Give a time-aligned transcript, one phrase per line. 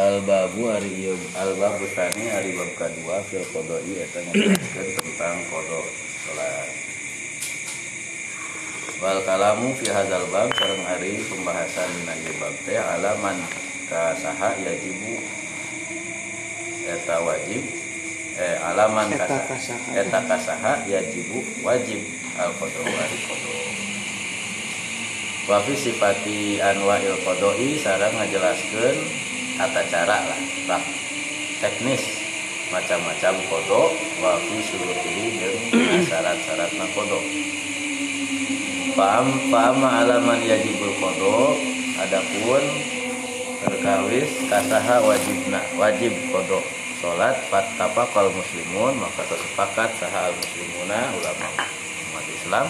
[0.00, 5.38] al babu ari ieu al babu tani ari bab kadua fil qodoi eta ngajelaskeun tentang
[5.52, 5.80] qada
[6.24, 6.68] salat
[9.02, 13.36] wal kalamu fi hadzal bab sareng ari pembahasan dina ieu bab teh alaman
[13.92, 15.20] ka saha yajibu
[16.88, 17.62] eta wajib
[18.40, 19.90] eh alaman Eta ka kasaha.
[20.00, 22.00] eta kasaha yajibu wajib
[22.40, 23.52] al qada ari qada
[25.50, 28.96] Wafi sifati anwa'il qodoi sarang ngajelaskeun
[29.60, 30.40] tata cara lah,
[30.72, 30.80] rak
[31.60, 32.00] teknis
[32.72, 33.92] macam-macam kodo
[34.24, 35.58] wafi surutihi jeung
[36.08, 37.20] syarat-syaratna kodo.
[38.96, 41.60] Paham paham alaman yajibul kodo
[42.00, 42.64] adapun
[43.60, 46.64] terkawis kasaha wajibna wajib kodo
[47.04, 51.48] salat fatapa kal muslimun maka sepakat saha muslimuna ulama
[52.08, 52.66] umat Islam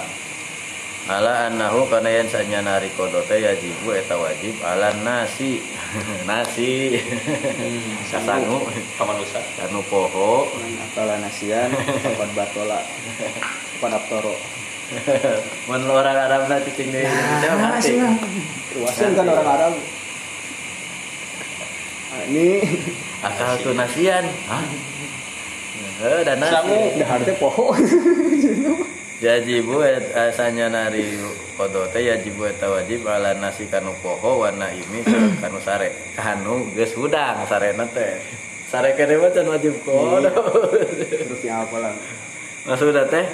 [1.09, 5.65] ala annahu kana yen sanya nari kodo teh yajibu eta wajib ala nasi.
[6.29, 7.03] Nasi.
[8.07, 8.63] Sasangu
[8.95, 9.43] Pamanusa.
[9.59, 10.47] kanu poho.
[10.87, 12.79] Apala nasian, kapan batola,
[13.75, 14.35] kapan aptoro.
[15.71, 17.07] mun orang Arab na cicing deui.
[17.07, 17.95] Indonesia mati.
[18.75, 19.75] Ruasan kan orang Arab.
[22.31, 22.49] Ini.
[23.23, 24.25] Akal tu nasian.
[24.47, 24.65] Hah?
[26.01, 26.55] Eh, dan nasi.
[26.55, 26.81] Sangu.
[27.03, 27.67] daharnya poho.
[29.21, 29.85] yajibu
[30.17, 31.21] asanya nari
[31.61, 35.89] kodo teh yajibu eta wajib ala nasi kanu poho warna ini sareng kanu sare.
[36.17, 38.17] Kanu geus hudang sarena teh.
[38.73, 40.33] Sare kene mah can wajib kodo.
[41.29, 41.95] Terus yang apa lah?
[42.65, 43.25] maksudnya teh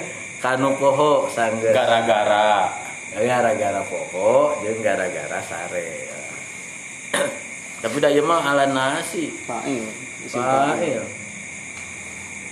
[0.43, 1.71] kanu poho sanggeus.
[1.71, 2.67] Gara-gara.
[3.15, 6.11] gara-gara poho jeung gara-gara sare.
[7.79, 9.31] Tapi da ieu mah ala nasi.
[9.47, 9.87] Pail.
[10.27, 11.03] Pail.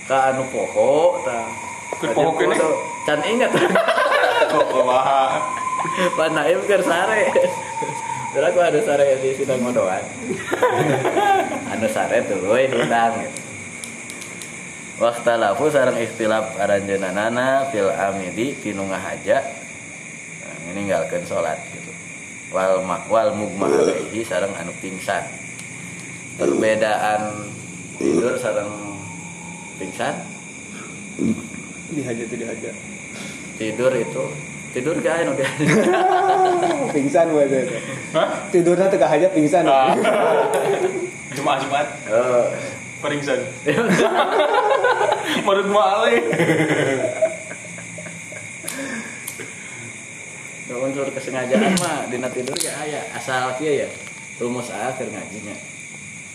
[0.06, 1.65] ka anu poho tah
[1.96, 2.54] Keur poho kene?
[3.06, 3.50] can ingat
[4.52, 5.38] Kok kumaha?
[6.18, 7.30] Pak Naim keur sare.
[8.34, 10.02] Terus aku ada sare di sidang ngodoan.
[11.72, 13.38] anu sare tuluy hudang gitu.
[14.96, 19.44] Waktalafu sareng ikhtilaf aranjeunanana fil amidi kinu ngahaja.
[20.40, 21.92] Nah, meninggalkeun salat gitu.
[22.52, 25.24] Wal ma- wal mugma alaihi sareng anu pingsan.
[26.40, 27.52] Perbedaan
[28.00, 28.72] tidur sareng
[29.76, 30.16] pingsan
[31.92, 32.70] Dihaja tuh dihaja.
[33.56, 34.24] tidur itu
[34.76, 35.48] tidur gak anu dia
[36.94, 37.58] pingsan gue itu.
[38.12, 38.28] Hah?
[38.52, 39.64] Tidurnya tengah aja pingsan.
[39.64, 39.96] Ah.
[41.36, 41.86] Jumat Jumat.
[42.12, 42.52] oh.
[43.00, 43.40] Peringsan.
[45.44, 46.20] Menurut malih.
[50.66, 53.88] Gak unsur kesengajaan mah dina tidur ya aya asal kieu ya
[54.42, 55.54] rumus A keur ngajinya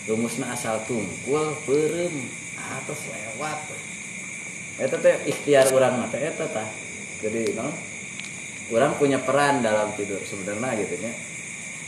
[0.08, 2.16] rumusna asal tungkul beureum
[2.58, 3.60] atos lewat
[4.78, 6.68] eta teh ikhtiar urang mah teh eta tah.
[7.20, 7.68] Jadi no
[8.72, 11.12] urang punya peran dalam tidur sebenarnya gitu nya.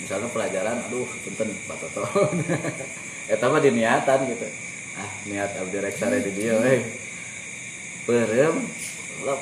[0.04, 2.04] Misalnya pelajaran aduh punten Pak Toto
[3.34, 4.48] eta mah diniatan gitu.
[5.00, 6.84] Ah niat abdi rek sare di dieu we
[8.04, 8.58] beureum
[9.24, 9.42] lep.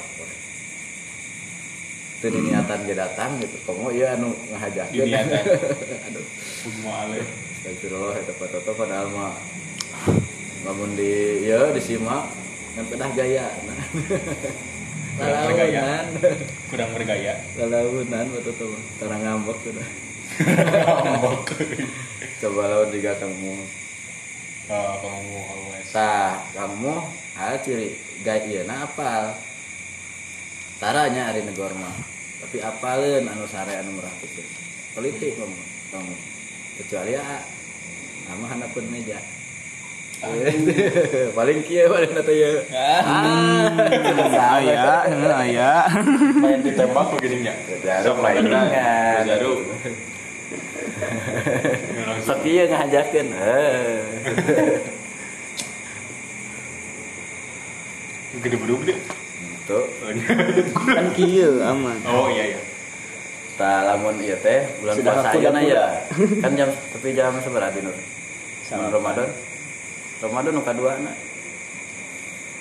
[2.22, 3.58] Itu diniatan ge datang gitu.
[3.66, 5.10] Komo ieu anu ngahajakeun.
[5.10, 5.44] Diniatan.
[6.12, 6.26] aduh.
[6.86, 7.26] Malih.
[7.62, 9.38] Astagfirullah eta Pak Toto padahal mah
[10.66, 12.26] lamun di ya disimak
[12.82, 13.46] kan pedah gaya.
[15.12, 15.28] Nah.
[15.28, 15.84] Kurang bergaya.
[16.72, 17.34] Kurang bergaya.
[17.60, 19.88] Lalaunan Toto mah tara ngambek sudah
[21.04, 21.84] Ngambek.
[22.42, 23.54] coba lawan juga kamu.
[24.72, 25.40] Ah, kamu
[25.92, 26.96] tah kamu
[27.38, 27.92] ah ciri
[28.24, 29.36] gaya ieu na apal.
[30.80, 31.94] Taranya ari negor mah.
[32.42, 34.48] Tapi apaleun anu sare anu merhatikeun
[34.96, 35.60] politik kamu
[35.92, 36.16] kamu.
[36.82, 37.44] Kecuali ah
[38.32, 39.20] nama handapun meja
[41.38, 42.50] paling kieu paling eta ya
[43.02, 43.74] Ah,
[44.62, 44.86] Aya,
[45.34, 45.72] aya.
[46.38, 47.10] main ditembak
[48.06, 48.62] Sok lainnya.
[48.62, 49.24] ingat.
[49.26, 49.60] Jarum.
[52.28, 53.98] sok ieu ngajakeun eh
[58.42, 58.96] Gede bedu gede.
[59.66, 59.86] tuh
[60.96, 61.98] Kan kieu aman.
[62.06, 62.62] Oh iya iya.
[63.58, 65.84] tah lamun ieu teh bulan puasa ya
[66.42, 67.94] kan jam tapi jam seberapa Nur.
[68.72, 69.28] Bulan Ramadan
[70.22, 71.14] Ramadan nu kadua na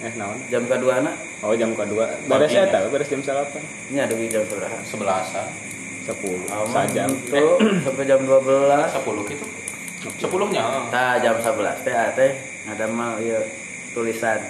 [0.00, 0.40] Eh naon?
[0.48, 2.08] jam kadua na Oh jam kedua.
[2.24, 2.68] Beres Paginya.
[2.68, 3.92] eta, beres jam 8.
[3.92, 5.48] nya deui jam seberapa Sebelasan.
[6.08, 6.16] 10.
[6.48, 7.10] Aman Sajam.
[7.28, 9.44] tuh sampai jam 12 Sepuluh gitu.
[10.16, 10.88] Sepuluhnya.
[10.88, 12.32] Tah jam 11 teh ah, teh
[12.64, 13.40] ada mah ieu
[13.92, 14.40] tulisan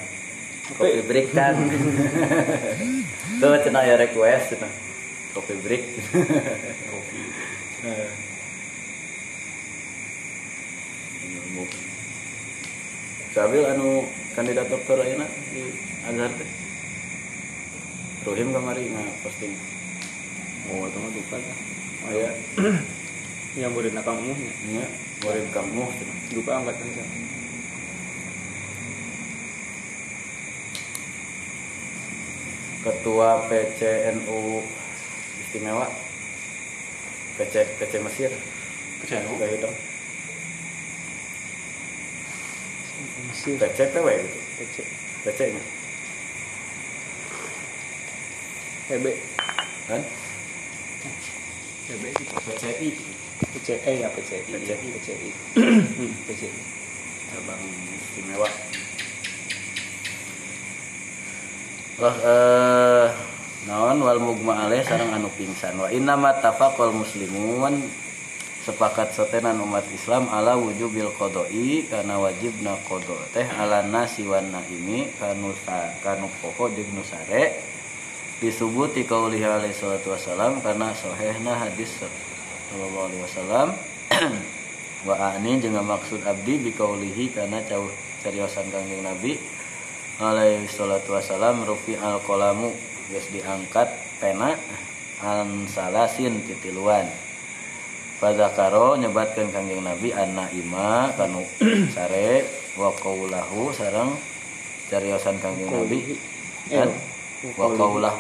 [0.71, 1.59] kopi break kan.
[3.43, 4.71] Tuh cenah ya request cenah.
[5.35, 5.83] Kopi break.
[6.87, 7.21] Kopi.
[13.31, 15.63] Sabil anu kandidat dokter ayeuna di
[16.03, 16.51] Azhar teh.
[18.27, 19.55] Ruhim kamari nga posting.
[20.71, 21.39] Oh, itu mah duka.
[22.07, 22.31] Oh ya.
[23.59, 24.87] yang murid nakang umumnya nya
[25.27, 26.19] murid kamu cenah.
[26.39, 27.09] lupa angkat kan
[32.87, 34.63] ketua PCNU
[35.43, 35.91] istimewa
[37.37, 38.31] PC PC Mesir
[39.03, 39.35] Kecenu.
[39.37, 39.90] kayak dong
[43.41, 44.77] Mesir PC PW gitu PC
[45.25, 45.63] PC nya
[48.93, 49.05] PB
[49.89, 50.03] kan
[51.89, 52.89] PB PCI
[53.57, 54.89] PCE ya PCI PCI.
[54.93, 55.29] PCI
[56.29, 56.61] PCI
[57.33, 57.65] cabang
[57.97, 58.49] istimewa
[62.01, 63.07] Wah, eh,
[63.65, 65.77] naon wal mugma alaih sareng anu pingsan.
[65.77, 67.77] Wa inna ma tafaqal muslimun
[68.61, 75.09] sepakat setenan umat Islam ala wujubil qodoi karena wajibna qodo teh ala nasi wan naimi
[75.17, 77.57] kanu sa- kanu poho jeung nu sare.
[78.41, 83.69] Disubuti qaulihi alaihi salatu wasalam karena sahihna hadis sallallahu alaihi wasallam
[85.09, 87.93] wa ani jeung maksud abdi bi qaulihi kana cauh
[88.25, 89.37] cariosan kangjeng nabi
[90.17, 92.73] alaihi salatu wasalam rufi al qalamu
[93.13, 94.57] geus diangkat pena
[95.21, 97.09] an salasin titiluan
[98.21, 101.41] Fadzakaro nyebatkeun kangjeng nabi anna ima kanu
[101.97, 102.45] sare
[102.77, 104.13] wa qaulahu sareng
[104.93, 106.21] cariosan kangjeng nabi.
[106.69, 106.93] Eh kan?
[107.57, 108.13] Wa qaulah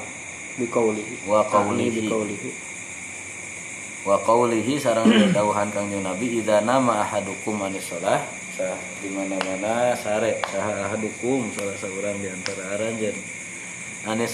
[0.57, 1.29] bikaulihi.
[1.29, 2.51] Wa bikaulihi.
[4.09, 5.05] Wa qaulihi sareng
[5.37, 8.25] dawuhan kangjeng nabi idza nama ahadukum anis shalah
[8.57, 13.17] sah di mana-mana sare sah ahadukum salah seorang di antara aranjeun
[14.09, 14.33] anis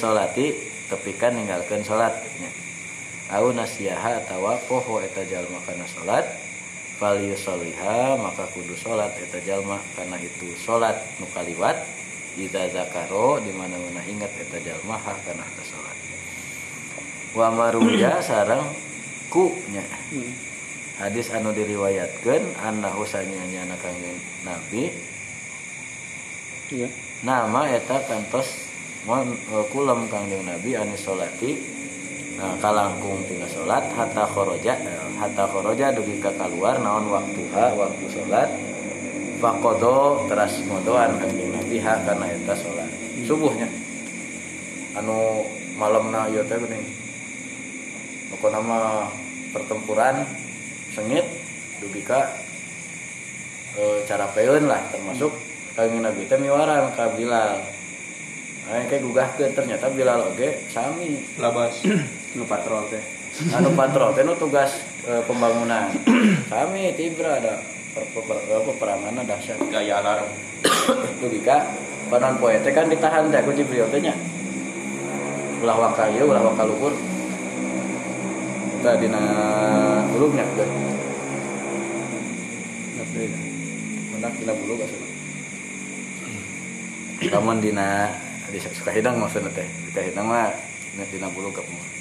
[0.86, 2.65] tepikan ninggalkeun salat nya
[3.32, 6.26] au nasiyaha atawa poho eta jalma kana salat
[7.00, 11.76] fal yusolliha maka kudu salat eta jalma kana itu salat nu kaliwat.
[12.36, 15.96] Idza zakaro di mana-mana ingat eta jalma ha kana eta salat
[17.36, 18.64] wa maruya sareng
[19.28, 19.84] ku nya.
[20.12, 20.32] Hmm.
[20.96, 24.16] hadis anu diriwayatkeun annahu sanyanya kangjeng
[24.48, 24.88] nabi.
[26.72, 26.88] Iya.
[27.20, 28.68] Nama eta kantos
[29.04, 29.36] mon
[30.08, 31.85] kangjeng nabi anis solati nah,
[32.36, 34.76] kalangkung tina salat hatta khoroja
[35.16, 38.50] hatta khoroja dugi ka keluar naon waktuha waktu salat
[39.40, 42.90] faqado teras ngodoan kangjeng nabi ha kana eta salat
[43.24, 43.68] subuhnya.
[44.96, 45.44] Anu
[45.76, 46.84] malamna ieu teh geuning
[48.32, 49.08] pokona mah
[49.52, 50.24] pertempuran
[50.92, 51.24] sengit
[51.80, 52.20] dugi ka
[53.80, 55.32] eh, cara peun lah termasuk
[55.72, 57.64] kangjeng nabi teh miwaran ka Bilal.
[58.66, 61.22] Nah, kayak gugahkeun ternyata Bilal oge sami.
[61.38, 61.80] Labas.
[62.36, 63.02] nu patrol teh.
[63.56, 65.88] Anu patrol teh nu tugas eh, pembangunan.
[66.52, 67.64] Kami tibra ada
[67.96, 69.58] per- per- per- peperangan dahsyat.
[69.72, 70.28] Gaya alarm.
[71.16, 71.64] itu dika
[72.12, 74.14] panon poe teh kan ditahan teh ku Jibril teh nya.
[75.64, 76.92] Ulah waka ieu ulah waka luhur.
[78.76, 79.22] Kita dina
[80.12, 80.70] bulugnya kan
[84.16, 85.00] mendak dina bulug asal
[87.16, 88.12] Kamu dina
[88.52, 90.52] di Sukahidang maksudnya teh Sukahidang mah
[91.12, 91.95] dina bulug kamu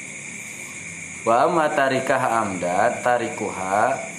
[1.26, 4.14] wa amma tarikah amdan tarikuha.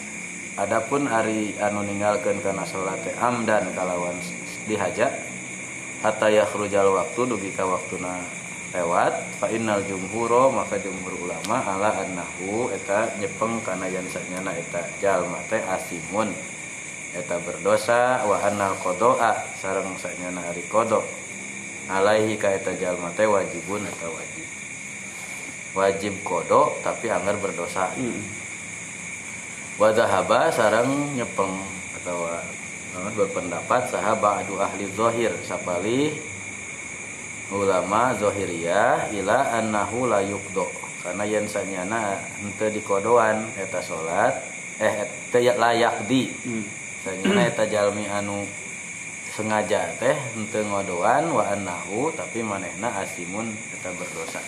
[0.57, 4.17] Adapun ari anu ninggalkeun kana salat amdan kalawan
[4.65, 5.13] dihaja
[6.01, 8.25] hatta yakhrujal waktu dugi ka waktuna
[8.73, 14.81] lewat fa innal jumhuro maka jumhur ulama ala annahu eta nyepeng kana yan sanyana eta
[14.99, 16.33] jalma teh asimun.
[17.13, 21.01] Eta berdosa wa annal qada'a sareng sanyana ari qada.
[21.87, 24.56] Alaihi ka eta jalma teh wajibun eta wajib
[25.77, 28.25] wajib kodo tapi anggar berdosa Hmm.
[29.77, 31.53] wadahaba sarang nyepeng
[32.01, 32.25] atau
[32.97, 36.17] naon, berpendapat sahaba adu ahli zohir sapali
[37.53, 40.65] ulama zohiriyah ila annahu la yukdo
[41.05, 44.35] karena yen sanyana henteu dikodoan eta salat
[44.81, 46.65] eh teu layak di Hmm.
[47.05, 48.49] sanyana eta jalmi anu
[49.37, 54.41] sengaja teh henteu ngodoan wa annahu tapi manehna asimun eta berdosa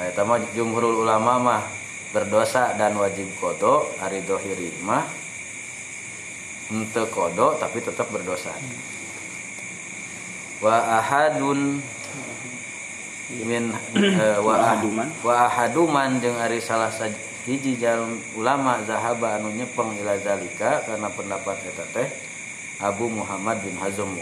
[0.00, 1.62] Mah jumhurul ulama mah
[2.10, 5.06] berdosa dan wajib kodo ari dohiri mah
[6.72, 8.50] ente kodo tapi tetap berdosa
[10.64, 11.78] wa ahadun
[13.46, 15.08] min eh, wa ah- ahaduman.
[15.22, 16.90] wa ahaduman jeung ari salah
[17.46, 22.08] hiji jalm ulama zahaba anu nyepeng ila zalika karena pendapat eta teh
[22.80, 24.16] Abu Muhammad bin Hazm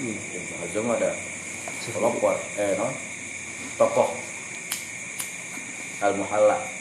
[0.00, 0.16] Hmm.
[0.16, 1.12] Ibnu Hazm ada
[1.92, 2.88] pelopor eh no
[3.76, 4.29] tokoh
[6.00, 6.80] al muhalla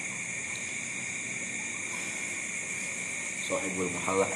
[3.49, 4.29] sahibul muhalla.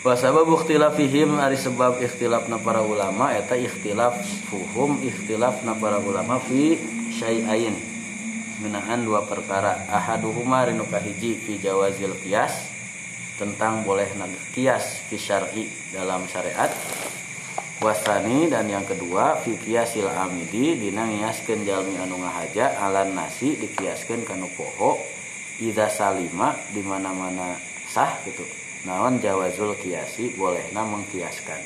[0.00, 4.16] Wa sababu ikhtilafihim ari sebab ikhtilafna para ulama eta ikhtilaf
[4.48, 6.80] fuhum ikhtilafna para ulama fi
[7.20, 7.76] syai'ain.
[8.64, 9.86] Ngenaan dua perkara.
[9.92, 12.56] Ahaduhuma rinu kahiji fi jawazil kias
[13.36, 14.08] tentang boleh
[14.56, 16.72] kias fi syar'i dalam syariat
[17.78, 24.26] wasani dan yang kedua fi kiasil amidi dina ngiaskeun jalmi anu ngahaja alan nasi dikiaskeun
[24.26, 24.98] kanu poho
[25.62, 27.54] ida salima di mana-mana
[27.86, 28.42] sah gitu.
[28.86, 31.58] Naon jawazul kiasi bolehna mengkiaskan?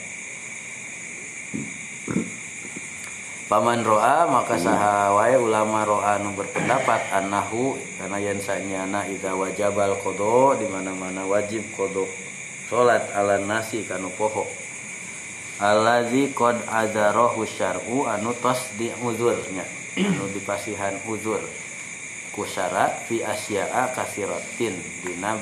[3.53, 9.93] Paman roa maka saha wae ulama roa nu berpendapat anahu karena yen sanyana ida wajabal
[10.01, 12.09] kodo di mana-mana wajib kodo
[12.73, 14.49] salat ala nasi kanu poho
[15.63, 19.63] alazi qad adzarahu syar'u anu tos di uzurnya
[19.95, 21.39] anu dipasihan uzur.
[22.35, 24.75] Kusara fi asya'a kasiratin
[25.07, 25.39] dina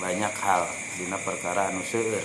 [0.00, 0.64] banyak hal
[0.96, 2.24] dina perkara anu seueur.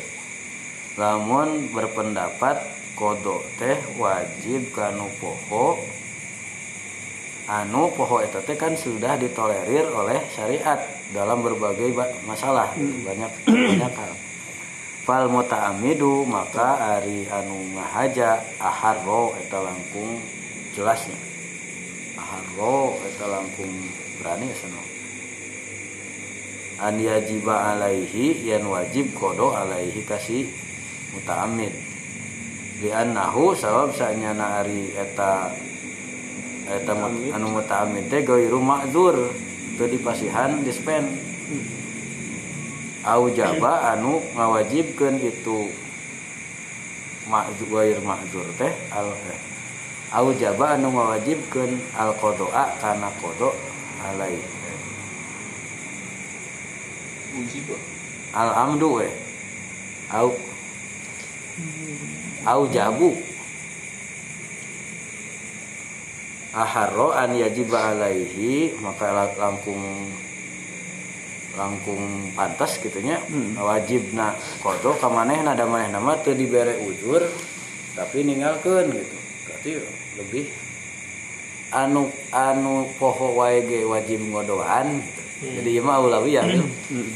[0.96, 2.64] Lamun berpendapat
[2.96, 5.76] kodo teh wajib kanu poho
[7.52, 10.80] anu poho itu teh kan sudah ditolerir oleh syariat
[11.12, 11.92] dalam berbagai
[12.24, 12.72] masalah.
[12.80, 14.14] Banyak banyak hal
[15.06, 20.20] fal muta'amidu maka ari anu ngahaja aharro eta langkung
[20.74, 21.16] jelasnya.
[22.18, 23.72] Aharro eta langkung
[24.20, 24.96] berani ya seno
[26.80, 30.44] an yajiba alaihi yan wajib kodo alaihi kasih
[31.16, 31.72] muta'amid
[32.84, 35.56] di annahu sabab sanyana ari eta
[36.68, 36.92] eta
[37.32, 39.32] anu muta'ammid teh gairu ma'dzur
[39.80, 41.16] teu dipasihan dispen
[43.06, 45.70] au jaba anu ngawajibkeun itu
[47.30, 49.40] ma'dzur gair ma'dzur teh al eh.
[50.10, 53.50] au jaba anu ngawajibkeun al qada'a kana qada
[54.10, 54.38] alai.
[58.34, 59.08] Al amdu we
[60.10, 60.34] au
[62.46, 63.14] au jabu.
[66.56, 70.08] Aharro an yajiba alaihi maka langkung
[71.56, 73.56] langkung pantas gitunya hmm.
[73.60, 77.24] wajib na kodo kamaneh nada maneh nama tuh dibere ujur
[77.96, 79.72] tapi ninggalkan gitu berarti
[80.20, 80.46] lebih
[81.72, 85.22] anu anu poho wae ge wajib ngodoan gitu.
[85.24, 85.54] hmm.
[85.60, 87.12] jadi mah ulawi ya hmm.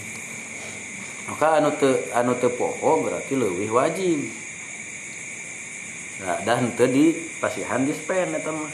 [1.31, 4.19] maka anu te anu te poho berarti lebih wajib
[6.24, 8.72] nah, dan tadi pasihan dispen eta mah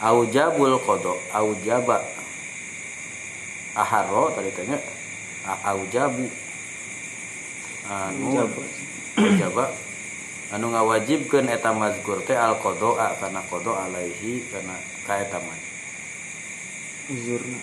[0.00, 2.19] aujabul kodok aujaba
[3.74, 4.78] aharo tadi tanya
[5.46, 6.26] aujabu
[7.90, 8.50] anu
[9.16, 9.64] aujaba
[10.50, 14.74] anu ngawajibkeun eta mazkur teh al qada kana qada alaihi kana
[15.06, 15.58] ka eta mah
[17.10, 17.58] uzurna.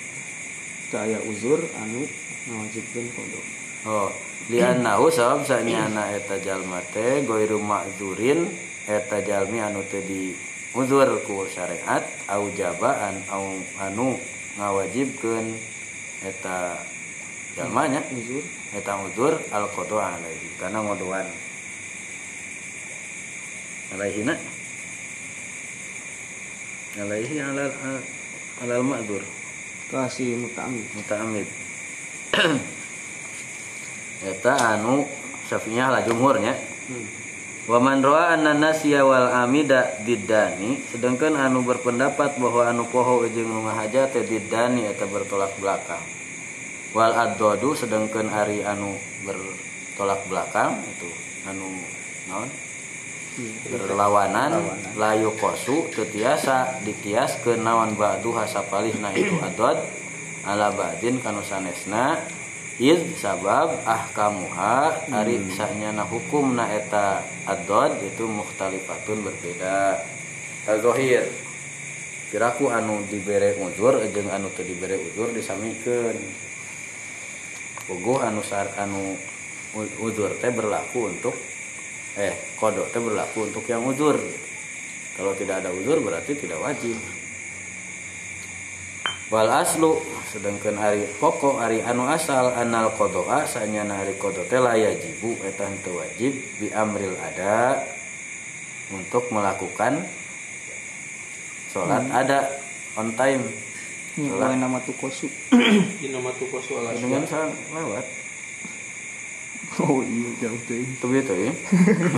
[0.87, 2.07] Saya uzur anu
[2.47, 3.39] ngawajibkeun qada
[3.87, 4.09] oh
[4.51, 8.47] liannahu sabab sanyana eta jalma teh goiru ma'zurin
[8.87, 10.31] eta jalmi anu teu di
[10.75, 14.15] uzur ku syariat au jabaan au anu
[14.57, 15.76] ngawajibkeun
[16.25, 16.79] eta
[17.57, 18.43] jalmanya uzur.
[18.73, 21.27] Eta uzur al qada alaihi kana ngodoan.
[23.97, 24.35] Alaihi na
[26.97, 27.71] alaihi alal
[28.65, 29.23] alal ma'dzur
[29.93, 31.47] kasih muta'amid muta'amid
[34.33, 35.05] eta anu
[35.47, 36.57] syafi'iyah lah jumhurnya.
[36.91, 37.26] Hmm
[37.67, 43.67] Waman roa anna nasiya wal amida diddani sedangkan anu berpendapat bahwa anu poho jeung nu
[43.67, 45.99] ngahaja teh diddani atau bertolak belakang.
[46.95, 48.95] Wal addodu sedangkan ari anu
[49.27, 51.11] bertolak belakang itu
[51.43, 51.67] anu
[52.31, 52.47] naon?
[53.69, 54.65] berlawanan
[54.97, 59.77] layu kosu tetiasa dikias ke nawan ba'du hasapalihna itu adod
[60.41, 62.17] ala ba'din kanu sanesna
[62.77, 69.97] id sabab ahkamuha ari sanya na hukum na eta adod itu mukhtalifatun berbeda.
[70.61, 71.25] Tazohir
[72.29, 76.17] kiraku anu dibere uzur jeung anu teu dibere uzur disamikeun
[77.87, 79.17] puguh anu sar anu
[80.03, 81.33] uzur teh berlaku untuk
[82.19, 84.21] eh kodok teh berlaku untuk yang uzur.
[85.17, 86.93] Kalau tidak ada uzur berarti tidak wajib
[89.27, 89.99] wal aslu
[90.31, 95.99] sedangkan hari pokok hari anu asal anal kodoa sanya hari kodo teh yajibu eta henteu
[95.99, 97.83] wajib bi amril ada
[98.95, 100.07] untuk melakukan
[101.71, 102.15] sholat hmm.
[102.15, 102.39] ada
[102.95, 103.43] on time.
[104.15, 104.57] Sholat.
[104.57, 105.27] nama tukosu
[106.15, 108.26] nama tukosu dengan sang lewat
[109.85, 110.81] Oh iya jauh tuh.
[110.97, 111.53] Tuh itu ya.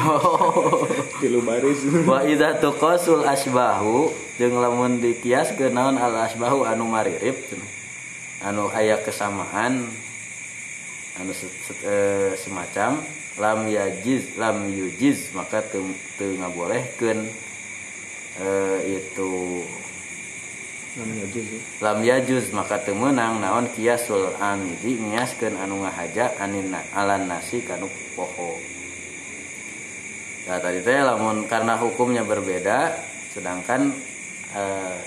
[1.20, 1.84] Tilu baris.
[2.10, 7.36] Wa idza tuqasul asbahu jeung lamun dikias ke naon al asbahu anu maririp
[8.40, 9.92] anu aya kesamaan
[11.20, 11.96] anu se, se, e,
[12.40, 13.04] semacam
[13.36, 15.84] lam yajiz lam yujiz maka teu
[16.16, 17.28] teu ngabolehkeun
[18.40, 18.48] e,
[18.96, 19.32] itu
[21.00, 21.62] lam yajuz ya.
[21.80, 27.88] Lam yajuz maka temenang naon kiasul amidi ngiaskeun anu ngahaja anin alan nasi kanu
[28.20, 28.60] poho.
[30.52, 32.92] Nah tadi teh lamun karena hukumnya berbeda
[33.32, 33.96] sedangkan
[34.52, 34.98] eh,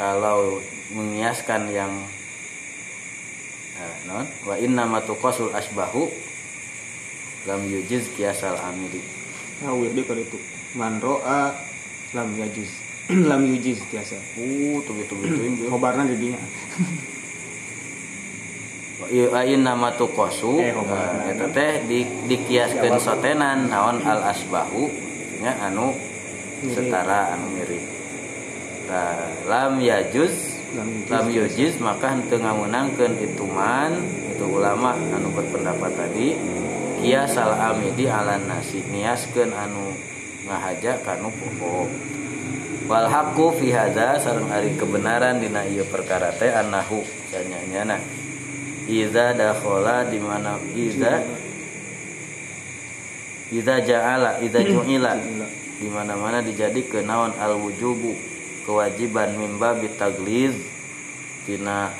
[0.00, 0.62] kalau
[0.96, 1.92] mengiaskan yang
[3.76, 6.08] eh, non wa inna matuqasul asbahu
[7.44, 9.04] lam yujiz kiasal amidi.
[9.60, 10.38] Nah wirdi kalau itu.
[10.76, 11.56] Man ro'a
[12.12, 16.40] lam yajuz lam yujiz biasa uh tuh gitu gitu khobarna di dinya
[19.08, 21.22] Wa inna matuqasu Eh, khobarna.
[21.30, 24.90] eh, eta teh di dikiaskeun sotenan naon al asbahu
[25.38, 25.94] nya anu
[26.66, 27.80] setara anu mirip.
[28.90, 30.34] Tah, lam yajuz
[31.08, 36.34] lam yujuz maka henteu ngameunangkeun itu man itu ulama anu berpendapat tadi
[36.98, 39.94] kias al amidi ala nasi niaskeun anu
[40.44, 41.86] ngahaja kanu pokok
[42.88, 48.00] wal haqqu fi hadza sareng ari kebenaran dina ieu perkara teh annahu sanyanyana
[48.88, 51.20] iza dakhala di mana iza
[53.52, 55.12] iza ja'ala iza ju'ila.
[55.78, 58.10] Di mana-mana dijadikeun naon al wujubu
[58.66, 60.58] kewajiban mimba bitagliz
[61.46, 61.94] tina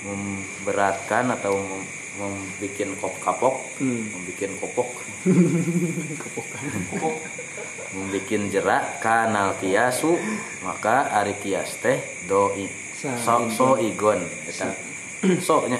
[0.00, 3.60] memberatkan atau mem- membikin kop kapok.
[3.78, 4.10] Hmm.
[4.16, 4.88] membikin kopok
[7.96, 10.12] membikin jerak kanal kiasu
[10.60, 11.96] maka ari kias teh
[12.28, 12.68] doi.
[12.98, 14.20] So so igon.
[14.44, 14.74] eta.
[15.38, 15.78] So nya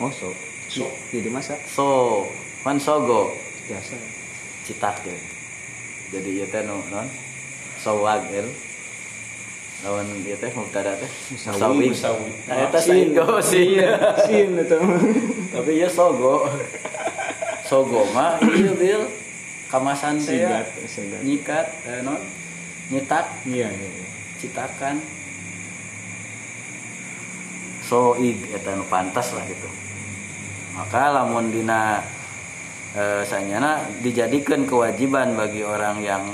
[0.00, 0.32] oh so
[0.68, 2.26] so jadi masa so
[2.66, 3.30] man sogo.
[3.68, 3.94] Biasa.
[4.66, 5.14] Citak ya
[6.12, 7.08] jadi ieu teh nu non?
[7.80, 8.48] Sawag el
[9.80, 11.10] lawan ieu teh mubtada teh?
[11.32, 11.88] Musawi.
[11.88, 12.30] musawi.
[12.50, 13.80] Nah eta singgo sing
[14.28, 14.78] sin itu
[15.54, 16.44] tapi ieu sogo.
[17.72, 19.02] Sogo mah ieu bil
[19.72, 20.60] kamasan teh ya.
[21.24, 22.20] nyikat eh, non?
[22.92, 24.08] Nyitak iya iya iya.
[24.36, 25.00] citakan.
[27.80, 29.68] Soig eta nu pantas lah gitu.
[30.76, 32.04] Maka lamun dina
[32.92, 36.24] e, sanyana dijadikan kewajiban bagi orang yang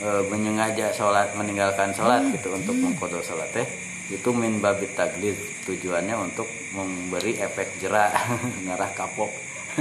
[0.00, 3.68] e, menyengaja sholat meninggalkan sholat gitu untuk mengkodok sholat teh
[4.12, 5.34] itu min babit taglid
[5.66, 8.14] tujuannya untuk memberi efek jerak
[8.64, 9.32] ngarah kapok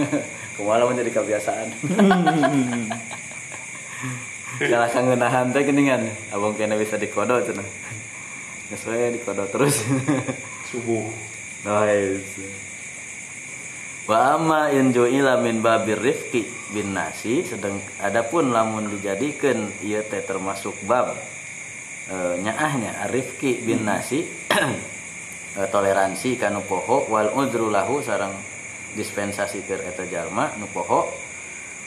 [0.55, 1.67] ke mana menjadi kebiasaan.
[4.55, 9.83] Kalau kangenahan teh geningan abang kena bisa dikodo geus we dikodo terus.
[10.71, 11.05] Subuh.
[11.65, 12.65] Nice
[14.05, 20.21] wa amma in ju'ila min babir rifqi bin nasi sedang adapun lamun dijadikeun ieu teh
[20.21, 21.17] termasuk bab
[22.05, 24.21] e, nyaahnya rifqi bin nasi
[25.57, 28.37] e, toleransi kanu poho wal udru lahu sareng
[28.95, 31.11] dispensasi keur eta jalma nu poho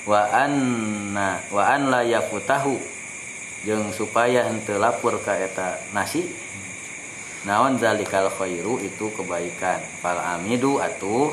[0.08, 2.76] wa anna wa an la yafutahu
[3.66, 6.22] jeung supaya henteu lapor ka eta nasi.
[7.46, 9.80] Naon zalikal khairu itu kebaikan.
[10.02, 11.30] Fal amidu atuh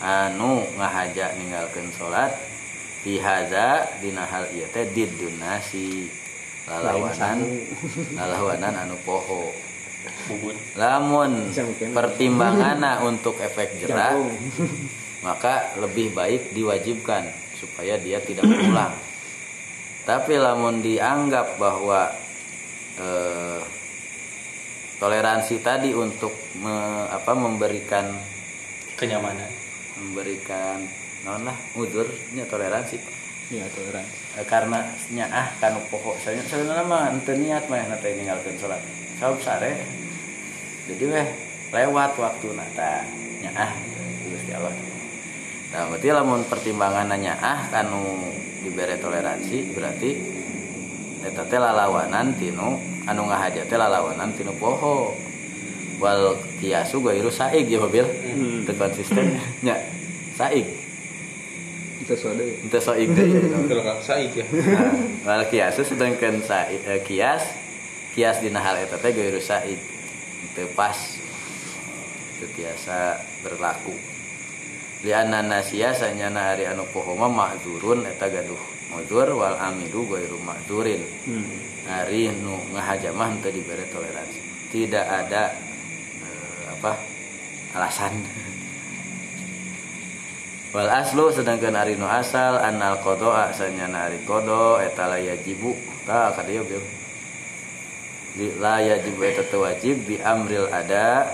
[0.00, 2.32] anu ngahaja ninggalkeun salat
[3.04, 6.08] fi hadza dina hal ieu teh diddun nasi.
[6.64, 7.38] Lalawanan
[8.16, 9.52] lalawanan anu poho.
[10.76, 11.48] Lamun
[11.92, 14.32] pertimbanganna untuk efek jagung
[15.24, 17.24] maka lebih baik diwajibkan
[17.56, 18.92] supaya dia tidak pulang.
[20.04, 22.12] Tapi lamun dianggap bahwa
[23.00, 23.60] eh,
[25.00, 28.12] toleransi tadi untuk me- apa memberikan
[29.00, 29.48] kenyamanan.
[29.96, 30.84] Memberikan
[31.24, 33.00] non lah udurnya toleransi.
[33.48, 34.14] Iya toleransi.
[34.36, 38.84] Eh, karena nyaah kan pokok saya saya nama ente niat mah nanti ninggalkan sholat
[39.16, 39.72] sabab sare.
[40.84, 41.28] Jadi weh
[41.72, 43.08] lewat waktu nata
[43.40, 43.72] nyaah
[44.28, 44.93] Gusti Allah
[45.74, 48.30] nah berarti lamun pertimbangan nyaah kanu
[48.62, 50.10] diberi toleransi berarti
[51.24, 52.78] eta teh lalawanan tinu
[53.10, 55.18] anu ngahaja teh lalawanan tinu poho.
[56.02, 58.66] Wal kiasu gairu saig ya mobil Hmm.
[58.66, 59.38] itu konsisten.
[59.62, 59.78] Nya
[60.34, 60.66] saig.
[62.02, 63.26] Kita sudah ya itu saig deh
[63.70, 64.44] kalau nggak saik ya.
[65.22, 67.46] Nah, wal kiasu sedangkan sa, eh, kias
[68.12, 69.78] kias dina hal eta teh gairu said
[70.58, 70.98] teu pas
[72.42, 73.94] teu tiasa berlaku
[75.04, 78.56] lianna nasiya sanyana hari anu poho mah ma'dzurun eta gaduh
[78.88, 81.04] ma'dzur wal amidu gairu ma'dzurin.
[81.28, 81.44] Hmm.
[81.84, 84.40] hari nu ngahaja mah teu dibere toleransi.
[84.72, 85.52] Tidak ada
[86.24, 86.96] eh, apa
[87.76, 88.16] alasan.
[90.74, 95.70] Wal aslu sedangkan ari nu asal anal kodo asanya ari kodo eta la yajibu
[96.02, 96.82] ta kadieu bil.
[98.34, 101.30] Di la yajibu eta wajib bi amril ada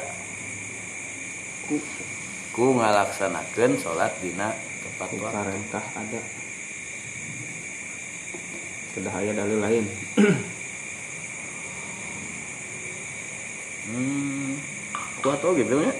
[2.60, 4.52] ku ngalaksanakeun salat dina
[4.84, 6.20] tepat waktu karentah ada.
[8.92, 9.84] Sudah ada dalil lain.
[13.88, 14.60] Hmm
[15.24, 15.92] kuat tuh gitu ya.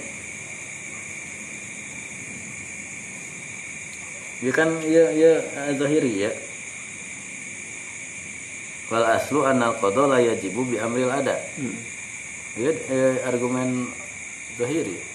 [4.45, 5.33] Ya kan ya ya
[5.81, 6.31] zahiri ya.
[8.93, 11.41] Wal aslu anal qada la yajibu bi amril ada.
[11.57, 11.73] Hmm.
[12.53, 13.89] ya eh, argumen
[14.61, 15.10] zahiri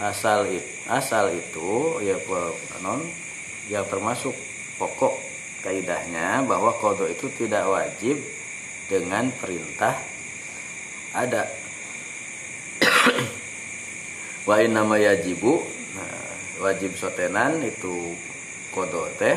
[0.00, 2.16] asal itu asal itu ya
[2.80, 3.02] non
[3.66, 4.32] yang termasuk
[4.78, 5.12] pokok
[5.66, 8.20] kaidahnya bahwa kodo itu tidak wajib
[8.86, 9.98] dengan perintah
[11.10, 11.50] ada
[14.46, 15.58] wa nama yajibu
[15.98, 16.28] nah,
[16.62, 18.14] wajib sotenan itu
[18.70, 19.34] kodo teh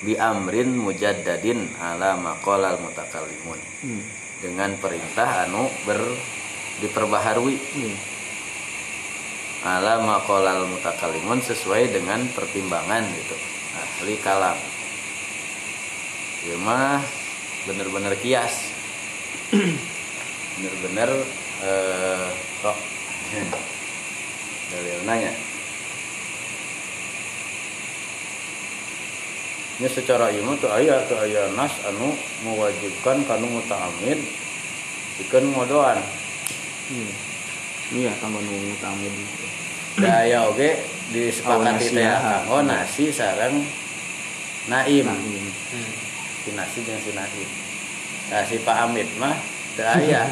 [0.00, 4.02] bi amrin mujaddadin ala maqalal mutakallimun Hmm.
[4.40, 6.00] dengan perintah anu ber
[6.80, 8.15] diperbaharui Iya.
[9.66, 13.36] Ala maqalal mutakallimun sesuai dengan pertimbangan gitu.
[13.74, 14.54] Ahli kalam.
[16.46, 17.02] Ya mah
[17.66, 18.70] bener-bener kias.
[20.56, 21.10] Bener-bener
[21.66, 22.28] eh
[22.62, 22.76] kok
[24.72, 25.32] dalil nanya
[29.76, 32.16] ini secara ilmu tuh ayat tuh ayat nas anu
[32.48, 34.16] mewajibkan kanu muta'amid
[35.28, 36.00] ikan ngodoan.
[36.88, 37.35] Iya.
[37.88, 39.14] Iya, tambah nunggu tamid.
[39.96, 40.70] daya oke
[41.08, 42.20] disepakati Oh, teh ya.
[42.20, 43.64] kanggo nasi sareng
[44.66, 45.40] naim Nah, iya.
[45.40, 45.92] Hmm.
[46.38, 47.48] si nasi jeung si naim
[48.26, 49.32] nah si Pak Amit mah
[49.72, 50.28] teu aya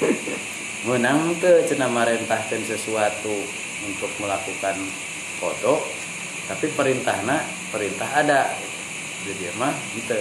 [0.88, 3.34] menang teu cenah marentahkeun sesuatu
[3.82, 4.76] untuk melakukan
[5.36, 5.84] foto
[6.46, 8.56] tapi perintahna perintah ada
[9.22, 10.16] jadi mah gitu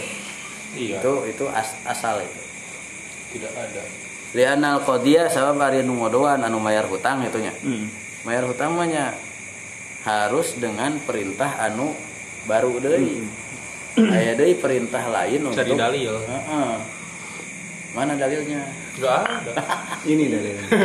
[0.70, 1.00] Iya.
[1.00, 2.42] itu itu as- asal itu
[3.32, 3.84] Tidak ada.
[4.32, 7.90] Lianal qadiyah sabab ari nu ngodoan anu mayar hutang itunya Hmm.
[8.24, 9.18] mayar hutang mah nya
[10.06, 11.92] harus dengan perintah anu
[12.46, 13.26] baru deui
[14.00, 16.14] aya deui perintah lain untuk Cari dalil.
[16.16, 16.72] Heeh.
[17.90, 18.62] mana dalilnya
[19.00, 19.54] Enggak ada.
[20.12, 20.66] Ini dalilnya.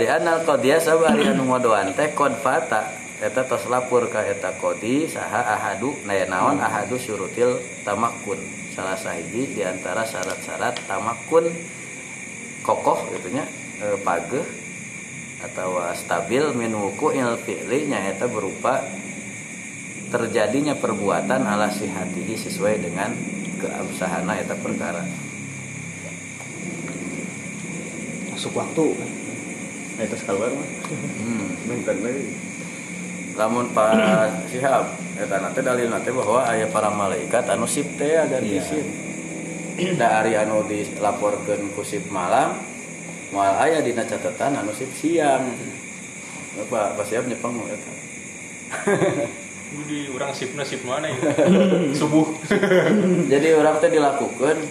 [0.00, 2.90] Li'anal qadiyah sabab ari anu ngodoan teh qad fata
[3.22, 8.42] eta tos lapur ka eta qadi saha ahadu naon ahadu syurutil tamakkun
[8.74, 11.46] salah sahiji di antara syarat-syarat tamakkun
[12.66, 13.46] kokoh gitu nya
[13.78, 14.42] e, pageh
[15.46, 18.82] atau stabil min wuqu'il fi'li nyaeta berupa
[20.10, 23.14] terjadinya perbuatan ala sihatihi sesuai dengan
[23.62, 25.06] keabsahana eta perkara
[28.34, 29.10] Masuk waktu kan.
[29.94, 30.68] Nah, keluar mah.
[30.90, 31.48] hmm.
[33.34, 38.42] Lamun Pak Sihab eta nanti dalil nanti bahwa aya para malaikat anu sip teh agar
[38.42, 38.62] Iya.
[38.62, 38.86] disip
[39.98, 42.54] da ari anu dilaporkeun ku sip malam
[43.34, 45.50] moal aya dina catatan anu sip siang
[46.70, 47.92] Pak Pak Sihab nyepeng eta
[50.14, 51.18] orang sip sip mana ya?
[51.98, 52.30] Subuh.
[53.32, 54.62] jadi orang teh dilakukan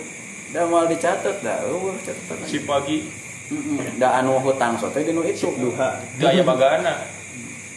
[0.56, 3.04] da moal dicatat da eueuh catatan Sip pagi.
[3.52, 4.00] Heeh.
[4.00, 6.00] da anu hutang sote dinu itu Duha.
[6.16, 7.23] Gaya bagana.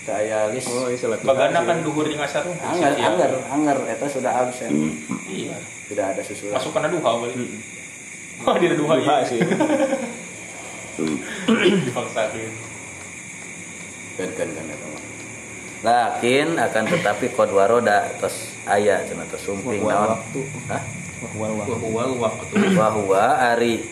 [0.08, 1.20] Aya list Oh, iya salat.
[1.20, 2.44] Bagana kan duhur jeung asar.
[2.44, 4.70] anger anger anger eta sudah absen
[5.26, 5.56] Iya.
[5.86, 7.36] tidak ada susulan Masuk kana duha balik.
[8.42, 9.26] Wah, di duha Duha iya.
[9.26, 9.40] sih.
[10.96, 12.54] Dipaksakeun.
[14.16, 15.02] kan kan kan mah.
[15.78, 20.40] lakin akan tetapi kod waroda terus aya cenah terus sumping naon waktu.
[20.66, 20.82] hah
[21.16, 21.66] Wah, wah, wah.
[21.82, 22.54] Wal waktu.
[22.72, 23.84] bahwa ari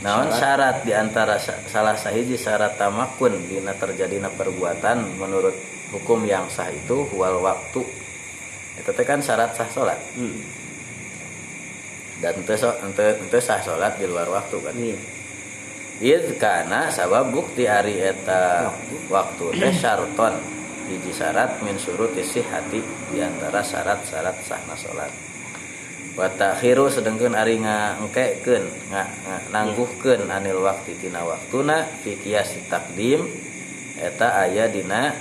[0.00, 5.52] naon syarat di antara sa- salah sahiji syarat tamakun dina terjadina perbuatan menurut
[5.92, 7.84] hukum yang sah itu wal waktu.
[8.80, 10.40] Itu kan syarat sah salat Hmm.
[12.24, 14.76] dan so- ente, ente sah salat di luar waktu kan?
[14.76, 14.98] Iya.
[16.00, 18.72] Id karena sabab bukti ari eta
[19.12, 19.52] waktu.
[19.52, 20.32] teh syaraton
[20.88, 22.80] hiji syarat min surut hati
[23.12, 25.12] di antara syarat-syarat sahna salat
[26.18, 33.30] wa takhiru sedengkeun ari ngangkekeun nga, nga, nangguhkeun anil waktu tina waktuna fi kias takdim
[33.94, 35.14] eta aya dina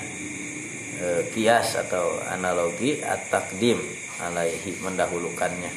[0.97, 3.77] e, kias atau analogi at-takdim
[4.19, 5.71] alaihi mendahulukannya.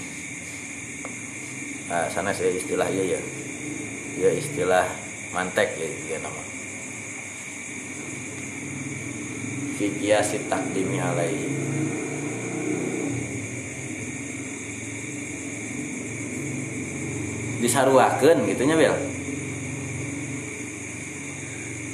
[1.92, 3.20] Nah, sana saya istilah ya ya.
[4.16, 4.87] Ya istilah
[5.33, 6.42] mantek ya, ya nama.
[9.77, 11.48] Fi kiasi takdimi alaihi
[17.62, 18.98] disaruakeun gitunya Bel.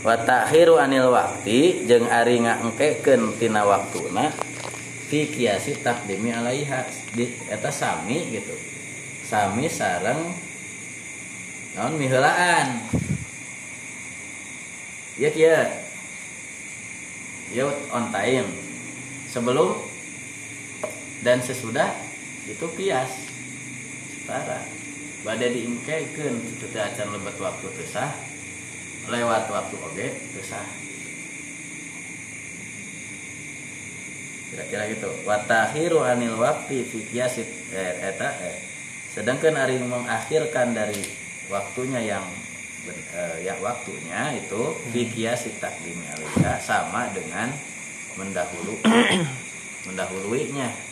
[0.01, 4.33] Wa takhiru anil wakti jeung ari ngangkekeun tina waktuna
[5.13, 8.57] fi kiasi takdimi alaiha di eta sami gitu.
[9.29, 10.33] Sami sareng
[11.77, 12.89] naon miheulaan.
[15.21, 15.69] Ya kia
[17.53, 18.49] ya on time.
[19.29, 19.77] Sebelum
[21.21, 21.93] dan sesudah
[22.49, 23.13] itu kias.
[24.25, 24.78] Sementara
[25.27, 28.13] badai diingkekeun itu teh acan lebat waktu teu sah
[29.11, 30.67] lewat waktu oge teu sah
[34.49, 35.11] kira-kira gitu.
[35.29, 38.57] Watahiru anil waktu fi qiyasit eh, eta eh.
[39.13, 41.05] sedangkan ari mengakhirkan dari
[41.53, 42.25] waktunya yang
[42.89, 47.53] ben- eh, ya waktunya itu fi qiyasit takdimi alaiha sama dengan
[48.17, 48.75] mendahulu
[49.87, 50.88] mendahuluinya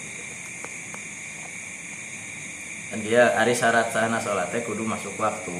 [2.97, 5.53] dan dia ari syarat sana sholatnya kudu masuk waktu.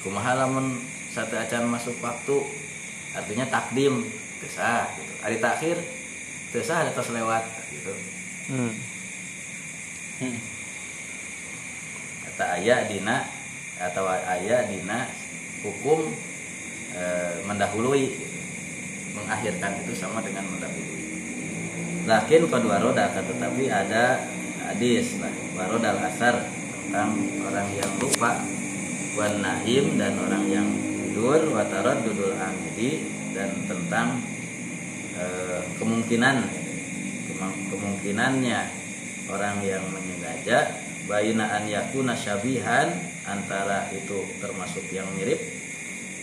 [0.00, 0.80] Kumaha lamun
[1.12, 2.40] satu acan masuk waktu
[3.12, 4.08] artinya takdim
[4.40, 5.12] tesah gitu.
[5.20, 5.76] Ari takhir
[6.48, 7.92] tesah atas lewat gitu.
[8.48, 8.72] Hmm.
[12.24, 13.28] kata ayah dina
[13.76, 15.04] atau ayah dina
[15.60, 16.08] hukum
[16.96, 17.04] e,
[17.44, 18.38] mendahului gitu.
[19.12, 21.04] mengakhirkan itu sama dengan mendahului.
[22.08, 24.24] Lakin kedua roda tetapi ada
[24.72, 25.20] hadis.
[25.20, 26.48] Lah warodal asar
[26.88, 27.12] tentang
[27.44, 28.40] orang yang lupa.
[29.14, 30.68] Wan naim dan orang yang
[31.08, 31.52] tidur.
[31.52, 33.04] Watarot dudul amidi
[33.36, 34.22] dan tentang
[35.18, 36.36] eh, kemungkinan
[37.70, 38.60] kemungkinannya
[39.28, 40.80] orang yang menyengaja.
[41.04, 42.88] Baina an yakuna syabihan
[43.28, 45.36] antara itu termasuk yang mirip.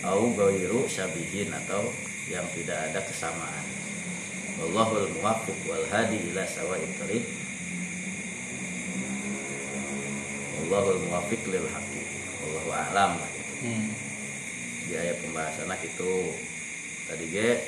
[0.02, 1.86] Au gairu syabihin atau
[2.26, 3.64] yang tidak ada kesamaan.
[4.58, 7.24] Wallahul muwaffiq wal hadi ila sawa'it thariq
[10.72, 12.00] Wallahul muwaffiq lil haqqi
[12.40, 13.20] Wallahu a'lam.
[13.60, 13.92] Hmm.
[14.88, 16.32] di ayat pembahasan itu
[17.04, 17.60] tadi ge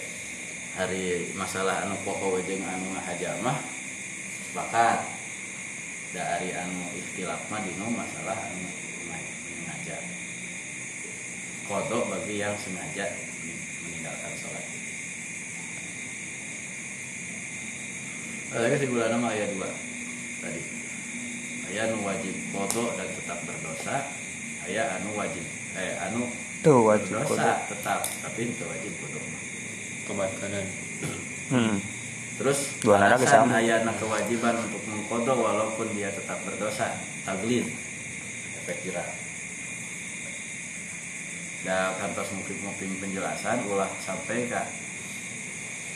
[0.73, 3.61] hari masalah anu pokok jeung anu ngahajamah
[4.49, 5.05] sepakat.
[6.17, 8.73] Da ari anu ikhtilaf mah dino masalah anu
[9.53, 10.01] sengaja
[11.69, 13.05] kodok bagi yang sengaja
[13.85, 14.64] meninggalkan sholat.
[18.64, 19.69] Lagi sebulan nama ayat dua
[20.40, 20.84] tadi
[21.75, 23.97] ayat anu wajib kodok dan tetap berdosa
[24.63, 25.43] ayat anu wajib
[25.75, 26.23] eh anu
[26.63, 27.59] Tuh wajib berdosa kodok.
[27.75, 29.25] tetap tapi itu wajib kodok
[30.05, 30.67] Kebakaran.
[31.49, 31.81] Hmm.
[32.37, 33.57] Terus Dua nara alasan kesama.
[33.57, 36.93] ayana kewajiban untuk mengkodok walaupun dia tetap berdosa
[37.25, 37.65] taglid
[38.61, 39.09] efek jerah.
[41.65, 44.61] Da kantos mungkin-mungkin penjelasan ulah sampai ke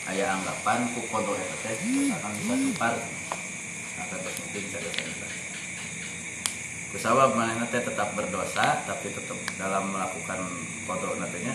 [0.08, 1.76] aya anggapan ku kodok eta teh
[2.16, 2.94] akan bisa tupar.
[4.00, 4.88] Nah, kantos mungkin saya
[6.88, 10.40] Kusabab manehna teh tetap berdosa tapi tetap dalam melakukan
[10.88, 11.52] kodok nantinya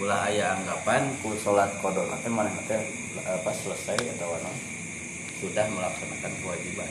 [0.00, 4.48] ulah aya anggapan ku salat kodok nanti manehna teh eh, pas selesai atau anu?
[5.44, 6.88] Sudah melaksanakan kewajiban.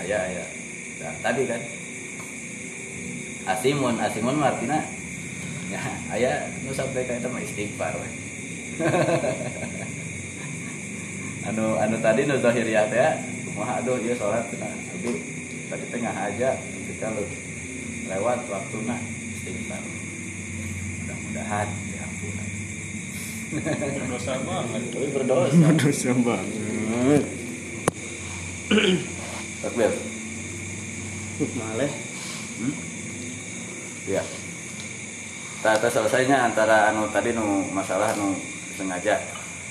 [0.00, 0.44] Aya aya.
[0.98, 1.60] Dan tadi kan?
[3.52, 4.80] Asimun asimun mah artinya
[5.68, 5.80] ya
[6.16, 7.92] aya nu sampai ka eta mah istighfar
[11.52, 13.20] anu anu tadi nu zahiriyah teh
[13.52, 14.72] kumaha aduh ieu salat cenah
[15.68, 17.24] tapi tadi tengah aja ketika lu
[18.08, 18.96] lewat waktuna
[19.36, 19.84] istighfar
[21.04, 22.44] mudah-mudahan diampuni
[24.08, 24.82] Dosa banget.
[24.88, 27.22] tapi berdosa Dosa banget.
[29.60, 29.92] takbir
[31.38, 31.92] Maleh.
[32.58, 32.74] hmm?
[34.08, 34.24] ya
[35.58, 38.32] Tata selesainya antara anu tadi nu masalah nu
[38.72, 39.20] sengaja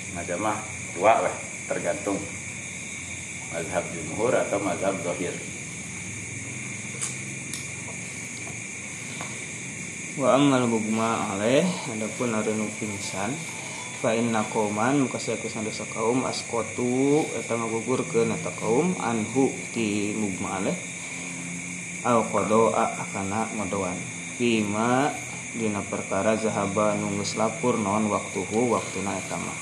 [0.06, 0.62] sengaja mah
[0.94, 2.20] dua weh tergantung
[3.50, 5.32] mazhab jumhur atau mazhab zahir
[10.18, 11.62] Wa ammal bugma aleh
[11.94, 13.38] adapun ari nu pingsan
[14.02, 20.58] fa inna qauman muka saekeus dosa kaum asqatu eta ngagugurkeun eta kaum anhu ti mugma
[20.58, 20.74] aleh
[22.02, 23.94] al qada akana ngodoan.
[24.42, 25.14] Bima
[25.54, 29.60] dina perkara zahaba nu geus lapur naon waktuhu waktuna eta mah.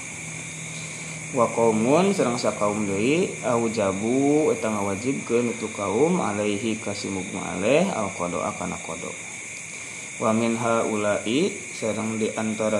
[1.35, 8.07] Wa qaumun sareng sakaum deui aujabu eta ngawajibkeun itu kaum alaihi kasih mugma aleh al
[8.15, 9.34] qada akana qada
[10.19, 12.79] wa min haula'i sareng di antara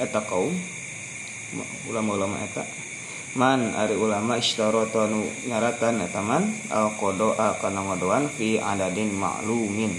[0.00, 0.52] eta kaum
[1.52, 2.64] ma- ulama-ulama eta
[3.36, 9.92] man ari ulama istarata nu nyaratan eta man al qada kana ngodoan fi adadin ma'lumin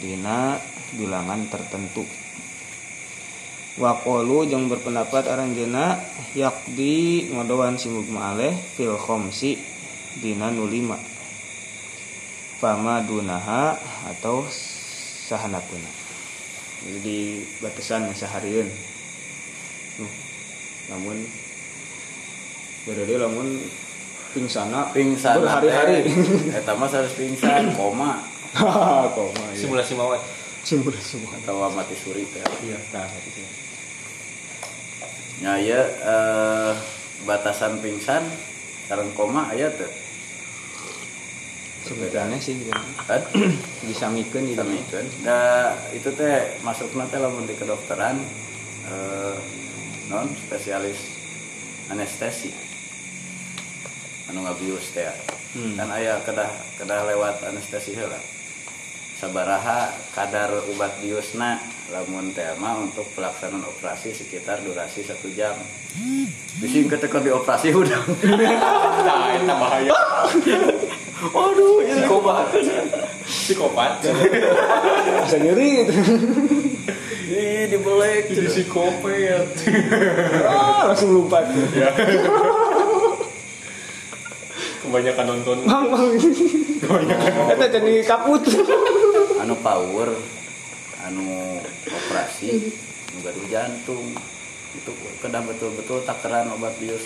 [0.00, 0.56] dina
[0.96, 2.04] bilangan tertentu.
[3.80, 5.96] Wa qalu jeung berpendapat aranjeuna
[6.36, 9.56] yakdi ngodoan si mugma aleh fil khamsi
[10.20, 11.00] dina nu lima
[12.60, 13.74] fama dunaha
[14.12, 14.44] atau
[15.32, 16.02] sahanatuna
[16.82, 17.18] jadi di
[17.62, 18.66] batasan seharian.
[20.02, 20.12] Nuh,
[20.90, 21.14] namun
[22.82, 23.48] berarti lamun
[24.34, 26.10] pingsana pingsan berhari-hari.
[26.58, 28.18] eta mah harus pingsan koma.
[29.16, 30.20] Koma ya Simulasi mawat.
[30.62, 32.42] simulasi semua atau mati suri teh.
[32.62, 33.42] Iya tah itu
[35.42, 36.72] nya ya eh,
[37.26, 38.22] batasan pingsan
[38.86, 39.90] sareng koma aya teh
[41.82, 42.72] sebutannya sih gitu.
[43.10, 43.22] kan
[43.84, 44.62] disamikeun gitu.
[44.62, 48.16] Samikeun da itu teh masukna teh lamun di kedokteran
[48.88, 49.36] eh,
[50.08, 50.98] non spesialis
[51.90, 52.50] anestesi.
[54.30, 55.10] Anu ngabius teh.
[55.52, 55.76] Hmm.
[55.76, 56.48] kan aya kedah
[56.80, 58.16] kedah lewat anestesi heula.
[59.20, 61.60] Sabaraha kadar obat biusna
[61.92, 65.52] lamun teh mah untuk pelaksanaan operasi sekitar durasi satu jam.
[66.56, 68.02] Disingkat teh keur dioperasi udah.
[69.02, 69.90] Nah, itu bahaya.
[71.24, 72.46] aduh ini Psikopat.
[73.22, 73.92] Psikopat.
[75.22, 75.92] bisa nyeri gitu
[77.32, 79.46] Ih, dibelek Jadi psikopat.
[80.44, 81.88] ah langsung lompat Ya.
[84.82, 85.58] Kebanyakan nonton.
[85.62, 86.08] bang bang
[86.82, 88.42] Kebanyakan kita jadi kaput
[89.38, 90.10] anu power
[91.02, 92.74] anu operasi
[93.08, 94.04] anu gaduh jantung
[94.72, 97.02] itu kedah betul-betul takaran obat bius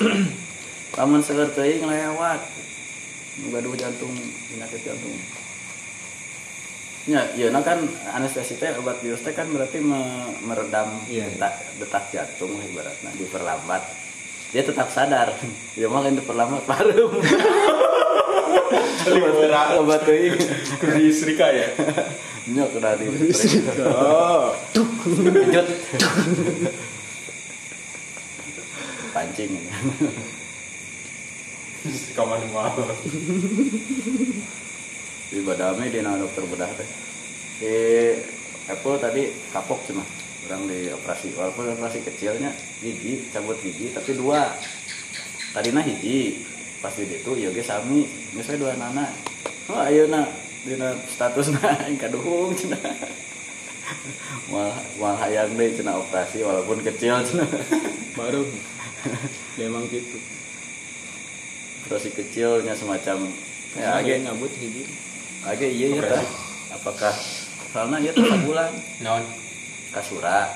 [0.94, 2.40] lamun seger teuing lewat
[3.36, 4.12] gaduh jantung
[4.48, 5.12] penyakit jantung.
[7.06, 11.30] Ya iya nah kan anestesi teh obat bius teh kan berarti me- meredam Iya.
[11.30, 13.82] detak, detak jantung ibaratnya diperlambat.
[14.50, 15.30] Dia tetap sadar.
[15.78, 17.12] Ya malah yang diperlambat parum
[19.06, 20.34] obat obat teuing
[20.80, 21.68] Kuri Srika ya.
[22.54, 23.06] nya kena di
[23.82, 24.54] oh
[25.06, 25.66] Lanjut.
[29.10, 29.50] Pancing.
[31.92, 32.74] Srika manual.
[35.26, 36.88] Di badame di dokter bedah teh.
[37.62, 37.74] Di
[38.70, 39.22] Apple tadi
[39.54, 40.04] kapok cuma.
[40.46, 41.34] Orang di operasi.
[41.34, 44.54] Walaupun operasi kecilnya gigi cabut gigi tapi dua.
[45.54, 46.42] Tadi nah hiji.
[46.82, 48.06] Pas di itu ya ge sami.
[48.34, 49.06] Misalnya dua nana.
[49.70, 50.26] Oh ayo na.
[50.62, 51.74] Dina status na.
[51.90, 52.78] Yang kaduhung cina.
[54.50, 56.46] Mal mal hayang deh cina operasi.
[56.46, 57.46] Walaupun kecil cina.
[58.14, 58.46] Baru.
[59.58, 60.35] Memang gitu
[61.86, 63.30] operasi kecilnya semacam
[63.72, 64.82] ya age ngabut hiji.
[65.46, 66.24] age iya ya tah
[66.74, 67.14] apakah
[67.70, 68.74] soalnya ya tuh bulan.
[69.00, 69.22] Non.
[69.88, 70.50] kasura.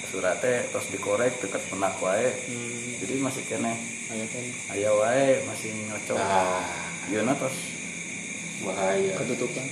[0.00, 2.32] Kasura teh terus dikorek dekat penak wae.
[2.48, 3.76] Hmm, jadi masih kene.
[4.06, 6.64] Ayo kan aya wae masih ngocok Ah,
[7.06, 7.56] Gimana terus
[8.64, 9.12] bahaya.
[9.20, 9.66] ketutupan.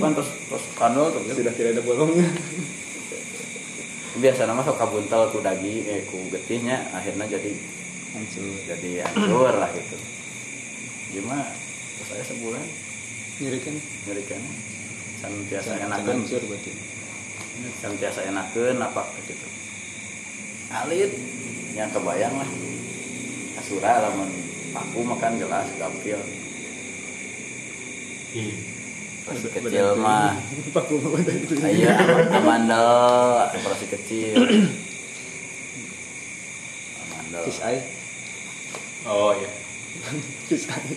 [0.00, 2.26] Kan terus terus kandol tuh sudah tidak ada bolongnya.
[4.18, 7.54] Biasa nama sok kabuntel ku daging eh ku getihnya akhirnya jadi
[8.16, 9.96] hancur jadi hancur lah gitu
[11.12, 11.48] gimana
[11.98, 12.66] terus saya sebulan
[13.38, 13.74] nyeri kan
[14.06, 14.50] nyeri kene
[15.18, 16.72] can biasa enakeun hancur berarti
[17.98, 19.48] biasa enakeun apa gitu
[20.68, 21.12] alit
[21.72, 22.48] yang kebayang lah
[23.58, 24.30] kasura lamun
[24.72, 26.20] paku makan gelas gampil
[28.36, 28.52] Ih,
[29.24, 31.96] terus kecil mah itu iya
[32.36, 32.88] amandel
[33.48, 34.36] operasi kecil
[37.08, 37.97] amandel fish eye
[39.06, 39.50] Oh iya.
[40.50, 40.96] eye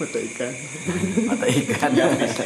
[0.00, 0.52] mata ikan
[1.28, 2.44] mata ikan Ya bisa.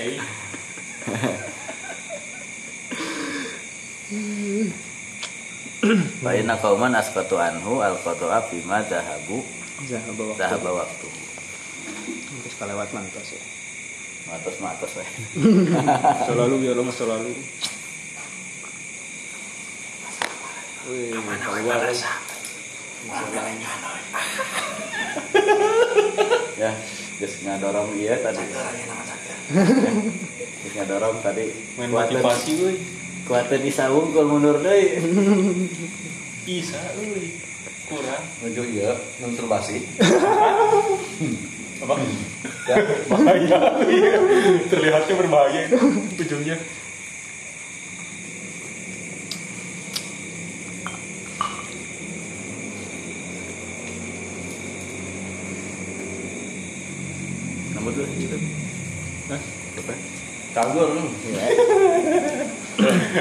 [6.25, 9.45] Baina kauman asqatu anhu al qata'a bima zahabu
[9.87, 11.09] zahaba waktu zahaba waktu.
[12.43, 13.43] terus kalewat mantas ya
[14.27, 15.07] Matos matos we.
[16.27, 17.31] selalu biar lo selalu
[20.87, 21.83] Wih, keluar
[26.57, 26.73] Ya,
[27.21, 28.41] geus ngadorong ieu tadi.
[30.65, 31.53] Geus ngadorong tadi.
[31.77, 32.81] Main motivasi euy.
[33.29, 35.05] Kuateun disaung keur mundur deui.
[36.49, 37.37] Bisa euy.
[37.87, 38.25] Kurang.
[38.43, 38.91] Menuju iya,
[39.23, 39.85] masturbasi.
[41.85, 41.95] Apa?
[42.67, 43.79] Ya, bahaya.
[43.87, 44.19] Iya.
[44.67, 45.79] Terlihatnya berbahaya itu
[46.19, 46.59] ujungnya.
[57.71, 58.35] Nomor dulu gitu.
[59.31, 59.41] Hah?
[59.79, 59.95] Apa?
[60.57, 61.05] Cagur lu.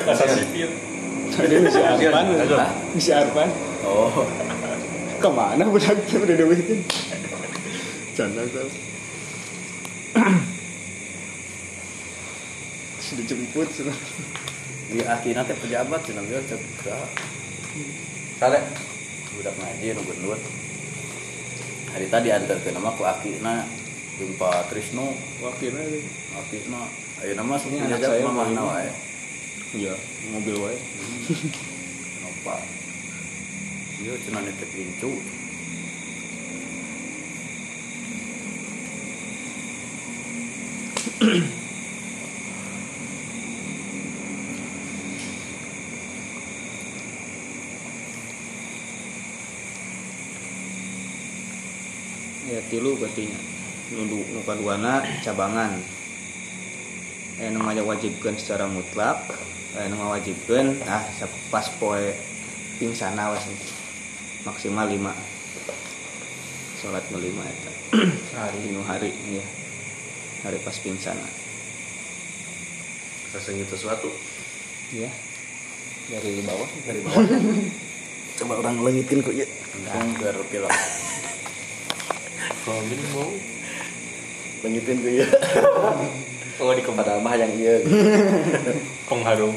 [0.08, 0.72] Asal sipil.
[1.36, 2.26] ada misi Arpan
[2.96, 3.50] misi Arpan
[3.84, 4.24] Oh,
[5.20, 6.80] ke mana budak tuh udah duitin
[8.16, 8.70] canda kau
[13.04, 13.98] sudah jemput sudah
[14.90, 16.98] di akhirnya teh pejabat cenah bieu cek ka
[18.40, 18.60] Kale.
[19.36, 20.40] budak ngaji nu gendut.
[21.92, 23.68] Hari tadi antarkeun mah ku akina
[24.16, 25.12] jeung Pak Trisno,
[25.44, 25.84] wakilnya
[26.40, 26.88] akina
[27.22, 28.70] ayeuna mah sok Ini anak saya, mamahna Pak.
[28.72, 28.90] wae.
[29.76, 29.94] iya
[30.32, 30.78] mobil wae
[32.16, 32.56] Kenapa?
[34.04, 35.12] Iya cenah nitip incu.
[52.46, 53.26] ya tilu berarti
[53.94, 55.82] nu nu kaduana cabangan
[57.36, 59.28] eh nu wajibkan secara mutlak.
[59.76, 61.04] Eh nu wajibkan ah
[61.52, 62.16] pas poe
[62.80, 63.44] pingsan awas
[64.48, 65.12] maksimal lima.
[66.80, 67.72] Sholat nu lima eta
[68.40, 68.72] Hari.
[68.72, 69.44] Nu hari ya
[70.48, 71.18] hari pas pingsan
[73.36, 74.08] Rasanya sesuatu.
[74.94, 75.10] ya
[76.08, 77.26] dari bawah dari bawah.
[78.40, 79.48] Coba orang lengitin kok ya.
[79.92, 80.72] Bongkar film.
[82.68, 83.32] Kalau gini mau.
[84.64, 85.28] Lengitin kok ya.
[86.56, 87.84] Oh di kepada mah yang iya.
[89.10, 89.56] pengharum.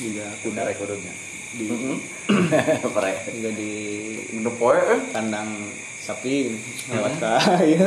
[0.00, 1.12] juga Udah rekodnya.
[1.50, 1.66] di
[2.94, 3.12] Pare.
[3.28, 3.72] juga di
[4.38, 5.00] Udah poe eh.
[5.12, 5.50] kandang
[6.00, 6.56] sapi
[6.88, 7.84] lewat ka ya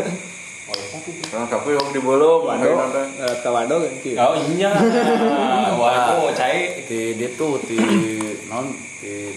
[1.33, 2.47] Orang kapu yang di bolong.
[2.47, 4.15] wado lewat ka wado kan kieu.
[4.15, 4.71] Oh iya.
[5.79, 6.87] Wah, itu cai.
[6.87, 7.75] Di di tuh di
[8.51, 8.71] non
[9.01, 9.33] di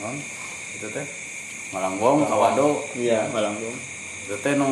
[0.00, 0.14] non
[0.72, 1.04] itu teh
[1.68, 3.76] Malanggong Kawado iya malanggung
[4.28, 4.68] itu teh nu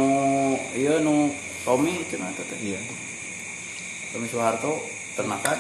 [0.77, 1.33] iya nu
[1.65, 2.77] Tommy itu nah itu teh iya.
[4.13, 4.85] Tommy Soeharto
[5.17, 5.57] ternakan.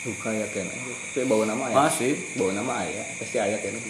[0.00, 0.72] Duka ya kena
[1.12, 1.76] tapi bawa nama ya?
[1.76, 2.16] Masih.
[2.40, 3.04] Bawa nama ayah.
[3.20, 3.76] Pasti ayah kena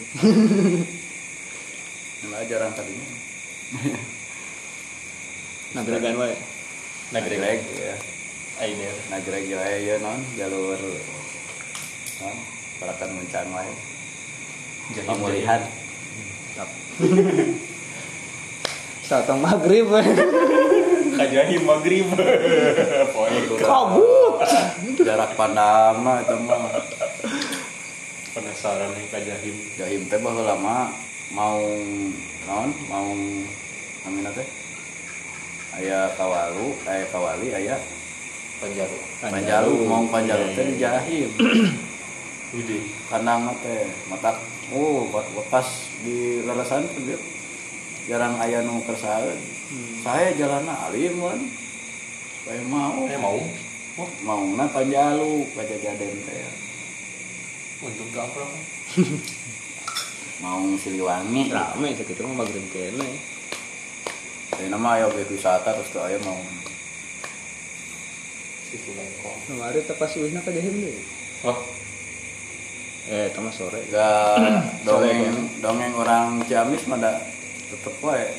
[2.25, 3.05] nggak jarang tadinya
[5.77, 6.33] nagregan wae
[7.13, 7.61] Nagreg.
[7.79, 7.95] ya.
[8.59, 8.97] Aider.
[9.07, 10.19] nagreg ya ya non.
[10.35, 10.83] Jalur
[12.19, 12.37] non.
[12.83, 13.71] Parakan mencan wae
[14.99, 15.63] Jahim pemulihan
[19.05, 20.03] Satang maghrib we.
[21.15, 22.07] Kajahim maghrib.
[23.61, 24.41] Kabut
[25.05, 26.63] jarak pandang mah itu mah
[28.35, 29.57] penasaran nih kajahim.
[29.79, 30.91] jahim teh baheula lama
[31.31, 31.61] mau
[32.49, 33.09] non mau
[34.07, 34.49] namina teh
[35.79, 37.77] aya kawalu aya kawali aya
[38.63, 38.97] Panjaru.
[39.21, 41.29] panjalu mau panjalu teh di jahim
[42.55, 42.79] Widi.
[43.11, 44.39] kandang mah teh mata
[44.71, 45.11] oh
[45.51, 45.67] pas
[46.07, 47.19] di larasan tuh dia
[48.07, 49.37] jarang aya nu kersaeun
[50.07, 51.41] saya jalan alim kan
[52.45, 53.09] saya mau.
[53.09, 53.41] Eh mau.
[53.97, 56.45] oh, mau na panjalu pajajaden teh.
[57.81, 58.45] Untuk ke apa?
[60.45, 61.49] mau siliwangi.
[61.49, 63.17] Rame segitu mah maghrib kene.
[64.55, 66.37] Jadi nama ayo objek wisata terus tuh ayo mau
[68.69, 69.39] Situ lengkong.
[69.49, 71.01] kemarin tepas wihna ka jahim deui
[71.49, 71.59] Oh,
[73.05, 74.41] eh sore gak
[74.89, 75.37] Sore dongeng kan?
[75.61, 76.99] dongeng orang Ciamis mah
[77.69, 78.33] tetep wae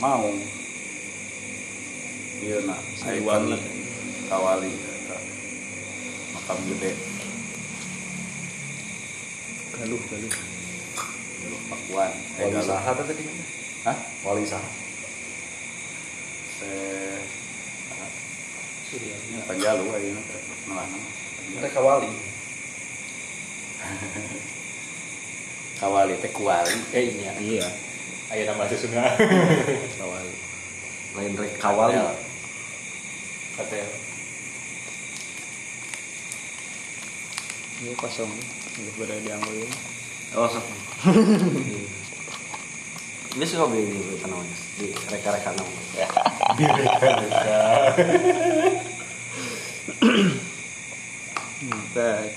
[0.00, 0.28] mau
[2.40, 3.56] iya nak Siliwangi.
[4.28, 4.72] kawali
[6.32, 6.92] makam gede
[9.76, 10.34] galuh galuh
[11.36, 12.64] Dulu pakuan eh Wali galuh.
[12.66, 13.24] saha tadi?
[13.84, 14.70] hah Wali saha.
[16.56, 16.72] se
[18.88, 19.38] Suryanya.
[19.44, 20.16] panjalu ayo
[20.64, 21.08] malah nama
[21.60, 22.08] Mereka wali.
[25.80, 27.32] kawali teh kuali Eh iya.
[27.38, 27.68] iya
[28.26, 28.98] Ayo nama sesungguh.
[30.02, 30.34] Kawali.
[31.14, 31.94] Lain rek kawali.
[33.54, 33.86] Katel.
[37.76, 38.32] ini kosong
[38.80, 39.68] nggak berada di angguin
[40.34, 40.64] Oh, sok.
[43.36, 44.56] Ini sih hobi ini kita namanya.
[44.74, 46.08] Di reka-reka namanya.
[49.96, 50.45] Maka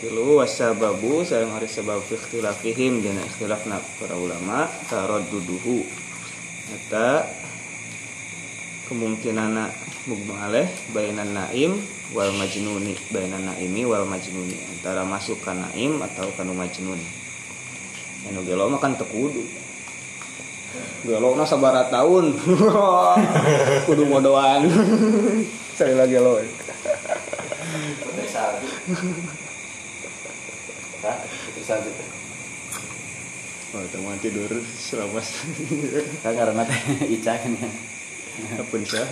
[0.01, 5.85] tilu wasababu sareng hari sebab fi ikhtilafihim dina ikhtilafna para ulama taradduduhu.
[6.69, 7.25] Eta
[8.89, 9.53] kemungkinan
[10.09, 11.77] mugma aleh bainan naim
[12.13, 14.57] wal majnuni bainan naimi wal majnuni.
[14.77, 16.97] Antara masuk ka naim atau kanu majnun
[18.29, 19.45] anu gelo mah kan tekudu.
[21.05, 22.33] Gelo na sabara tahun
[23.89, 24.69] kudu modoan.
[25.77, 26.37] Sekali lagi lo
[28.29, 28.61] desa
[31.01, 31.17] Hah?
[31.49, 32.09] itu saja teh
[33.69, 34.49] Oh, teman tidur
[34.81, 35.21] selama
[36.25, 37.69] kan karena teh Ica kan ya
[38.39, 39.03] Kapun sah.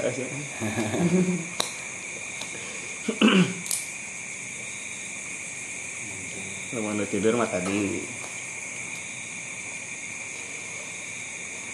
[6.74, 8.02] Lamun nu tidur mah tadi.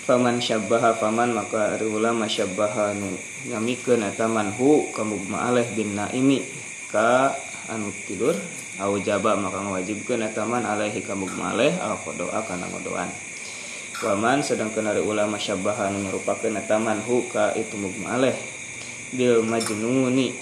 [0.04, 3.16] Faman syabbaha faman maka ari ulama syabbaha nu
[3.48, 6.44] nyamikeun eta manhu kamu ma'aleh bin naimi
[6.94, 7.34] ka
[7.74, 8.38] anu tidur.
[8.78, 13.10] Au jaba maka ngawajibkeun eta man alaihi kamu ma'aleh al qadoa kana ngodoan.
[14.04, 18.36] Waman sedangkan dari ulama syabahan merupakan ataman hu ka itu mugmaleh
[19.16, 20.36] bil majnuni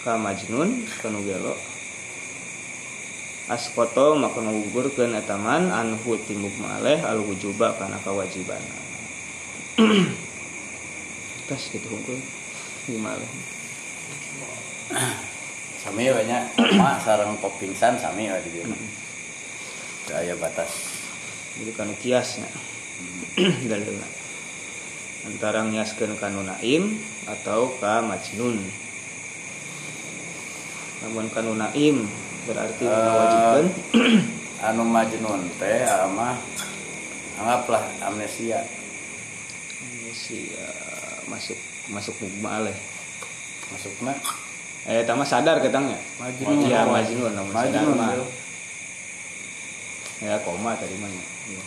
[0.00, 1.52] ka majnun kanu gelo.
[3.50, 8.62] Askoto maka ngugurkeun ataman anhu ti mugmaleh al wujuba kana kewajiban.
[11.50, 12.16] Tas gitu hukum
[12.86, 13.26] gimana
[15.82, 16.46] sami we nya
[16.78, 18.62] mak sareng pop pingsan sami we di
[20.06, 20.70] teu aya batas.
[21.58, 22.46] Jadi kanu kiasnya.
[23.70, 24.22] Dalilna
[25.22, 28.58] antara ngiaskeun kanu naim atau ka majnun.
[31.02, 32.06] Namun kanu naim
[32.46, 33.66] berarti Eh, mewajibkan
[34.70, 36.38] anu majnun teh ama
[37.38, 38.62] anggaplah amnesia.
[40.12, 41.58] Si eh, masuk
[41.90, 42.76] masuk mugma aleh
[43.72, 44.12] masukna
[44.82, 46.66] eh tama sadar ketangnya Majnun.
[46.66, 48.18] iya majnun namun sadar mah.
[50.22, 51.24] Ya koma tadi mah ya.
[51.50, 51.62] Iya,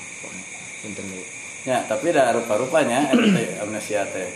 [1.63, 3.11] ya tapi dah rupa-rupanya
[3.63, 4.28] amnesia teh.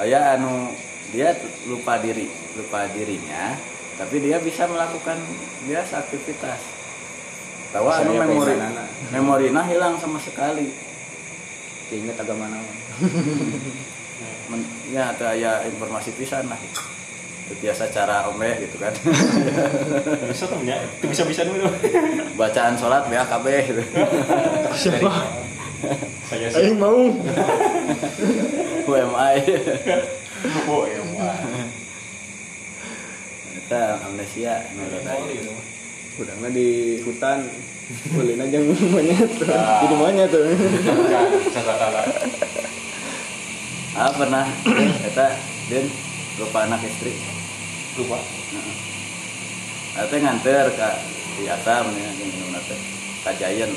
[0.00, 0.72] Aya anu
[1.12, 1.36] dia
[1.68, 3.56] lupa diri lupa dirinya
[4.00, 5.20] tapi dia bisa melakukan
[5.68, 6.60] biasa aktivitas.
[7.76, 8.56] Tahu Bisa anu memori
[9.12, 10.72] memorina hilang sama sekali.
[11.92, 12.76] Diinget agama naon.
[14.52, 16.60] Men- ya ada ya informasi pisan lah
[17.60, 18.94] biasa cara omeh gitu kan.
[20.30, 21.68] Bisa tuh nya itu bisa bisa dulu.
[22.38, 23.82] Bacaan sholat BAKB gitu.
[24.72, 25.12] Siapa?
[26.30, 26.72] Saya sih.
[26.78, 27.10] Mau.
[28.82, 29.36] UMI
[30.42, 31.38] ya wah
[33.72, 35.48] kita amnesia menurut aing.
[36.20, 37.48] udah mah di hutan
[38.12, 39.32] boleh aja monyet.
[39.40, 40.44] Jadi monyet tuh.
[43.96, 44.44] Ah pernah.
[45.08, 45.26] Kita
[45.72, 45.88] din
[46.36, 47.31] lupa anak istri
[47.96, 48.18] lupa.
[49.92, 50.90] Ate nganter ke
[51.36, 52.76] di Atam ya di minum nate
[53.20, 53.74] ke Giant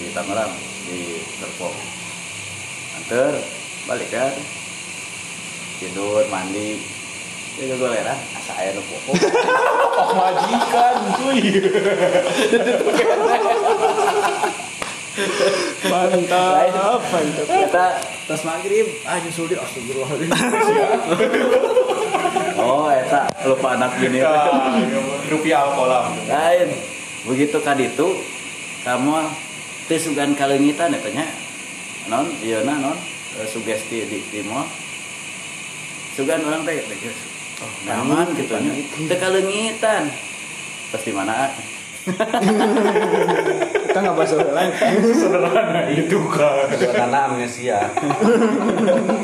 [0.00, 0.52] di Tangerang
[0.88, 1.76] di Serpong.
[2.96, 3.32] Nganter
[3.84, 4.32] balik kan
[5.80, 6.80] tidur mandi.
[7.58, 9.18] Itu gue lera asa air nu pokok.
[9.98, 11.42] Oh majikan cuy.
[15.90, 17.02] Mantap.
[17.10, 17.86] Mantap kita
[18.30, 18.86] tas maghrib.
[19.02, 20.30] Ah nyusul dia astagfirullahaladzim
[22.58, 24.18] oh eta lupa anak bini
[25.30, 26.12] rupiah kolam.
[26.26, 26.68] Lain.
[27.24, 28.18] Begitu kaditu
[28.82, 29.30] kamu
[29.86, 31.26] teh sugan kalengitan ya tanya
[32.10, 32.98] non iya nah non.
[33.38, 34.66] Eh, sugesti di timo
[36.18, 36.82] sugan orang teh
[37.62, 38.72] oh nyaman gitu nya.
[39.16, 40.10] Kalengitan.
[40.88, 41.52] Di mana?
[43.88, 44.70] Kita nggak bahas orang lain
[45.12, 47.78] sederhana itu kan karena amnesia.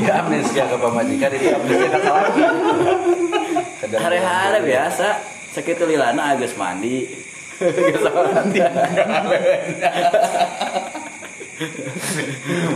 [0.01, 2.43] Ya amnesia ke pamajikan itu amnesia ke lagi
[3.95, 5.20] hari-hari biasa
[5.55, 7.07] sakit lilana agus mandi.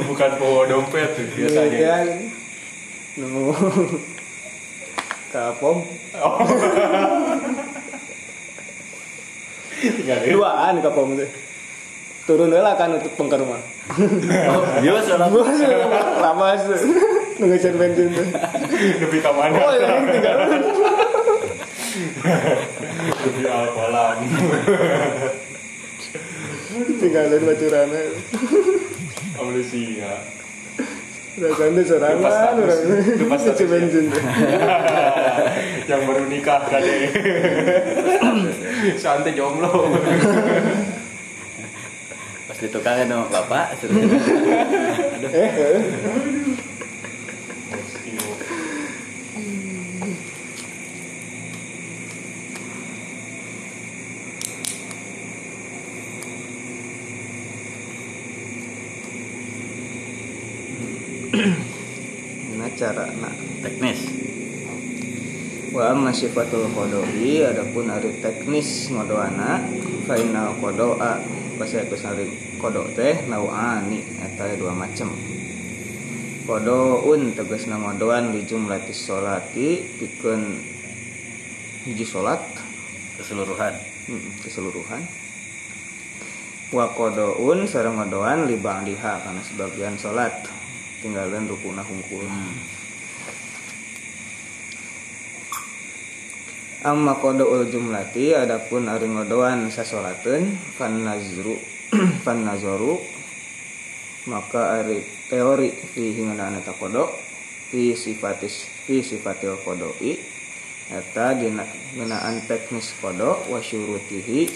[0.06, 1.78] Bukan bawa dompet tuh biasanya.
[1.78, 1.96] Ya
[3.18, 3.50] nemu
[5.34, 5.82] kapom
[10.28, 11.30] duaan kapom teh
[12.28, 13.62] turun heula kan untuk pengker mah
[14.84, 15.32] iya sholat
[16.20, 16.62] lamas
[17.38, 18.26] nunggu cek bensin tuh.
[18.98, 20.36] Lebih ke mana oh ya tinggal.
[23.22, 24.18] Lebih al kolam
[26.98, 28.02] tinggalin bacurana
[29.38, 30.12] amnesia
[31.38, 32.74] serangan Lepas status.
[32.82, 34.06] orang Lepas cek bensin
[35.88, 36.96] yang baru nikah kade.
[39.02, 39.94] Santai jomblo.
[42.48, 43.66] Pas ditukangin sama bapak
[45.32, 45.82] eh eh.
[62.58, 64.00] Nah cara nak teknis
[65.88, 69.56] wa amma sifatul qodoi adapun ari teknis ngodoana
[70.04, 71.16] fa inna qodoa
[71.56, 72.28] basa itu sari
[72.60, 75.16] kodok teh nauani eta dua macam
[76.44, 80.60] kodoun tegasna ngodoan di jumlatis solati pikeun
[81.88, 82.44] hiji salat.
[83.16, 83.72] Keseluruhan.
[84.12, 85.02] Mm, keseluruhan.
[86.68, 90.36] Wa kodoun sareng ngodoan li ba'diha karena sebagian salat.
[91.00, 92.28] Tinggalan rukuna hungkul
[96.86, 101.58] Amma kodoul jumlati adapun ari ngodoan sasolateun fan nazru
[102.24, 103.02] fan nazaru
[104.30, 107.10] maka ari teori fi hingeunana ta kodo
[107.72, 110.22] fi sifatis fi sifatil kodoi
[110.94, 111.66] eta dina
[111.98, 114.46] ngeunaan teknis kodo wa syurutihi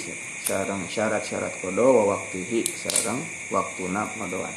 [0.46, 3.18] sareng syarat-syarat kodo wa waktihi sareng
[3.50, 4.54] waktuna ngodoan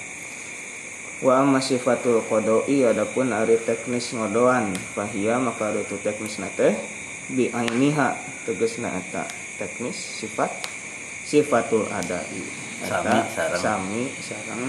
[1.25, 6.94] wa amma sifatul kodoi adapun ari teknis ngodoan fahia maka ari teknis nate
[7.33, 8.13] bi ainiha
[8.45, 9.25] tegasna eta
[9.57, 10.51] teknis sifat
[11.25, 12.41] sifatul adai.
[12.85, 13.61] Eta Sami, sareng.
[13.61, 14.63] sami sareng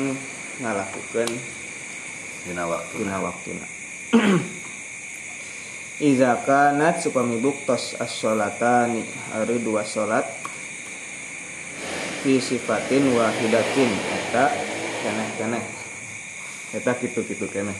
[0.62, 1.30] ngalakukeun
[2.46, 3.66] dina waktu dina waktuna.
[5.96, 9.00] Iza kanat supami buktos as-sholatani
[9.32, 10.28] hari dua sholat
[12.20, 14.44] fi sifatin wahidatin eta
[15.02, 15.64] keneh keneh
[16.76, 17.76] eta kitu-kitu keneh.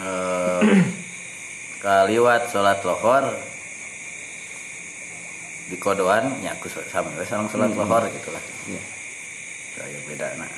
[0.00, 0.62] Eh,
[1.84, 3.49] kaliwat sholat lohor
[5.70, 7.14] di kodoan ya aku sama.
[7.14, 8.42] We sareng sholat lohor gitu lah.
[8.66, 8.82] Iya.
[9.80, 10.50] saya beda nah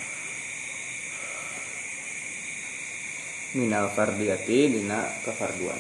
[3.53, 5.79] minal fardiyati dina kafarduan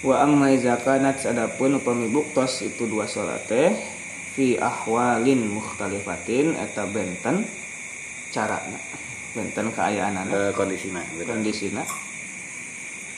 [0.00, 3.76] Wa amma iza kanat adapun upami buktos itu dua salat teh
[4.32, 7.44] fi ahwalin mukhtalifatin eta benten
[8.32, 8.80] carana
[9.30, 11.82] benten kaayaanana Eh, kondisinya beda kondisina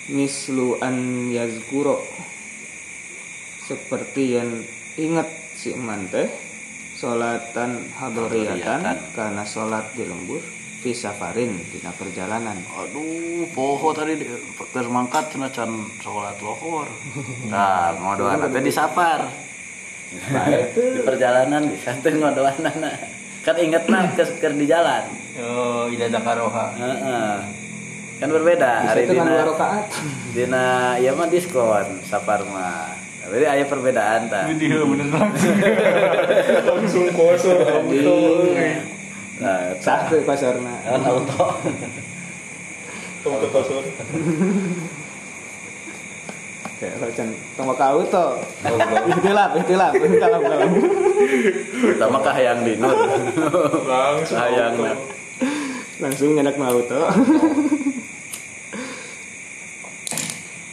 [0.09, 0.97] mislu an
[1.29, 2.03] yazkuro
[3.63, 4.51] seperti yang
[4.97, 6.27] ingat si eman teh
[6.93, 8.83] solatan Hadoriyatan.
[9.11, 10.43] karena solat di lembur
[10.83, 12.59] fi safarin dina perjalanan.
[12.75, 14.27] Aduh poho tadi di-
[14.69, 16.91] keur mangkat cenah can sholat lohor.
[17.47, 19.31] Nah ngodoan teh di safar.
[20.77, 22.61] Di perjalanan bisa teh ngodoan
[23.43, 25.03] kan inget nah ke keur di jalan.
[25.43, 26.67] Oh, ida dakaroha.
[26.79, 27.35] Heeh.
[28.23, 28.87] kan berbeda.
[28.87, 29.85] Hari itu kan dina rakaat.
[30.31, 30.67] dina
[31.03, 32.95] ya mah diskon safar mah.
[33.27, 34.47] Jadi aya perbedaan ta.
[34.47, 35.59] Video bener langsung.
[36.71, 37.59] langsung kosong.
[37.67, 38.19] Auto
[39.43, 41.47] nah sah tuh pasarna kan auto.
[43.27, 43.83] Auto kosong
[46.83, 48.27] kayak rocan tong ka auto
[49.15, 50.43] ihtilaf ihtilaf kalam
[51.79, 52.99] pertama kah yang dinur
[53.87, 54.91] langsung.
[56.03, 57.07] Langsung nyedak mau auto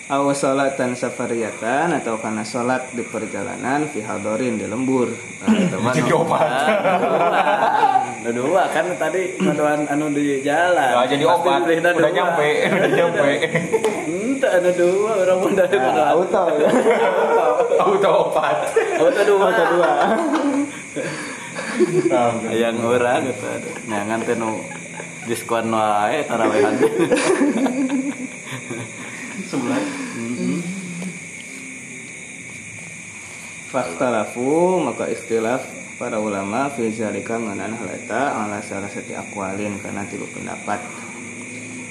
[0.10, 5.06] Awas salatan safariyatan atau karena salat di perjalanan fi hadorin di lembur.
[5.46, 6.50] Nah, itu mah Jadi obat.
[8.20, 11.62] Nah, dua kan tadi ngodoan anu di jalan Nah, jadi obat.
[11.62, 12.10] Udah dua.
[12.10, 13.30] nyampe, udah nyampe.
[14.10, 16.42] Ente anu dua orang pun dari Nah, ngodoan auto.
[17.78, 18.58] Auto opat.
[18.98, 19.92] auto dua Auto dua.
[22.52, 23.48] yang orang gitu
[23.88, 24.60] nah nganti nu
[25.30, 26.76] diskon wae tarawehan
[29.48, 29.84] Sebulan.
[33.70, 35.62] Faktalafu maka istilah
[36.02, 40.82] para ulama fi zalika ngeunaan hal eta ala salah satu akwalin karena tilu pendapat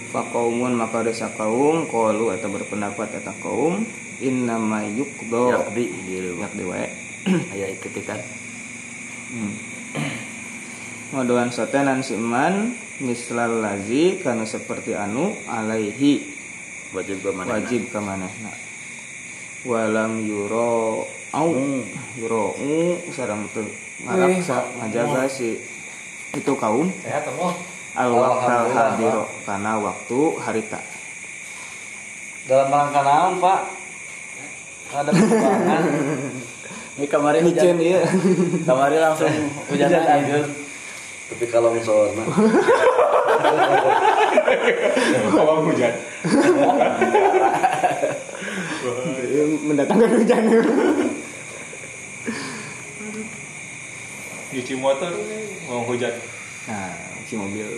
[0.08, 3.84] Fakaumun maka desa kaum qalu atau berpendapat eta kaum
[4.24, 5.52] innama yukdo.
[5.52, 6.88] Yakdi di rumah yakdi wae
[7.52, 8.16] aya ikutikan.
[11.12, 12.72] Ngodoan sotenan si iman
[13.04, 16.37] mislal lazi karena seperti anu alaihi
[16.96, 17.60] wajib gua mana?
[17.60, 18.52] Wajib ke manehna
[19.66, 21.50] walam yuro au.
[22.14, 23.66] Yuro u sarang teu
[24.04, 25.58] ngaraksa ngajaga si.
[26.32, 26.92] Itu kaum.
[27.02, 27.50] Sehat temu.
[27.98, 30.78] al waktal hadiro karena waktu harita
[32.46, 33.60] Dalam rangka naon, Pak?
[34.88, 35.82] Ada perkembangan.
[36.96, 37.76] ini kemarin hujan.
[37.76, 38.00] Iya.
[38.64, 39.34] Kemarin langsung
[39.68, 40.67] hujan lagi
[41.28, 42.24] Tapi kalau misalnya
[45.38, 45.94] Awang hujan.
[49.68, 50.42] Mendatangkan hujan.
[54.48, 55.12] Nyuci motor
[55.68, 56.14] mau hujan.
[56.66, 56.96] Nah
[57.28, 57.68] si mobil.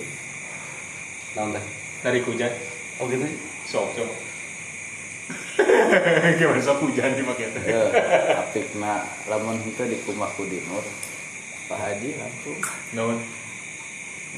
[1.35, 1.65] Naon teh?
[2.01, 2.53] dari hujan.
[3.03, 3.27] Oh gitu.
[3.69, 4.11] sok sok.
[6.41, 7.83] Gimana sok hujan dipakai teh ya
[8.41, 10.83] apik na lamun itu di kumaku dinur
[11.69, 12.59] Pak Haji langsung.
[12.97, 13.19] Naon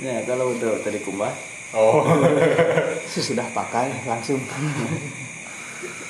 [0.00, 1.34] ya kalau udah tadi kumbah.
[1.76, 2.08] Oh.
[3.12, 4.40] Sesudah pakai langsung.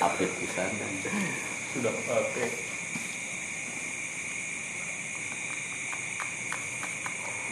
[0.02, 0.70] Apik pisan
[1.72, 2.50] sudah pakai.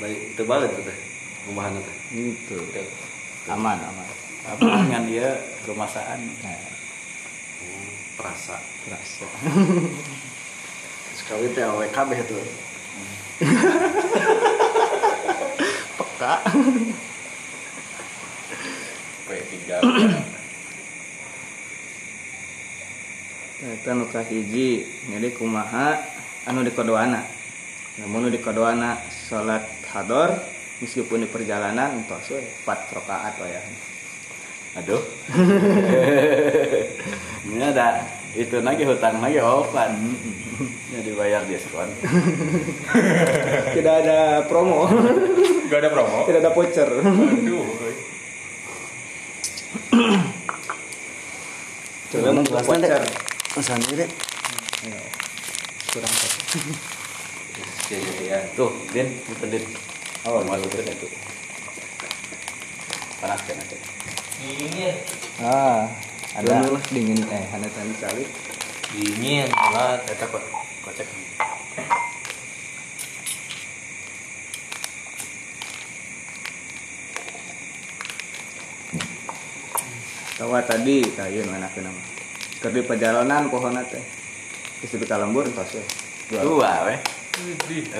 [0.00, 0.98] Baik, itu balik tuh teh.
[1.48, 1.96] Rumahan teh.
[2.12, 2.58] gitu
[3.48, 4.08] aman aman.
[4.44, 5.28] Apa dengan dia
[5.64, 6.60] kemasaan nah,
[8.16, 8.56] Perasa.
[8.84, 9.28] terasa
[11.16, 12.44] Sekali teh awek kabeh tuh.
[16.20, 16.44] Peka
[19.24, 19.56] P3
[23.60, 26.00] Eta nu kahiji jadi kumaha
[26.48, 27.20] anu di kodoana.
[28.00, 30.32] Namun di kodoana salat hador
[30.80, 33.60] meskipun di perjalanan entos we 4 rakaat we ya.
[34.80, 35.02] aduh.
[37.52, 38.00] Ini ada
[38.32, 39.92] itu lagi hutang lagi opan
[40.96, 41.92] ya dibayar diskon.
[43.76, 44.88] Tidak ada promo,
[45.70, 46.26] gak ada promo?
[46.26, 46.90] Tidak ada voucher.
[46.90, 47.66] aduh
[52.10, 53.02] Coba mau voucher.
[53.62, 54.06] Sendiri.
[55.90, 56.38] Kurang satu.
[57.90, 58.38] ya, ya, ya.
[58.58, 59.14] tuh din.
[59.14, 59.64] Itu din.
[60.26, 61.08] Oh masukin itu
[63.20, 63.76] panas kan itu
[64.40, 64.96] dingin.
[65.40, 65.88] Ah
[66.34, 67.18] ada dingin.
[67.24, 68.28] Eh ada tadi salib
[68.94, 69.48] dingin
[70.10, 70.42] Eta kok
[70.82, 71.29] kocek.
[80.40, 82.00] Tawa tadi kayu mana ke nama
[82.64, 84.00] kerdi perjalanan pohon teh.
[84.80, 85.84] Terus di kalembur tos ya.
[86.40, 86.88] Dua.
[86.88, 86.96] Weh.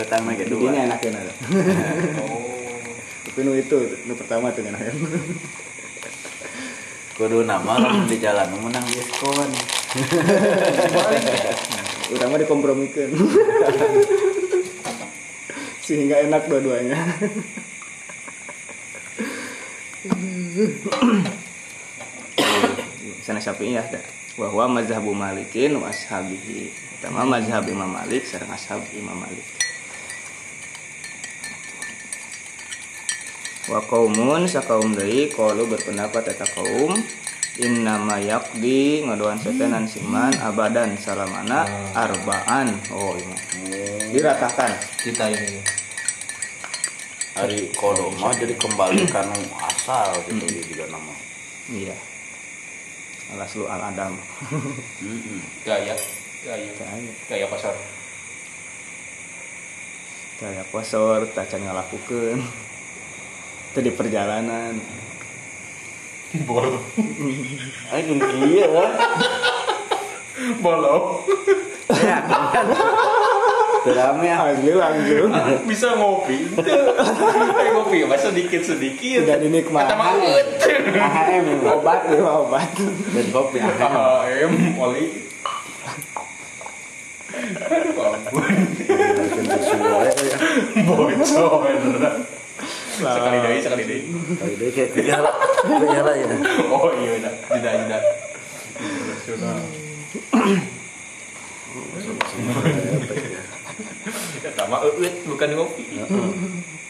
[0.01, 0.73] Utang mah dua.
[0.73, 1.33] sini enakin ada
[3.31, 3.77] tapi nu itu
[4.09, 4.97] nu pertama tuh enakan
[7.21, 7.77] Kudu nama
[8.09, 9.45] di jalan menang diskon.
[12.11, 13.07] utama dikompromikan
[15.87, 16.99] sehingga enak dua-duanya
[23.31, 24.03] sana sapi ya ada
[24.35, 26.75] bahwa mazhabu malikin wa ashabihi.
[26.99, 29.47] Pertama mazhab imam malik sareng ashab imam malik.
[33.71, 36.99] Wa qaumun sakaum deui qalu berpendapat eta kaum
[37.63, 42.75] innama yaqdi ngadoan setenan siman abadan salamana arbaan.
[42.91, 44.11] Oh iya.
[44.11, 44.75] Diratakan
[45.07, 45.63] kita ini.
[47.39, 49.31] Hari kodo mah jadi kembali kan
[49.71, 51.15] asal gitu dia juga nama.
[51.71, 52.10] iya
[53.37, 54.15] alas lu al adam.
[55.69, 55.95] Gaya.
[56.45, 56.71] Gaya.
[56.75, 57.13] Gaya.
[57.29, 57.75] Gaya pasar.
[60.41, 62.41] kayak posor tacan ngalakukeun
[63.71, 64.81] itu di perjalanan
[66.49, 66.79] Bol.
[67.93, 68.71] Aing iya.
[70.63, 71.27] Bolong.
[71.91, 72.23] Ya,
[73.89, 74.35] ya.
[74.53, 75.31] asli langsung
[75.65, 76.37] Bisa ngopi.
[76.61, 79.25] Kayak ngopi masa sedikit sedikit.
[79.25, 80.49] tidak dinikmati Kata mah eut.
[80.91, 82.71] AHM obat ya obat
[83.15, 83.59] Dan kopi.
[83.63, 85.05] AHM oli.
[87.41, 88.55] Aduh ampun.
[90.85, 91.63] Bocor.
[93.01, 94.03] Sekali deui, sekali deui.
[94.37, 95.33] Kali deh kayak gejala.
[95.65, 96.27] Gejala ya.
[96.69, 97.99] Oh iya udah, jeda jeda.
[98.81, 99.61] Internasional.
[104.43, 105.85] Kata mah eut bukan ngopi.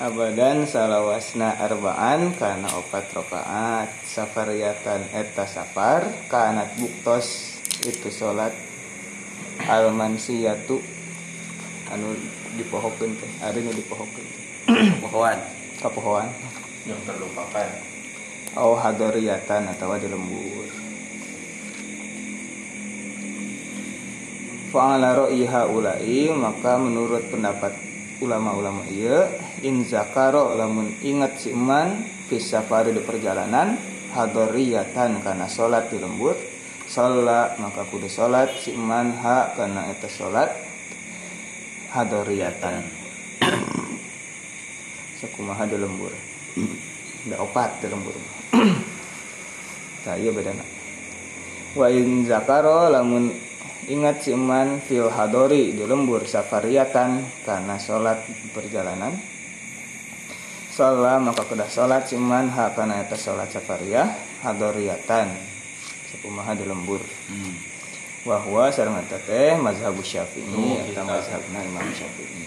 [0.00, 8.56] abadan salawasna arbaan karena opat rokaat safariatan eta safar kanat buktos itu sholat
[9.68, 10.80] almansiyatu
[11.92, 12.16] anu
[12.56, 14.44] dipohokeun teh ari nu dipohokeun teh
[15.04, 15.36] Pohon.
[15.84, 16.28] kapohoan
[16.88, 17.68] Yang terlupakan.
[18.56, 20.64] au hadoriyatan atau di lembur
[24.70, 25.26] Fa'ala
[25.66, 27.74] ulai maka menurut pendapat
[28.22, 29.26] ulama-ulama iya
[29.66, 33.74] in zakaro lamun ingat si iman fis safari di perjalanan
[34.14, 36.38] hadoriyatan karena sholat di lembur
[36.86, 40.54] sholat maka kudu sholat si iman ha karena eta sholat
[41.90, 42.86] hadoriyatan
[45.20, 46.12] sakumaha di lembur.
[47.28, 48.16] Da opat di lembur.
[50.00, 50.64] Tak iya bedana.
[51.76, 53.36] Wa in zakaro lamun
[53.90, 57.10] ingat si iman fil hadori di lembur safariatan
[57.42, 58.22] karena sholat
[58.54, 59.18] perjalanan
[60.70, 64.06] sholat maka kedah sholat si iman ha karena eta sholat safariyah
[64.46, 65.34] hadoriatan
[66.14, 67.54] sakumaha di lembur Hmm.
[68.26, 71.02] wahwa sareng eta teh mazhabu syafi'i Oh, eta kita.
[71.02, 72.42] mazhabna imam syafi'i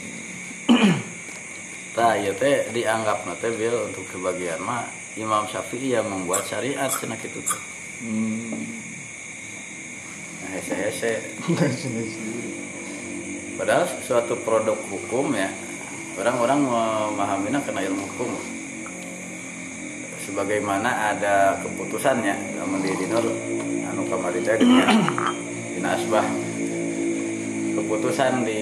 [1.95, 4.81] Tah ieu teh dianggap teh bil untuk sebagian mah
[5.13, 7.61] Imam Syafi'i yang membuat syariat cenah kitu teh.
[8.01, 8.72] hmm.
[10.43, 11.23] Nah, hese-hese.
[13.57, 15.47] Padahal suatu produk hukum ya,
[16.19, 18.35] orang-orang memahaminya kena ilmu hukum.
[20.27, 23.23] Sebagaimana ada keputusannya, namun di dinur
[23.87, 24.59] anu kamari teh
[25.77, 26.25] dina asbah
[27.77, 28.61] keputusan di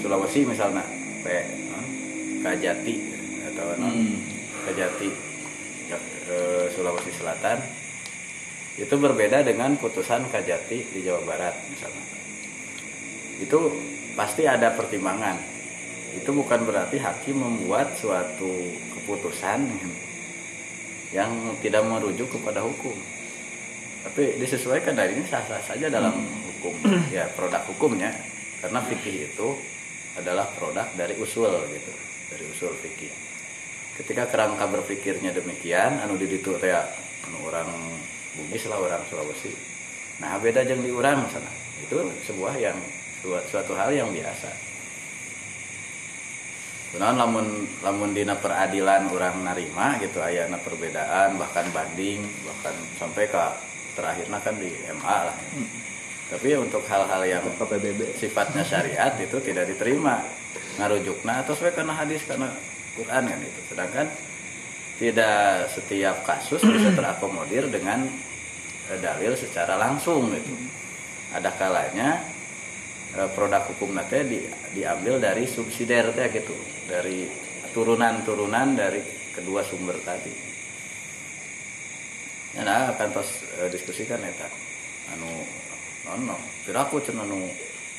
[0.00, 0.82] Sulawesi misalnya,
[1.22, 1.26] P,
[1.68, 1.84] non,
[2.42, 2.94] Kajati
[3.52, 3.94] atau non,
[4.66, 5.08] Kajati
[6.30, 7.81] eh, Sulawesi Selatan
[8.80, 12.04] itu berbeda dengan putusan Kajati di Jawa Barat misalnya.
[13.36, 13.68] Itu
[14.16, 15.36] pasti ada pertimbangan.
[16.16, 18.48] Itu bukan berarti hakim membuat suatu
[18.96, 19.60] keputusan
[21.12, 22.96] yang tidak merujuk kepada hukum.
[24.08, 26.72] Tapi disesuaikan dari ini sah-sah saja dalam hukum
[27.12, 28.08] ya produk hukumnya.
[28.64, 29.48] Karena fikih itu
[30.16, 31.92] adalah produk dari usul gitu.
[32.32, 33.12] Dari usul fikih.
[34.00, 37.68] Ketika kerangka berpikirnya demikian anu di ditu teh anu orang
[38.32, 39.52] Bugis lah orang Sulawesi.
[40.20, 41.52] Nah beda jeung di urang sana.
[41.84, 42.78] Itu sebuah yang
[43.20, 44.50] suatu, suatu hal yang biasa.
[46.92, 53.44] Kemudian lamun lamun dina peradilan orang narima gitu ayana perbedaan bahkan banding bahkan sampai ke
[53.96, 55.36] terakhirnya kan di MA lah.
[56.32, 60.20] Tapi untuk hal-hal yang PBB sifatnya syariat itu tidak diterima.
[60.80, 62.48] Ngarujukna atau sesuai karena hadis karena
[62.96, 63.60] Quran kan itu.
[63.72, 64.06] Sedangkan
[65.02, 68.06] tidak setiap kasus bisa terakomodir dengan
[68.86, 70.54] eh, dalil secara langsung gitu.
[71.34, 72.22] Ada kalanya
[73.18, 74.38] eh, produk hukum nanti di,
[74.78, 76.54] diambil dari subsidiar teh gitu,
[76.86, 77.26] dari
[77.74, 79.02] turunan-turunan dari
[79.34, 80.30] kedua sumber tadi.
[82.54, 84.46] Ya nah, akan tos eh, diskusikan eta.
[85.18, 85.26] Anu
[86.06, 87.50] nono, piraku cenah anu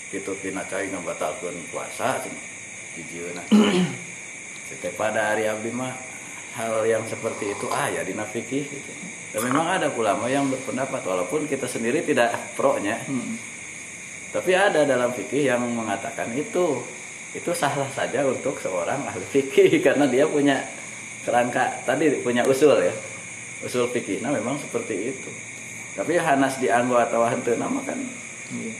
[0.08, 2.46] kitu tina cai ngabatalkeun puasa cenah.
[2.96, 3.44] Dijieuna.
[4.72, 6.13] Setiap pada hari abdi mah
[6.54, 8.92] hal yang seperti itu ah ya dina fikih gitu.
[9.34, 13.02] Dan memang ada ulama yang berpendapat walaupun kita sendiri tidak pro-nya.
[14.30, 16.82] Tapi ada dalam fikih yang mengatakan itu
[17.34, 20.62] itu sah-sah saja untuk seorang ahli fikih karena dia punya
[21.26, 22.94] kerangka tadi punya usul ya.
[23.66, 24.22] Usul fikih.
[24.22, 25.30] Nah, memang seperti itu.
[25.98, 27.98] Tapi hanas dianggo atau henteu nama kan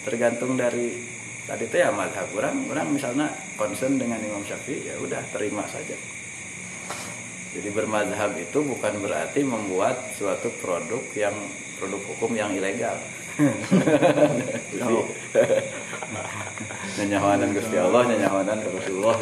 [0.06, 1.02] tergantung dari
[1.44, 3.28] tadi itu ya mazhab orang orang misalnya
[3.60, 5.96] concern dengan Imam Syafi'i ya udah terima saja
[7.54, 11.38] jadi bermazhab itu bukan berarti membuat suatu produk yang
[11.78, 12.98] produk hukum yang ilegal.
[14.74, 14.94] Jadi
[16.98, 19.18] nyanyawanan Gusti Allah nyanyawanan Rasulullah.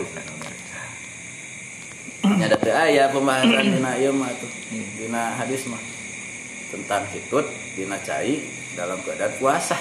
[2.22, 4.52] Nyada teu aya pembahasan dina ieu mah tuh.
[4.72, 5.80] Dina hadis mah.
[6.72, 8.40] Tentang hitut dina cai
[8.76, 9.76] dalam keadaan puasa.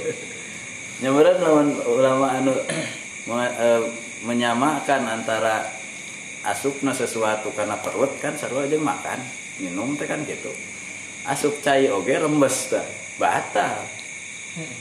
[1.04, 2.52] Nyamuran lawan ulama anu
[3.28, 3.54] me-
[4.22, 5.81] menyamakan antara
[6.42, 9.18] asupna sesuatu karena perut kan sarua jeung makan
[9.62, 10.50] minum teh kan gitu.
[11.22, 12.86] Asup cai oge rembes teh
[13.18, 13.86] batal.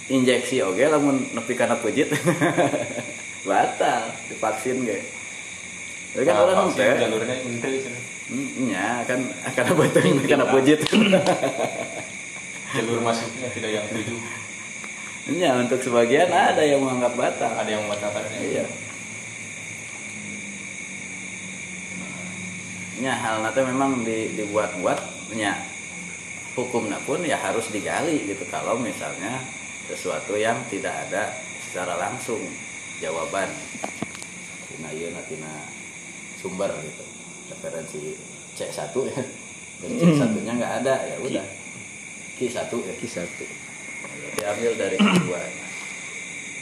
[0.10, 2.12] Injeksi oge lamun nepi kana pejit
[3.50, 5.00] batal divaksin ge.
[6.12, 8.04] Tapi kan orang vaksin teh jalurnya ente cenah.
[8.32, 9.20] Hmm, nya kan
[9.54, 10.80] karena betul karena pujit.
[12.72, 14.16] Jalur masuknya tidak yang tujuh.
[15.36, 17.52] Nya untuk sebagian ada yang menganggap batal.
[17.60, 18.40] Ada yang membatalkannya.
[18.40, 18.64] Iya
[23.02, 25.00] nya hal nanti memang di, dibuat-buat
[25.34, 25.58] nya
[26.54, 28.46] hukumnya pun ya harus digali gitu.
[28.54, 29.42] Kalau misalnya
[29.90, 31.34] sesuatu yang tidak ada
[31.66, 32.40] secara langsung
[33.02, 33.50] jawaban
[34.70, 35.66] tina ieu tina
[36.38, 37.04] sumber gitu
[37.50, 38.14] referensi
[38.54, 39.22] C1 ya.
[39.82, 41.46] Dan C1 nya nggak ada ya udah.
[42.38, 42.94] Q1 ya.
[43.02, 43.18] Q1
[44.38, 45.42] diambil dari kedua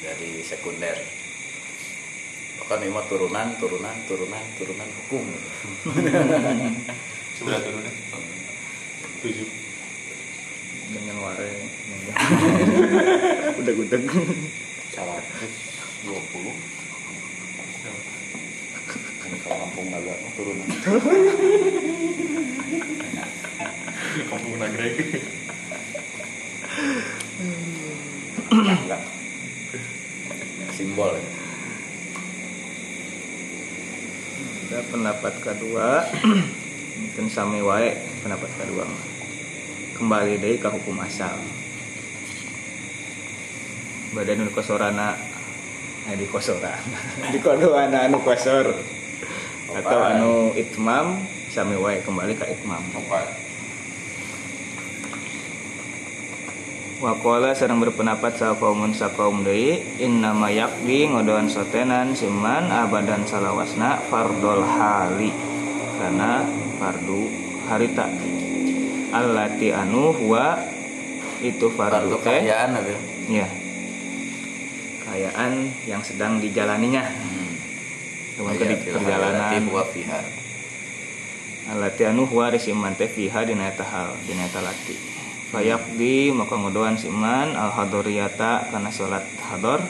[0.03, 1.18] dari sekunder
[2.69, 5.25] bahkan lima turunan turunan turunan turunan hukum.
[7.41, 7.89] Sebelah turunnya
[9.25, 9.49] tujuh.
[10.93, 11.65] Dengan wareng
[13.65, 14.05] udah gudeg
[14.93, 15.53] seratus
[16.05, 16.53] dua puluh.
[19.41, 20.69] Kalau kampung naga turunan.
[24.29, 25.25] Kampung nagrek.
[28.53, 29.01] Enggak.
[30.77, 31.39] Simbol ya.
[34.68, 36.07] ada pendapat kedua.
[36.99, 38.87] Mungkin sami wae pendapat kedua.
[39.99, 41.35] Kembali deh ke hukum asal.
[44.15, 45.19] Badan nu kosorana
[46.09, 46.81] eh di kosoran
[47.33, 48.71] di kodoana anu kosor.
[49.75, 51.19] Atau anu itmam
[51.51, 52.81] sami wae kembali ke itmam.
[52.95, 53.48] Empat
[56.99, 64.03] Wakola sedang berpendapat sa kaumun sa kaum deui innama yakdi ngodoan sotenan siman abadan salawasna
[64.11, 65.31] fardol hali
[65.95, 66.43] karena
[66.75, 67.31] fardu
[67.71, 68.03] harita.
[69.15, 70.59] Allati anu huwa
[71.39, 72.99] itu Fardu teh kekayaan apa ya?
[73.31, 73.47] ya
[75.07, 77.07] kayaan yang sedang dijalaninya.
[78.35, 79.51] Kemudian Kaya di perjalanan.
[81.69, 85.08] alati anu huwa risiman teh fiha dina eta hal dina eta lati
[85.49, 89.81] fayaqdi maka ngodoan siman al hadoriyata kana salat hador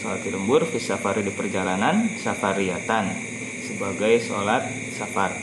[0.00, 3.12] salat di lembur fi safari di perjalanan safariyatan
[3.60, 4.64] sebagai salat
[4.96, 5.36] safar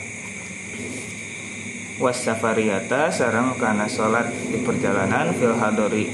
[2.02, 6.10] was safariyata sareng kana salat di perjalanan fil hadori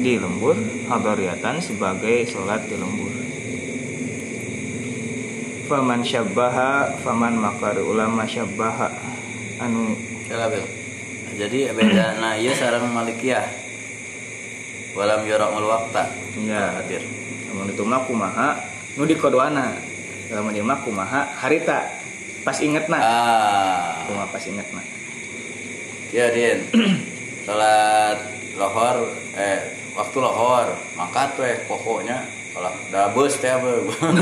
[0.00, 0.56] di lembur
[0.88, 3.12] hadoriyatan sebagai salat di lembur
[5.68, 8.88] faman syabbaha faman makari ulama syabbaha
[9.60, 9.94] anu
[10.30, 10.79] Kira Bil.
[11.38, 13.46] Jadi beda nah ieu sareng Malikiyah.
[14.94, 16.10] Walam yura'ul waqta.
[16.46, 16.82] Ya.
[16.82, 17.02] hadir.
[17.50, 18.48] namun itu mah kumaha
[18.94, 19.74] nu di kodoana
[20.30, 21.90] dalam dia mah kumaha harita
[22.46, 24.06] pas inget nah Ah.
[24.06, 24.86] kumaha pas inget nah
[26.10, 26.62] Ya Din.
[27.46, 28.18] Salat
[28.58, 29.62] lohor eh
[29.94, 33.78] waktu lohor mangkat we pokoknya kalau da bus teh be.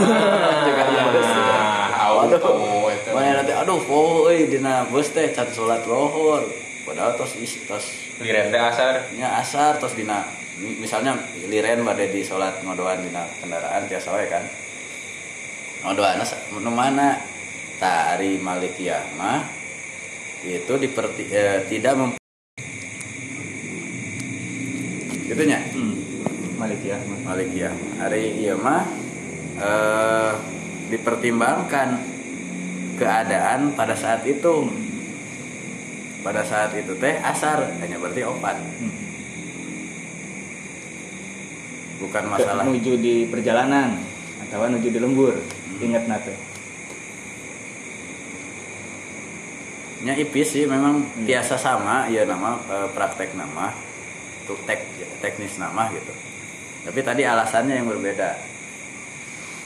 [0.68, 1.30] Juga ya bus.
[1.96, 2.52] auto
[2.92, 3.08] eta.
[3.16, 6.44] Mana nanti aduh poho euy dina bus teh can salat lohor.
[6.88, 9.12] Padahal tos isi tos liren teh asar.
[9.12, 10.24] Nya asar terus dina
[10.80, 14.48] misalnya liren bade di sholat ngodoan dina kendaraan tiasa wae kan.
[15.84, 16.24] Ngodoan
[16.64, 17.20] nu mana?
[17.78, 19.46] Tari malikiyah mah
[20.42, 22.10] itu diperti eh, tidak mem
[25.28, 25.62] itunya?
[25.76, 25.94] Hmm.
[26.58, 27.18] Malikiyah mah.
[27.22, 28.82] Malikiyah hari iya mah
[29.60, 30.32] eh,
[30.90, 32.00] dipertimbangkan
[32.98, 34.87] keadaan pada saat itu
[36.28, 38.60] pada saat itu teh asar hanya berarti opat.
[38.60, 38.92] Hmm.
[42.04, 42.62] bukan masalah.
[42.68, 43.96] menuju di perjalanan
[44.44, 45.34] atau menuju di lembur.
[45.80, 46.36] Ingat nate
[49.98, 53.74] nya ipis sih memang biasa sama ya nama eh, praktek nama
[54.46, 54.86] untuk tek
[55.18, 56.14] teknis nama gitu.
[56.86, 58.38] Tapi tadi alasannya yang berbeda.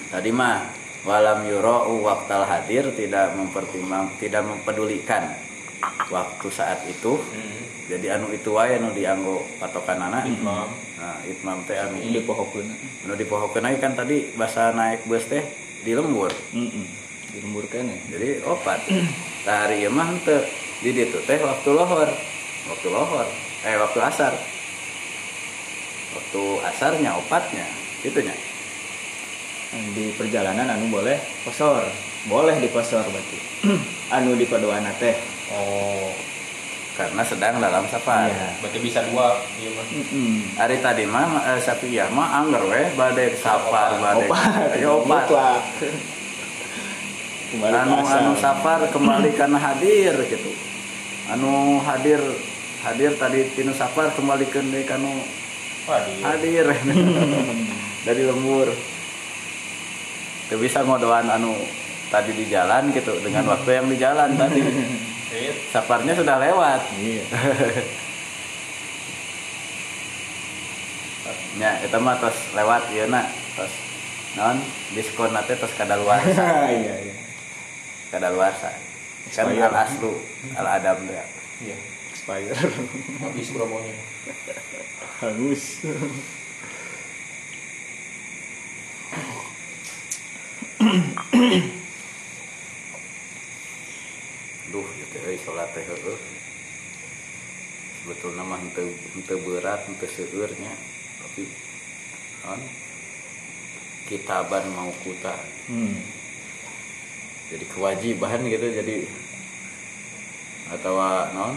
[0.08, 0.72] Tadi mah
[1.04, 5.51] walam yuro waktal hadir tidak mempertimbang tidak mempedulikan
[6.10, 7.18] waktu saat itu.
[7.90, 10.26] Jadi anu itu wae anu dianggo patokan anak.
[10.30, 10.70] Imam.
[11.02, 12.62] nah itmam teh anu di pohokeun
[13.02, 15.42] anu dipohokeun lagi kan tadi bahasa naik bus teh
[15.82, 17.02] di lembur heeh
[17.32, 18.80] dilemburkan ya jadi opat.
[19.42, 20.38] Nah, hari ieu mah henteu.
[20.86, 22.06] Di ditu teh waktu lohor.
[22.70, 23.26] Waktu lohor.
[23.66, 24.30] Eh waktu asar.
[26.14, 27.66] Waktu asarnya opatnya.
[28.06, 28.30] Itunya.
[29.98, 31.90] Di perjalanan anu boleh kosor.
[32.30, 33.38] Boleh di kosor berarti.
[34.14, 35.18] Anu di padoan teh
[35.52, 36.08] Oh,
[36.92, 38.28] karena sedang dalam safar.
[38.28, 38.48] Iya.
[38.60, 39.40] berarti bisa dua.
[39.56, 39.86] Iya mah.
[39.88, 40.32] Heeh.
[40.60, 41.24] hari tadi mah
[41.56, 44.28] eh, sapiyah mah angger weh badai safar badai.
[44.28, 44.76] Opat.
[44.76, 45.26] Ayo opat
[47.52, 50.52] anu anu safar kembali karena hadir gitu.
[51.32, 52.20] Anu hadir
[52.84, 55.12] hadir tadi tinu safar kembali ke kanu
[55.88, 56.16] Waduh.
[56.28, 56.66] hadir.
[58.08, 58.68] dari lembur.
[60.48, 61.56] Teu bisa ngodoan anu
[62.12, 64.60] tadi di jalan gitu dengan waktu yang di jalan tadi
[65.32, 65.52] Iya.
[65.72, 67.24] safarnya sudah lewat iya
[71.56, 73.72] ya itu mah tos lewat iya nak tos
[74.34, 74.60] non
[74.92, 76.20] diskon nanti tos kadaluar
[76.68, 77.14] iya iya
[78.10, 78.76] kadaluar kan
[79.22, 79.62] Expired.
[79.62, 80.12] al aslu
[80.52, 81.24] al adam ya
[81.62, 81.76] Iya.
[82.10, 82.58] expire
[83.22, 83.94] Habis promonya.
[85.22, 85.78] hangus
[94.72, 94.86] duh
[95.20, 96.20] euy salat teh heueuh.
[98.02, 100.72] Sebetulnya mah henteu henteu berat henteu seueurnya.
[101.20, 101.42] Tapi
[102.48, 102.60] non
[104.08, 105.36] kitaban mau kuta.
[105.70, 105.94] Hmm.
[107.52, 109.04] jadi kewajiban gitu jadi
[110.72, 110.96] atau
[111.36, 111.54] non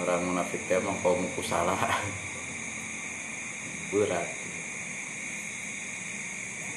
[0.00, 1.76] orang munafik teh emang kaum salah
[3.92, 4.28] berat.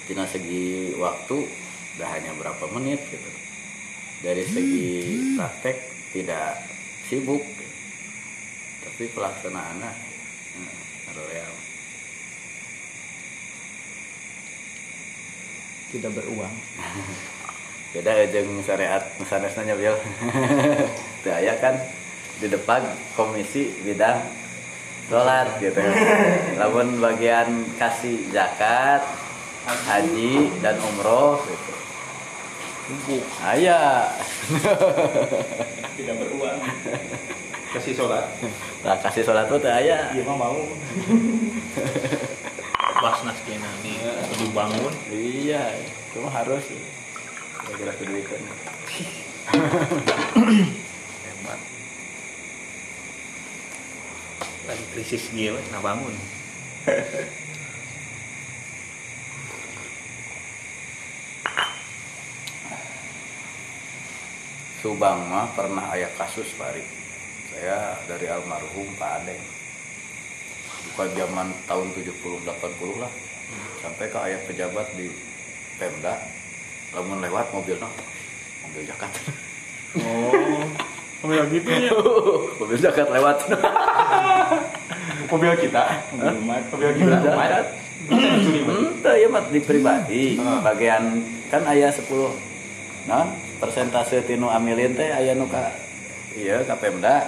[0.05, 1.37] Tina segi waktu
[1.95, 3.38] udah hanya berapa menit gitu
[4.19, 4.87] dari segi
[5.39, 5.77] praktek
[6.11, 6.59] tidak
[7.07, 7.43] sibuk
[8.83, 9.91] tapi pelaksanaannya
[10.59, 11.53] hmm, real
[15.89, 16.53] tidak beruang.
[17.95, 19.97] Beda jeung syariat sanesna bil
[21.25, 21.73] teu aya kan
[22.37, 22.85] di depan
[23.17, 24.21] komisi bidang
[25.09, 25.81] sholat gitu.
[26.61, 29.01] Lamun bagian kasih zakat
[29.65, 31.78] haji dan umroh gitu
[33.43, 34.09] aya
[35.97, 36.59] tidak beruang.
[37.69, 38.25] Kasih sholat.
[38.81, 40.57] Nah kasih sholat tuh teu aya iya mah mau.
[42.99, 43.95] Basnas kena nih
[44.41, 46.65] dibangun iya itu mah harus.
[47.63, 48.41] Kira-kira keduikan
[51.23, 51.59] hebat.
[54.69, 56.13] Lagi krisis dia, nah bangun.
[64.79, 66.83] Subang mah pernah ayah kasus Pak Ari.
[67.51, 69.41] Saya dari almarhum Pak Adeng.
[70.91, 73.11] Bukan zaman tahun 70 80 lah.
[73.83, 75.11] Sampai ke ayah pejabat di
[75.75, 76.15] Pemda.
[76.95, 77.91] Lamun lewat mobilnya
[78.63, 79.11] mobil jakat.
[79.99, 80.63] Oh.
[81.27, 81.91] Mobil gitu ya.
[82.63, 83.37] mobil jakat lewat.
[85.27, 85.83] Mobil kita.
[86.15, 87.17] mobil umat Mobil kita.
[87.19, 88.79] Curi berarti.
[88.79, 90.23] Ente ya mat di pribadi.
[90.39, 90.63] Ah.
[90.63, 91.19] Bagian
[91.51, 92.07] kan ayah 10
[93.09, 93.25] nah
[93.59, 95.75] persentase tinu amilin teh aya nu ka
[96.33, 97.27] iya ka Pemda.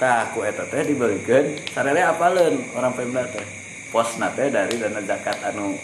[0.00, 3.44] Tah ku eta teh dibelikeun sarele apaleun orang Pemda teh.
[3.92, 5.76] Posna teh dari dana zakat anu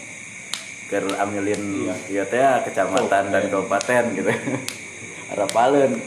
[0.88, 4.32] keur amilin iya teh kecamatan dan kabupaten gitu.
[5.36, 6.00] Arapaleun.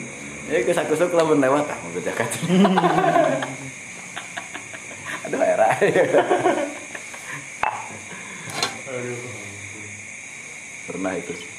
[0.48, 2.32] Ya geus sakusuk lamun lewat ah mobil zakat.
[5.28, 5.68] Aduh era.
[10.88, 11.57] Pernah itu.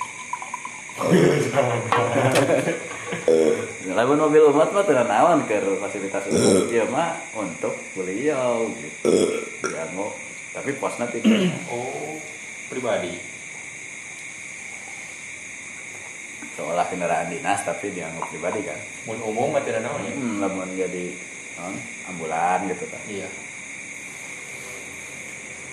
[3.89, 9.11] Lamun mobil umat mah tenan naon ke fasilitas umum ya mah untuk beliau gitu.
[9.65, 10.13] Ya mau
[10.53, 11.55] tapi posna tidak.
[11.71, 12.19] Oh,
[12.69, 13.17] pribadi.
[16.59, 18.75] seolah kendaraan dinas tapi dianggap pribadi kan
[19.07, 20.11] Mun umum mah tidak naon ya.
[20.11, 21.15] hmm, lamun jadi
[21.55, 21.71] non,
[22.11, 23.31] ambulan gitu kan Iya.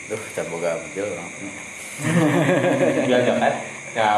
[0.05, 1.29] duh can boga mobil orang.
[3.09, 3.53] Diajak kan?
[3.97, 4.09] Ya,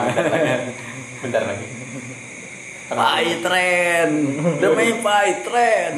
[1.21, 1.67] bentar lagi.
[2.87, 4.09] Pai tren.
[4.57, 5.93] Demi pai tren.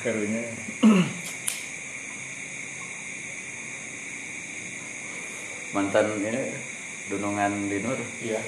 [0.00, 0.42] Karunya.
[5.74, 6.42] Mantan ini
[7.06, 8.40] dunungan dinur Iya.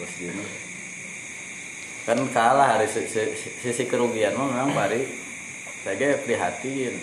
[0.00, 0.48] bos dinur
[2.02, 5.06] kan kalah dari si- si- si- sisi kerugian mah memang pari
[5.86, 6.98] saya prihatin.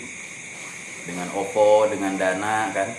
[1.00, 2.92] Dengan Oppo dengan Dana kan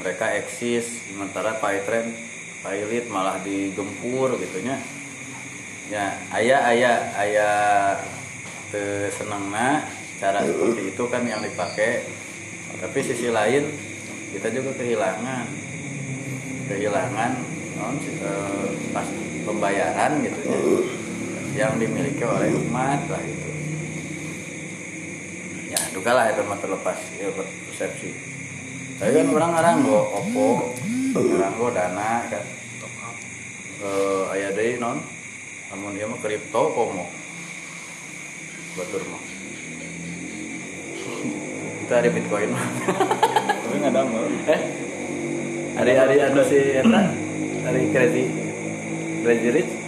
[0.00, 2.16] mereka eksis sementara Paytren
[2.62, 4.80] pilot malah digempur gitunya.
[5.92, 7.56] Ya ayah ayah ayah
[9.12, 9.84] senengna
[10.16, 12.08] cara seperti itu kan yang dipakai.
[12.80, 13.68] Tapi sisi lain
[14.32, 15.46] kita juga kehilangan.
[16.72, 17.30] Kehilangan
[17.76, 19.08] non, eh, pas
[19.42, 20.60] pembayaran gitu ya
[21.52, 23.50] yang dimiliki oleh umat lah itu.
[25.68, 27.28] Ya duka lah itu mah terlepas ya
[27.68, 28.31] persepsi
[29.02, 30.70] tapi kan orang orang go oppo
[31.10, 32.44] orang go dana kan.
[33.82, 35.02] Eh aya deui non
[35.74, 37.10] namun dia mah kripto komo
[38.78, 39.22] batur mah.
[41.82, 42.66] Kita ada bitcoin mah.
[43.66, 44.60] Tapi nggak ada mau eh?
[45.82, 46.62] Hari-hari anu si
[47.66, 48.30] hari crazy
[49.26, 49.81] crazy rich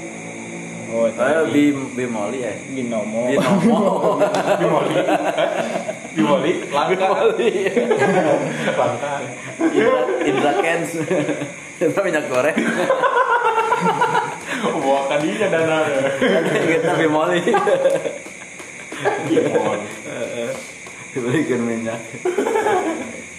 [0.95, 3.77] oh oh bim bimoli ya binomo binomo
[4.63, 4.95] Bimoli.
[6.15, 6.53] Bimoli.
[6.71, 7.07] Langka.
[8.79, 9.13] Langka.
[9.75, 10.95] Indra, Indra Kens
[11.83, 12.55] itu minyak goreng
[14.85, 15.79] Bawa kadinya dana.
[16.47, 17.43] kita bimoli
[19.27, 19.89] Bimoli.
[21.11, 21.99] dibelikan minyak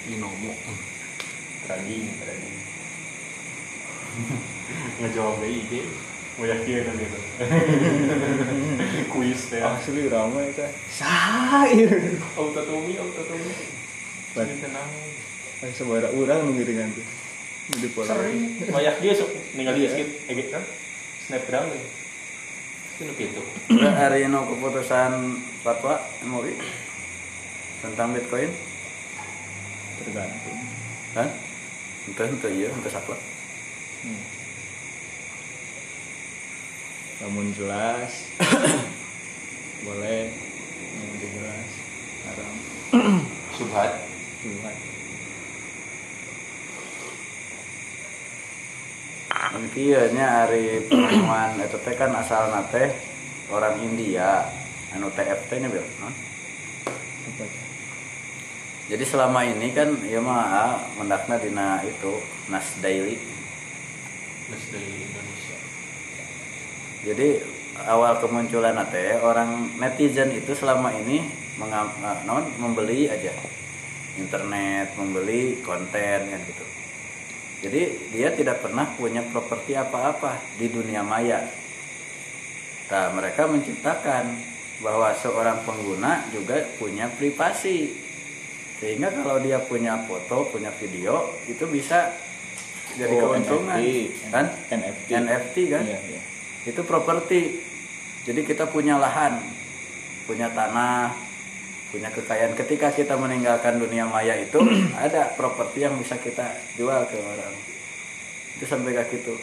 [0.06, 0.53] Binomo.
[1.66, 2.58] Traging, traging.
[5.01, 5.72] Ngejawab IG.
[6.36, 7.20] Mau yakin gitu.
[9.16, 9.72] Kuis ya.
[9.72, 13.52] asli ramai teh sair Auto tumi, auto tumi.
[14.36, 14.46] Bat.
[14.52, 14.92] Ini tenang.
[15.64, 17.06] Ay, sabara urang nu tuh
[17.80, 18.68] di pola Sering.
[18.68, 20.10] Banyak dia sok ninggal dia skip.
[20.28, 20.64] Ege kan.
[21.24, 21.84] Snapgram nih.
[23.00, 23.42] Itu gitu.
[23.80, 25.12] hari ini keputusan
[25.64, 26.56] fatwa MUI
[27.84, 28.50] tentang bitcoin
[30.02, 30.58] tergantung
[31.16, 31.30] kan
[32.06, 33.20] itu itu iya itu saklek
[34.04, 34.22] hmm.
[37.24, 38.28] Namun jelas
[39.86, 40.28] boleh
[40.95, 41.70] yang jelas
[42.28, 42.55] haram
[43.55, 43.91] Subhat.
[49.55, 52.91] Mungkin nya hari pertemuan itu teh kan asal nate
[53.47, 54.43] orang India
[54.91, 56.11] anu TFT nya bil non?
[58.86, 63.18] Jadi selama ini kan ya mah mendakna dina itu Nas Daily.
[64.51, 65.35] Nas Indonesia.
[67.06, 67.38] Jadi
[67.86, 71.22] awal kemunculan teh orang netizen itu selama ini
[71.62, 71.93] mengam,
[72.26, 73.30] non membeli aja
[74.18, 76.66] internet, membeli konten kan gitu.
[77.66, 81.45] Jadi dia tidak pernah punya properti apa-apa di dunia maya.
[82.86, 84.38] Nah, mereka menciptakan
[84.82, 87.90] bahwa seorang pengguna juga punya privasi.
[88.77, 92.11] Sehingga kalau dia punya foto, punya video, itu bisa
[92.99, 93.80] jadi Oh, keuntungan.
[93.80, 94.30] NFT.
[94.30, 94.45] Kan?
[94.69, 95.84] NFT NFT kan?
[95.88, 96.22] iya, iya.
[96.66, 97.62] Itu properti.
[98.26, 99.38] Jadi kita punya lahan
[100.26, 101.14] punya tanah
[101.94, 102.58] punya kekayaan.
[102.58, 104.60] Ketika kita meninggalkan dunia maya itu
[105.06, 107.54] ada properti yang bisa kita jual ke orang.
[108.58, 109.38] Itu sampai kayak gitu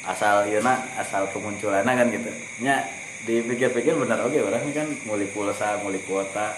[0.00, 2.30] asal Yuna asal kemunculan kan gitu.
[2.64, 2.84] Nya
[3.28, 6.56] dipikir-pikir benar oke orang ini kan muli pulsa muli kuota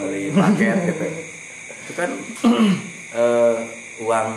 [0.00, 1.04] muli paket gitu.
[1.84, 2.10] Itu kan
[3.20, 3.56] eh,
[4.00, 4.30] uang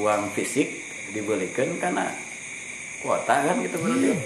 [0.00, 0.82] uang fisik
[1.14, 2.10] dibelikan karena
[3.04, 4.16] kuota kan gitu berarti.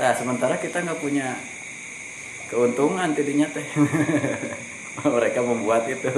[0.00, 1.36] Nah sementara kita nggak punya
[2.48, 3.68] keuntungan tidinya teh.
[5.04, 6.08] Mereka membuat itu.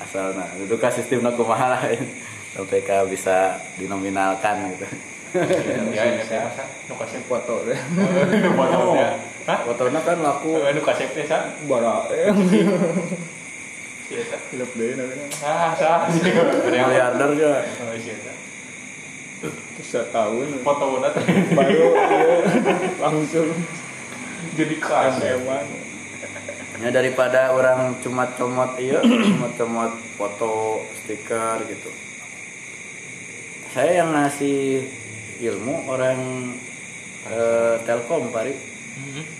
[0.00, 1.76] Asal nah itu kan sistem kumaha.
[1.76, 1.84] Lah
[2.56, 4.88] sampai ka bisa dinominalkan gitu.
[5.96, 7.76] Ya, NFT masa nu kasep foto deh.
[8.60, 8.92] Foto.
[9.00, 9.16] Ya.
[9.48, 9.58] Hah?
[9.64, 10.60] fotonya kan laku.
[10.60, 11.56] Nu kasep teh sa?
[11.64, 12.28] bara eh
[14.12, 15.24] Iya hidup deh namanya.
[15.40, 16.04] Ah, sa.
[16.04, 17.64] Ada yang miliarder juga.
[17.64, 18.32] Oh, iya
[19.82, 20.48] setahun.
[20.62, 21.02] Foto
[21.56, 22.36] baru iya,
[23.02, 23.50] langsung.
[24.52, 25.42] Jadi kasep.
[25.42, 25.92] eman
[26.82, 31.90] ya daripada orang cuma comot iya cuma comot foto stiker gitu.
[33.70, 34.90] Saya yang ngasih
[35.46, 36.52] ilmu orang
[37.30, 38.52] eh, Telkom Pari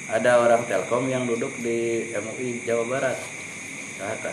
[0.06, 3.18] ada orang Telkom yang duduk di MUI Jawa Barat.
[3.98, 4.32] Kata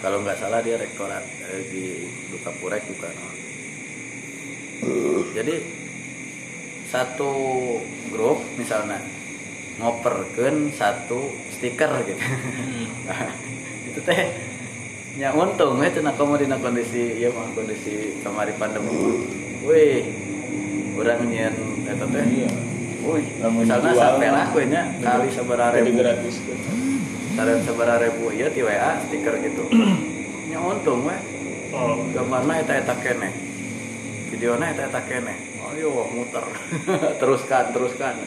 [0.00, 1.84] kalau nggak salah dia rektorat eh, di
[2.32, 3.12] duka purek bukan
[5.34, 5.54] jadi
[6.88, 7.32] satu
[8.08, 8.98] grup misalnya
[9.78, 12.18] ngoperkan satu stiker gitu.
[13.06, 13.30] Nah,
[13.88, 14.22] itu teh
[15.18, 18.90] nya untung ya cenah kamu dina kondisi ya mah kondisi kamari pandemi
[19.66, 20.02] wih
[20.98, 21.54] urang nyen
[21.86, 22.24] eta teh.
[22.24, 22.50] Iya.
[23.06, 26.00] wih misalnya sampai lah we nya kali sabaraha Jadi ribu.
[26.02, 26.16] kan.
[27.38, 29.62] Sareng sabaraha ribu ieu ti WA stiker gitu.
[30.50, 31.16] Nya untung we
[31.68, 33.28] Oh, gambarna eta eta keneh
[34.38, 35.34] videona eta eta keneh
[35.74, 36.46] ayo muter.
[37.20, 38.22] Teruskan teruskan.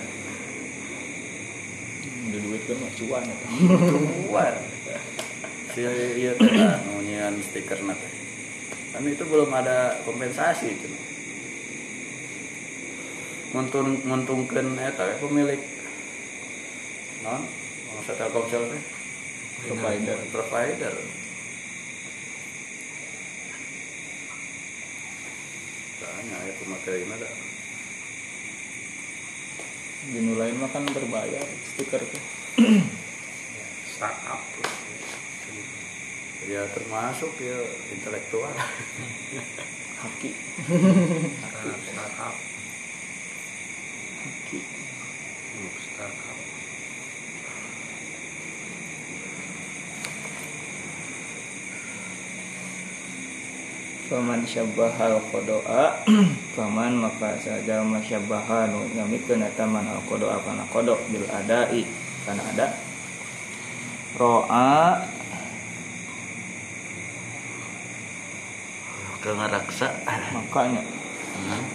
[2.28, 3.24] Ada duit kan mah cuan.
[3.24, 3.36] ya.
[3.80, 4.54] keluar
[5.72, 8.12] si iya teh anu nyian stiker teh
[8.92, 10.92] kan itu belum ada kompensasi itu.
[13.56, 15.62] Nguntun nguntungkeun eta we pemilik.
[17.24, 17.48] Non
[17.96, 18.84] masa Telkomsel teh.
[19.64, 20.20] Provider.
[20.36, 21.20] provider
[26.22, 27.30] tanya ya pemakaian ada
[30.02, 32.22] Di nu lain mah kan berbayar stiker tuh.
[33.89, 34.41] startup
[36.45, 37.57] ya termasuk ya
[37.89, 38.53] intelektual
[40.02, 40.30] Haki.
[41.41, 42.35] startup startup
[44.22, 44.60] Haki.
[44.61, 46.38] Hmm, startup
[54.12, 56.04] Faman syabahal kodoa
[56.60, 61.88] Faman maka saja masyabaha nu nyamikeun eta man al kodoa kana kodok bil adai
[62.28, 62.76] kana ada
[64.20, 65.00] roa.
[69.24, 69.88] Ke ngaraksa.
[70.36, 70.84] Makanya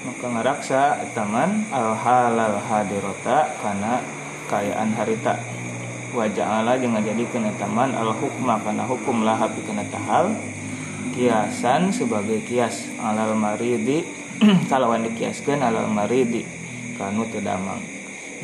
[0.04, 4.04] maka ngaraksa taman al halal hadirota kana
[4.52, 5.40] kayaan harita.
[6.12, 10.36] Wajah Allah jangan jadikan taman al hukma kana hukum lah pikeun eta hal
[11.16, 14.04] kiasan sebagai kias alal maridi.
[14.70, 16.44] Kalau wan dikiaskeun alal maridi
[17.00, 17.80] kanu teu damang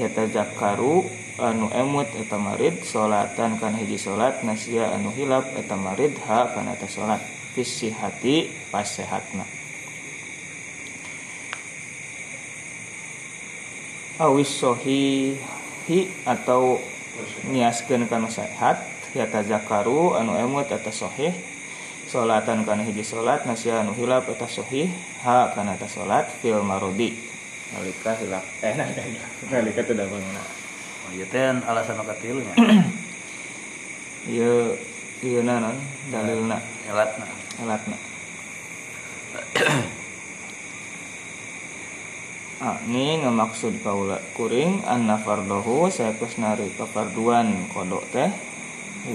[0.01, 1.05] yatazakkaru
[1.37, 6.73] anu emut eta marid salatan kan hiji salat nasia anu hilap eta marid ha kana
[6.77, 7.21] eta salat
[7.53, 9.45] fis hati pas sehatna.
[14.17, 16.81] Awis sohihi atau
[17.49, 18.81] niaskeun kana sehat
[19.13, 21.37] yatazakkaru anu emut eta sahih
[22.13, 24.93] salatan kana hiji salat nasia anu hilap eta sahih
[25.25, 27.17] ha kana eta salat fil marudi.
[27.73, 28.45] Nalika hilap.
[28.61, 30.45] Eh nalika teu damangna
[31.07, 32.55] oh ieu teh alasan nu katilunya
[34.29, 34.79] ieu
[35.27, 35.77] ieu naon
[36.11, 37.27] dalilna elatna
[37.63, 37.97] alatna
[42.63, 48.31] Ah, ini ngemaksud kaula kuring anna fardohu saekus nari kafarduan kodok teh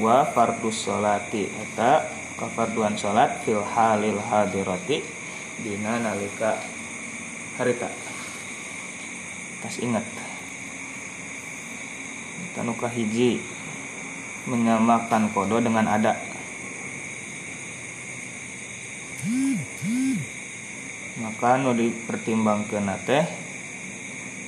[0.03, 2.03] wa fardus salati eta
[2.37, 5.01] kafarduan salat fil halil hadirati
[5.57, 6.61] dina nalika
[7.57, 7.89] harita.
[9.65, 10.05] Tas ingat.
[12.53, 13.41] Tanuka hiji
[14.45, 16.13] menyamakan kodo dengan ada.
[21.17, 23.25] Maka nu dipertimbangkeun teh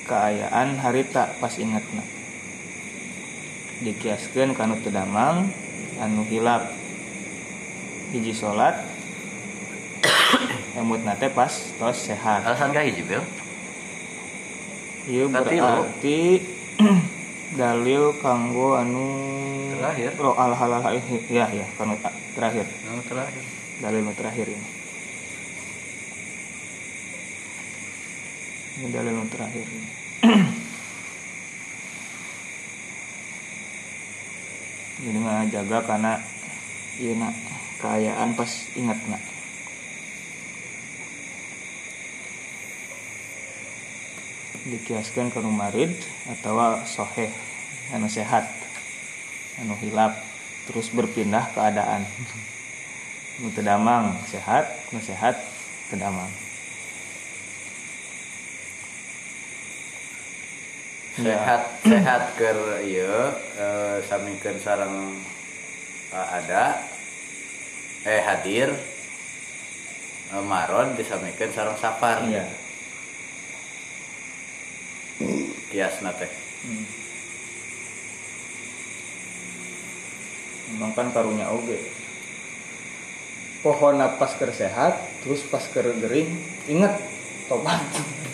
[0.06, 2.06] keayaan harita pas ingatna.
[3.82, 5.50] Dikiaskeun kanu teu damang
[5.98, 6.79] anu hilap
[8.10, 8.74] hiji salat
[10.78, 12.42] emut nate pas tos sehat.
[12.46, 13.22] Alasan ka hiji Bel?
[15.10, 15.32] Katilu.
[15.32, 16.18] berarti
[17.60, 19.06] dalil kanggo anu
[19.80, 20.12] Terakhir.
[20.20, 20.84] oh, al halal
[21.32, 22.68] ya ya kanu ta- terakhir.
[22.84, 23.42] Nu terakhir.
[23.80, 24.68] Dalil nu terakhir ini.
[28.76, 29.88] Ini dalil nu terakhir ini.
[35.00, 36.12] Jadi nggak jaga karena
[37.00, 37.32] iya nak
[37.80, 39.22] keayaan pas ingat nak
[44.68, 45.96] dikiaskan ke marid
[46.28, 47.32] atau soheh
[47.96, 48.44] anu sehat
[49.58, 50.14] anu hilap
[50.68, 52.06] terus berpindah keadaan.
[53.40, 55.32] Nu teu damang sehat nu sehat
[55.88, 56.28] teu damang
[61.16, 62.48] sehat sehat ke
[62.84, 65.16] iya eh, samikeun sareng
[66.12, 66.84] eh, ada
[68.06, 68.68] eh hadir
[70.32, 72.48] eh, maron disamikeun sareng safar iya
[75.70, 76.84] kiasna teh Hmm.
[80.76, 81.80] Emang kan karunya oge.
[83.64, 86.36] Pohon pas keur sehat, terus pas keur gering,
[86.68, 87.00] inget
[87.48, 87.80] tobat.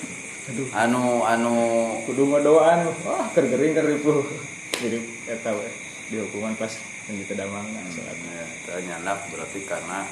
[0.50, 1.54] Aduh, anu anu
[2.06, 2.90] kudu ngadoaan.
[3.06, 4.26] Wah, keur gering ripuh.
[4.82, 4.98] Jadi
[5.30, 5.85] eta we.
[6.06, 6.70] Di hukuman pas
[7.10, 7.66] yang kita damang.
[7.70, 10.06] Nah, salat ya, itu nyandak berarti karena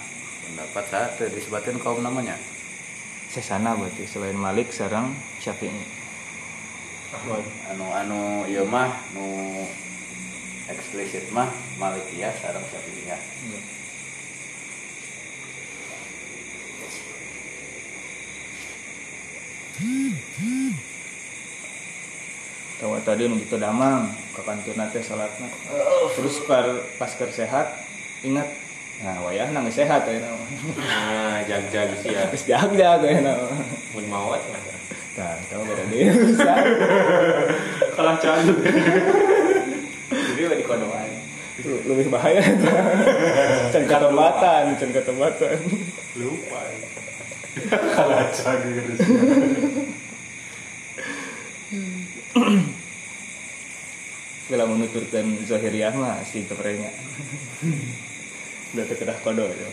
[0.47, 2.35] pendapat satu disebutkan kaum namanya.
[3.31, 6.05] Sesana berarti selain Malik sarang Syafi'i.
[7.71, 9.23] Anu anu iya mah nu
[10.67, 11.47] eksplisit mah
[11.79, 13.21] Malikiyah sareng Syafi'iyah
[22.83, 25.47] tawa tadi nu gitu damang ke kantor nate salatna
[26.13, 27.67] terus par pas keur sehat
[28.21, 28.51] ingat
[28.99, 30.19] nah wayah nang sehat ya
[30.77, 32.27] Nah, jag-jag sih ya.
[32.27, 33.47] terus jag jag ya nama
[33.91, 34.43] Mun mawat.
[35.15, 36.11] nah tahu beda deh
[37.95, 38.55] Kalah candu.
[40.11, 41.11] jadi di kodoan
[41.63, 42.43] Lu- lebih bahaya
[43.71, 45.55] can katobatan can katobatan
[46.19, 46.63] Lupa.
[47.95, 48.83] Kalah candu.
[54.69, 56.91] Menuturkan zahiriyah mah si keperenya
[58.75, 59.71] udah terkedah kodo ya.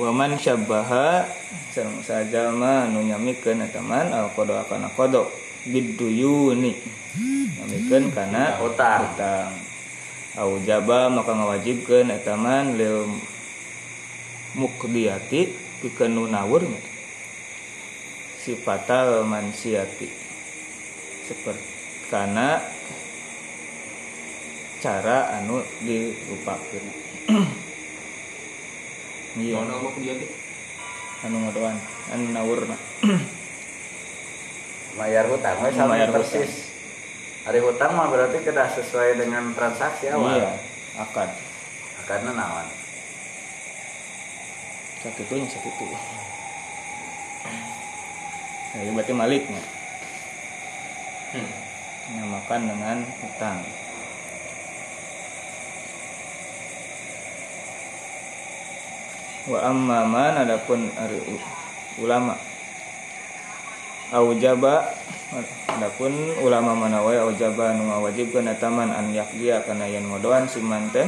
[0.00, 1.28] Waman syabbaha
[1.76, 5.28] sareng saja mah nu nyamikeun eta man al qada kana qada
[5.68, 6.72] biduyuni
[7.60, 9.12] nyamikeun kana Utang.
[9.12, 9.52] utang
[10.40, 13.12] au jaba maka ngawajibkeun eta man lil
[14.56, 15.52] mukdiyati
[15.84, 16.64] pikeun nu nawur.
[18.40, 20.08] Sifatal mansiati.
[21.28, 21.68] Seperti
[22.10, 22.58] karena
[24.80, 26.84] cara anu dilupakeun
[29.44, 29.60] iya.
[31.20, 31.76] Anu ngadoan
[32.16, 32.76] anu nawurna
[34.98, 36.74] Mayar hutang, we sama Mayar persis.
[37.46, 40.34] Hari hutang mah berarti kedah sesuai dengan transaksi awal.
[40.34, 40.50] iya
[40.98, 41.30] akad.
[42.10, 42.66] Karena nawan.
[45.00, 45.84] sakitunya sakitu
[48.78, 49.62] ini berarti maliknya
[51.30, 51.46] Hmm.
[52.66, 53.62] dengan hutang.
[59.46, 60.90] Wa amma man adapun
[62.02, 62.34] ulama.
[64.10, 64.90] Aujaba
[65.70, 70.90] adapun ulama mana wae aujaba nu ngawajibkeun eta man an yakdia kana yen ngodoan siman
[70.90, 71.06] teh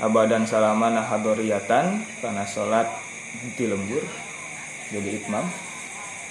[0.00, 2.88] abadan salamana hadoriyatan kana salat
[3.52, 4.00] di lembur
[4.88, 5.44] jadi itmam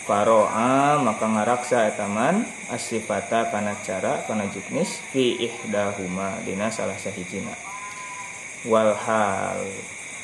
[0.09, 2.41] Faro'a maka ngaraksa etaman
[2.73, 7.53] asifata kana cara kana juknis fi ihdahuma dina salah sahijina.
[8.65, 9.61] Wal hal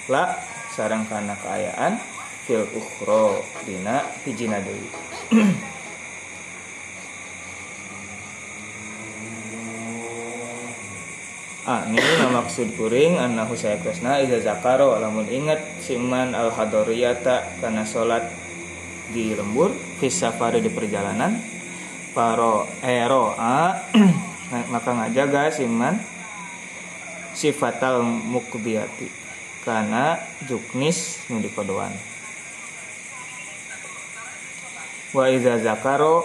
[0.09, 0.41] la
[0.73, 2.01] sarang kana kaayaan
[2.49, 4.89] fil ukhro dina hijina deui.
[11.65, 17.81] Ah, ini nama maksud kuring annahu sayakosna iza zakaro lamun ingat siman al hadoriyata karena
[17.81, 18.44] sholat
[19.11, 21.37] di lembur fis safari di perjalanan
[22.15, 23.75] paro ero a
[24.71, 25.99] maka ngajaga siman
[27.35, 29.11] sifatal mukbiyati
[29.67, 30.15] karena
[30.47, 31.91] juknis nu dikodoan
[35.11, 36.23] wa iza zakaro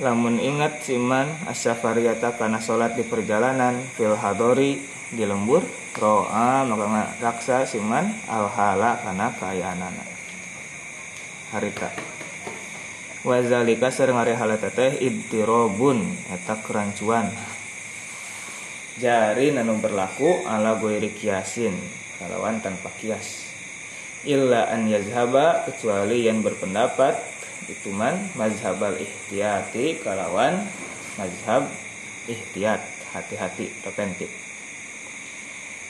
[0.00, 4.80] lamun ingat siman asyafariyata karena sholat di perjalanan fil hadori
[5.12, 5.60] di lembur
[5.92, 10.11] ro'a maka raksa siman al hala karena kaayaanana
[11.52, 11.92] harita.
[13.22, 16.02] Wazalika sareng ari halata teh idtirobun
[16.32, 17.30] eta kerancuan.
[18.98, 21.78] Jari nanu berlaku ala goiri kiasin
[22.18, 23.54] kalawan tanpa kias.
[24.26, 27.14] Illa an yazhaba kecuali yang berpendapat
[27.70, 30.66] itu man mazhabal ihtiyati kalawan
[31.14, 31.70] mazhab
[32.26, 32.82] ihtiyat
[33.14, 34.41] hati-hati preventif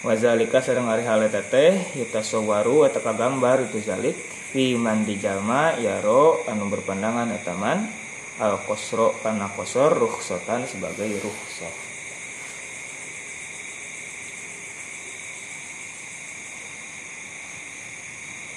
[0.03, 4.19] wazalika sareng ari haleta teh yutasawaru eta kagambar itu zalik
[4.51, 7.87] fi man dijalma yaro anu berpandangan eta man
[8.43, 11.95] al qasra kana qasar rukhsatan sebagai rukhsah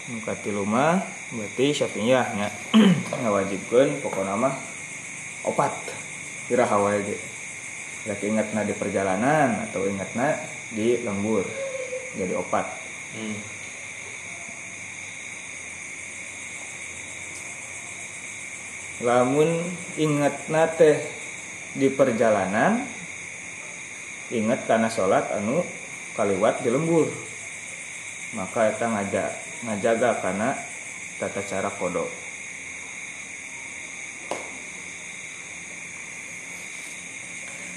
[0.06, 1.02] Mukati luma
[1.34, 2.54] berarti syafi'iyah nya
[3.26, 4.54] ngawajibkeun pokona mah
[5.50, 5.74] opat.
[6.46, 7.18] Kira hawae ge.
[8.06, 10.38] Ingatna di perjalanan atau ingatna
[10.76, 11.47] di lembur
[12.19, 12.68] jadi opat.
[13.15, 13.38] Hmm.
[19.03, 19.60] lamun
[19.99, 20.99] ingatna teh
[21.76, 22.80] di perjalanan
[24.31, 25.64] ingat karena sholat anu
[26.15, 27.07] kaliwat di lembur.
[28.35, 29.23] Maka eta ngaja
[29.64, 30.60] ngajaga karena
[31.15, 32.26] tata cara kodok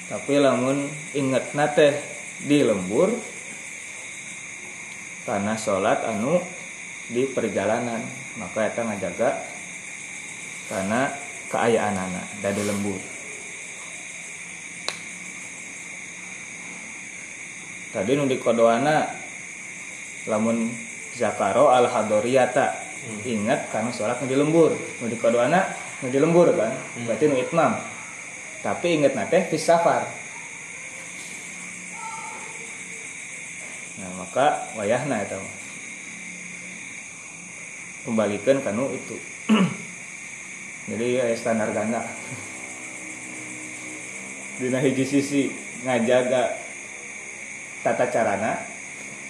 [0.08, 3.10] tapi lamun ingat nate di lembur
[5.26, 6.38] karena sholat anu
[7.10, 8.00] di perjalanan.
[8.38, 9.30] Maka eta ngajaga
[10.70, 11.10] karena
[11.50, 13.00] keayaan anak dari lembur.
[17.88, 19.10] Tadi nu di kodoana
[20.28, 20.70] lamun
[21.18, 22.86] zakaro al hadoriyata
[23.26, 24.70] ingat karena sholat nu di lembur.
[25.02, 25.66] Nu di kodoana
[26.04, 26.70] nu di lembur kan?
[27.02, 27.74] Berarti nu itmam.
[28.62, 30.17] Tapi ingat nate fis safar
[33.98, 35.58] nah maka wayahna eta mah
[38.08, 39.16] kembalikan kanu itu.
[40.88, 42.00] Jadi ya standar ganda.
[44.56, 45.52] Dina hiji sisi
[45.84, 46.56] ngajaga
[47.84, 48.58] tata carana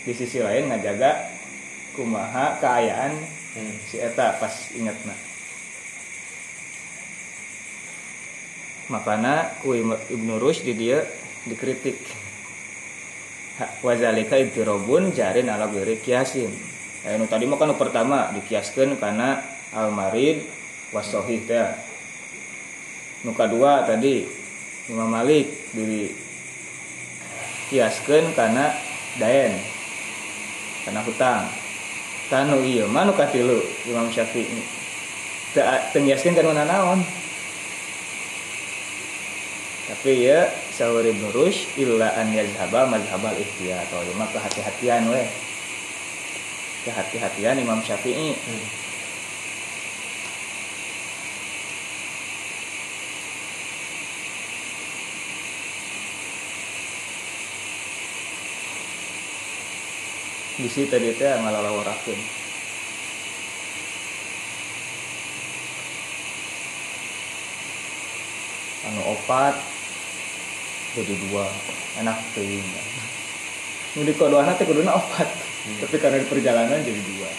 [0.07, 1.27] di sisi lain ngajaga
[1.99, 3.13] kumaha keayaan
[3.91, 5.13] si eta pas ingetna
[8.89, 11.05] makana ku Ibnu Rushd di dia
[11.45, 12.01] dikritik
[13.83, 16.51] wazalika intirobun jarin ala ghairi kiasin.
[17.07, 19.39] Eh, tadi mah kan nu pertama dikiaskeun karena
[19.71, 20.43] almarid
[20.91, 21.69] wasohih teh
[23.35, 24.25] kadua tadi
[24.89, 26.11] Imam Malik di
[27.71, 28.73] kiaskeun karena
[29.19, 29.55] daen
[30.87, 31.45] karena hutang.
[32.29, 34.61] Tanu iya mah nu katilu Imam Syafi'i.
[35.57, 35.65] Teu
[35.97, 37.01] tengiaskeun kana naon
[39.89, 40.45] tapi ya
[40.79, 41.03] sahur
[41.35, 45.27] Rushd illa an yazhaba mazhabal ihtiyat atau mah kehati-hatian weh.
[46.87, 48.39] Kehati-hatian Imam Syafi'i.
[60.59, 62.19] Di situ tadi teh ngalalawarakeun
[68.91, 69.78] anu opat
[70.99, 71.47] jadi dua
[72.03, 72.67] enak teuing
[73.95, 77.31] nu di kodoana teh kuduna opat tapi karena di perjalanan jadi dua.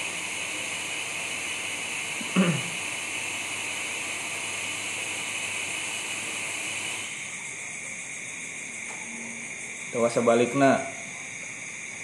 [9.90, 10.86] Tawa sebaliknya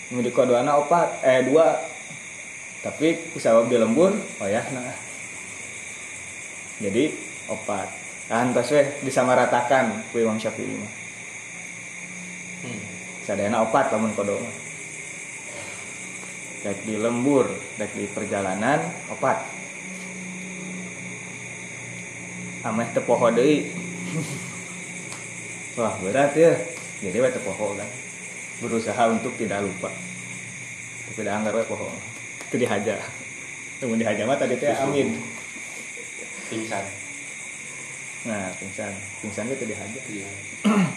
[0.10, 1.94] nu di kodoana opat eh dua.
[2.82, 4.98] Tapi kusawab di lembur oh ya nah
[6.82, 7.14] jadi
[7.50, 7.90] opat.
[8.26, 10.74] Lantas weh disamaratakan ku Imam Syafi'i.
[10.74, 11.05] mah
[13.26, 14.66] sadayana opat lamun kodo mah
[16.66, 17.46] Dek di lembur,
[17.78, 18.82] dek di perjalanan
[19.14, 19.38] opat.
[22.66, 23.70] Ameh teu poho deui.
[25.78, 26.58] Wah, berat ya.
[27.06, 27.86] Jadi we teu poho kan.
[28.66, 29.94] Berusaha untuk tidak lupa.
[31.06, 31.86] Tapi dah anggar we poho.
[32.50, 32.98] Itu dihaja.
[33.78, 35.22] Tunggu dihaja mah tadi teh amin.
[36.50, 36.86] pingsan
[38.26, 38.90] Nah, pingsan.
[39.22, 40.00] Pingsan itu dihaja.
[40.10, 40.30] iya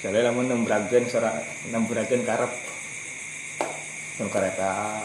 [0.00, 1.32] Soalnya lamun nembrageun sora
[1.72, 2.52] nembrageun karep.
[4.16, 5.00] Nu kareta,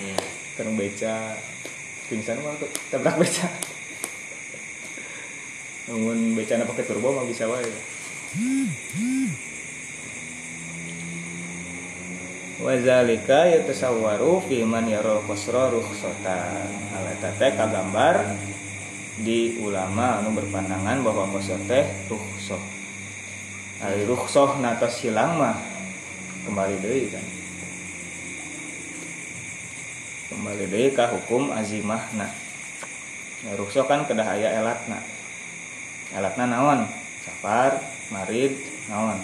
[0.00, 0.20] hmm.
[0.56, 1.16] kan beca.
[2.08, 3.48] Pingsan mah tuh tabrak beca.
[5.88, 7.72] Namun beca na pakai turbo mah bisa wae.
[12.62, 16.68] Wazalika yatasawwaru fi man yara qasra rukhsatan.
[16.94, 18.24] Hal eta teh kagambar
[19.20, 22.71] di ulama anu berpandangan bahwa qasar teh rukhsah.
[23.82, 25.58] Ari rukhsah na tos hilang mah
[26.46, 27.26] kembali deui kan.
[30.30, 32.30] Kembali deui ka hukum azimahna.
[33.42, 35.02] Nah, rukhsah kan kedah aya elatna.
[36.14, 36.86] Elatna naon?
[37.26, 37.82] Safar,
[38.14, 38.54] marid,
[38.86, 39.18] naon.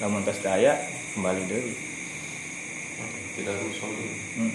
[0.00, 0.80] Lamun tos teu aya
[1.12, 1.76] kembali deui.
[3.34, 3.90] tidak rusuh
[4.38, 4.54] Hmm.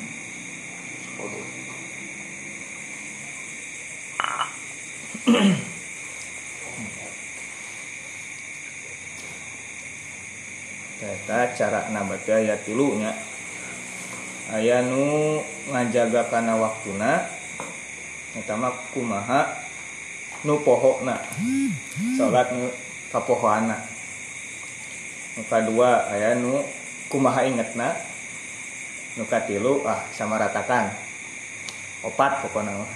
[10.99, 13.15] Eta cara nabati aya tilunya.
[14.51, 15.39] Aya nu
[15.71, 17.23] ngajaga kana waktuna
[18.35, 19.63] eta mah kumaha
[20.43, 21.23] nu pohona
[22.19, 22.67] salat nu
[23.15, 23.79] kapohoana.
[25.39, 26.67] Nu kadua aya nu
[27.07, 27.95] kumaha ingetna
[29.15, 30.91] nu katilu ah sama ratakan
[32.03, 32.91] opat pokokna mah.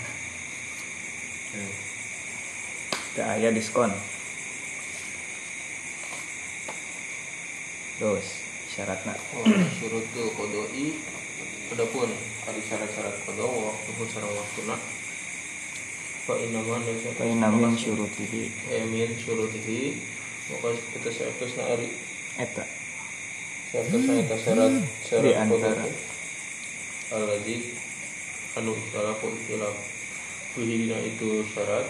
[3.13, 3.93] Teu aya diskon
[8.03, 9.47] terus syaratna oh,
[9.79, 10.91] surut tuh kodoi
[11.71, 12.11] adapun
[12.43, 14.81] ada syarat-syarat kodo waktu pun syarat waktu nak.
[16.27, 16.83] Fa inaman
[17.23, 18.51] inna min syurutihi.
[18.75, 19.95] Emin surutihi
[20.51, 21.87] maka kita seharusnya na ari
[22.35, 22.67] eta.
[23.71, 24.71] Seharusnya kita syarat
[25.07, 25.83] syarat Di antara.
[27.07, 27.55] kodo aladi
[28.59, 29.75] anu ikhtalafu ikhtilaf
[30.59, 31.87] Fihi dina itu syarat.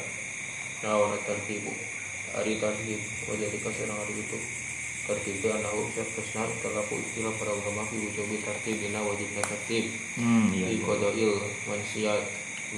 [0.86, 1.74] Nah wana tartibu
[2.38, 4.38] Ari tartib Wajah dikasih hari itu
[5.04, 10.80] tertib anahu syartasna talaku istilah para ulama fi wujubi tartibina wajibna tertib hmm di iya
[10.80, 12.24] kodoil mansiat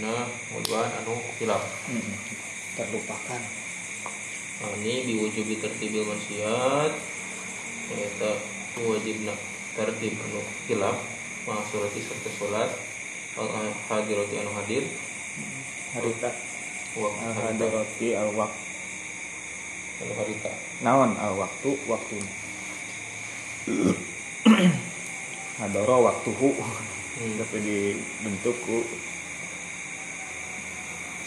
[0.02, 1.62] na mudwan anu khilaf
[2.74, 3.42] terlupakan
[4.82, 6.94] ini diwujubi tertibil mansiat
[7.86, 8.32] Eta
[8.82, 9.38] wajibna
[9.78, 10.98] tertib anu khilaf
[11.46, 12.74] Ma'asurati serta sholat
[13.38, 14.82] al hadirati anu hadir
[15.94, 16.34] harita
[16.98, 18.34] harita hadirati al
[20.04, 20.52] anu harita
[20.84, 21.16] naon?
[21.16, 22.18] Al waktu waktu.
[25.60, 26.52] Hadoro waktuhu.
[27.16, 27.40] Hmm.
[27.40, 28.84] tapi dibentuk ku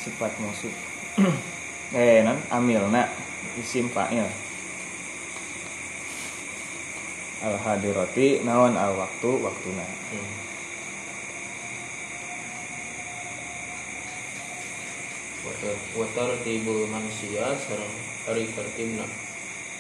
[0.05, 0.73] sifat maksud.
[1.97, 3.09] Eh non amilna.
[3.57, 4.29] Isim fa'il.
[7.41, 8.77] Al hadirati naon?
[8.77, 10.48] Al waktu waktuna Hmm.
[15.47, 17.95] Watar watar tibul manusia sarang
[18.27, 19.07] hari tertibna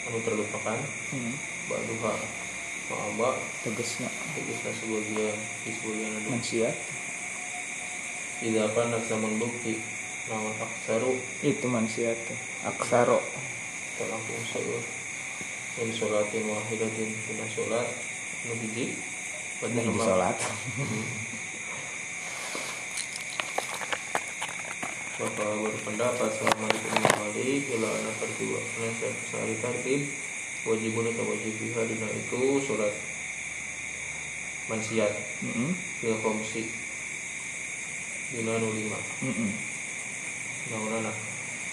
[0.07, 0.79] anu terlupakan.
[1.11, 1.35] Hmm.
[1.69, 2.17] baduha
[2.89, 5.37] ma'aba tegesna tegasna sebagian
[5.67, 6.29] di sebagian ada.
[6.31, 6.69] Manusia.
[8.39, 9.77] Ida apa nak zaman bukti.
[10.29, 13.17] Nawan aksaru itu manusia teh aksaro
[13.97, 14.85] terlangsung seueur
[15.81, 17.09] min sholatin wahidatin.
[17.25, 17.89] Tina sholat
[18.45, 18.93] nu hiji
[19.59, 20.37] pada sholat
[25.19, 28.95] Bapak berpendapat selama itu Malik bila anak tertib anak
[29.27, 30.07] sehari tertib
[30.63, 32.95] wajibun atau wajib dina itu sholat
[34.71, 35.11] mansiat
[35.43, 35.75] Mm-mm.
[35.99, 36.71] fil komsi
[38.31, 38.95] dina nu lima.
[39.27, 39.51] Mm-mm.
[40.71, 41.17] namun anak.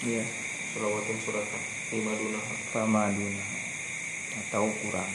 [0.02, 0.26] Iya.
[0.74, 1.62] Sholawatun suratan
[1.94, 2.42] lima duna
[2.74, 3.46] pamaduna
[4.42, 5.10] atau kurang.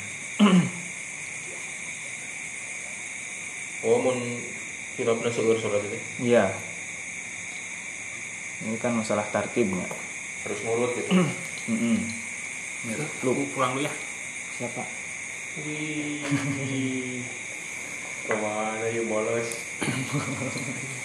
[3.84, 4.40] Oh mun
[4.95, 5.99] hilapna seueur sholat itu?
[6.32, 6.70] Iya
[8.61, 9.85] ini kan masalah tartibnya
[10.41, 11.09] harus mulut gitu
[11.71, 11.97] Mm-mm.
[13.21, 13.93] Lu pulang dulu ya.
[14.57, 14.81] siapa
[15.61, 16.23] Wih,
[18.23, 19.51] ke mana ya bolos?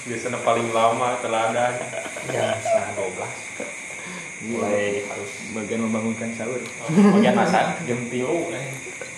[0.06, 1.74] Biasanya paling lama teladan.
[2.30, 2.92] Jangan setengah
[4.46, 8.54] 12 Mulai harus bagian membangunkan sahur bagian masak jam tilu.
[8.54, 8.70] Eh.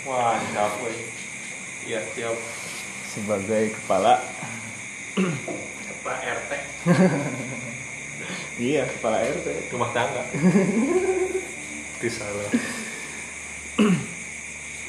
[0.09, 0.97] Wah, capek.
[1.85, 2.37] Iya, siap.
[3.09, 4.25] sebagai kepala
[6.01, 6.51] Pak RT
[8.59, 10.23] iya kepala RT rumah tangga.
[11.99, 12.51] Itu salah.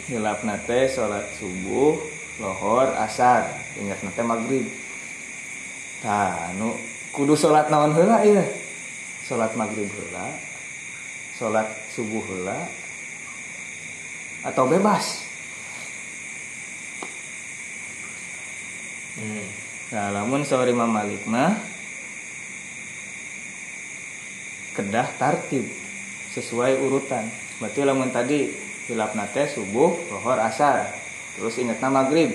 [0.10, 2.02] hilap nate sholat subuh
[2.42, 3.46] lohor asar
[3.78, 4.66] ingat nate maghrib
[6.02, 6.74] tah nu
[7.14, 8.42] kudu sholat naon heula iya
[9.30, 10.34] sholat maghrib heula
[11.38, 12.58] sholat subuh heula
[14.44, 15.30] atau bebas
[19.20, 19.48] Hmm.
[19.92, 20.48] Nah, lamun
[20.88, 21.60] Malik mah
[24.80, 25.68] kedah tartib
[26.32, 27.28] sesuai urutan.
[27.60, 28.48] Berarti lamun tadi
[28.88, 30.96] hilap nate subuh, lohor, asar.
[31.36, 32.32] Terus ingetna maghrib.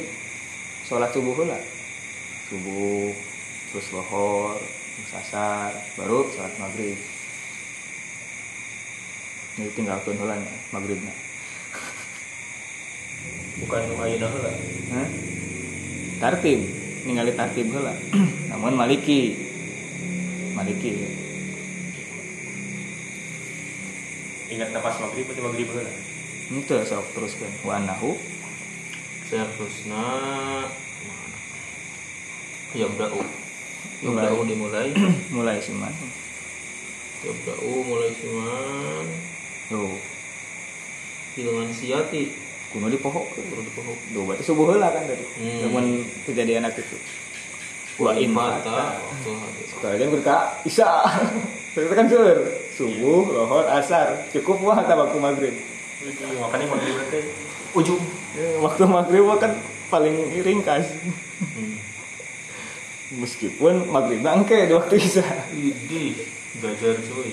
[0.85, 1.57] Sholat subuh heula.
[2.53, 3.09] Subuh,
[3.73, 7.01] terus lohor, terus asar, baru sholat maghrib.
[9.57, 10.37] Ini tinggal tuh nya,
[10.69, 11.15] maghribnya.
[13.65, 14.53] Bukan ayeuna heula.
[16.21, 16.61] Tartib,
[17.09, 17.97] ningali tartib heula.
[18.53, 19.33] Namun Maliki.
[20.53, 21.24] Maliki.
[24.55, 25.91] Ingat nafas maghrib atau maghrib heula?
[26.47, 27.51] Itu sok teruskan.
[27.67, 28.15] Wa nahu
[29.27, 30.05] Seharusnya
[32.79, 33.19] Yabda'u
[34.07, 34.31] Mulai.
[34.31, 34.91] Yabda'u dimulai
[35.35, 35.91] mulai siman.
[37.27, 39.07] Yabda'u mulai cuman
[39.65, 39.97] Tuh,
[41.35, 42.31] Hilman siati
[42.71, 43.27] kuno di pohon.
[43.35, 45.25] Turun di pohon Duh, berarti subuh heula kan tadi.
[45.41, 45.59] Hmm.
[45.67, 45.85] Namun
[46.31, 46.99] kejadian itu.
[47.99, 49.03] Wa in mata.
[49.03, 50.91] Waktu hadir Sekalian berka isya.
[51.75, 52.64] Itu kan seueur.
[52.75, 54.27] Subuh, lohor, asar.
[54.35, 55.55] Cukup wah ta waktu maghrib.
[56.43, 57.21] Makanya maghrib nanti
[57.75, 58.03] Ujung
[58.35, 59.55] Ya, waktu maghrib kan
[59.89, 60.91] paling ringkas.
[61.39, 61.79] hmm.
[63.23, 65.23] Meskipun maghrib bangke di waktu isya.
[65.55, 66.19] Idi
[66.59, 67.31] Gajar cuy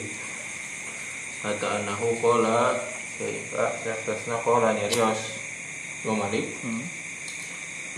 [1.42, 2.78] Kata anahu kola
[3.18, 5.42] Sehingga Seharusnya kola nyarios
[6.06, 6.86] Lo malik Hmm.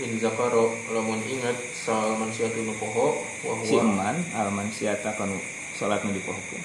[0.00, 5.36] In zakaro Lamun ingat Sal mansiatu nupoho Si Wahuwa eman alman siata kanu
[5.74, 6.62] salat nu dipohokeun.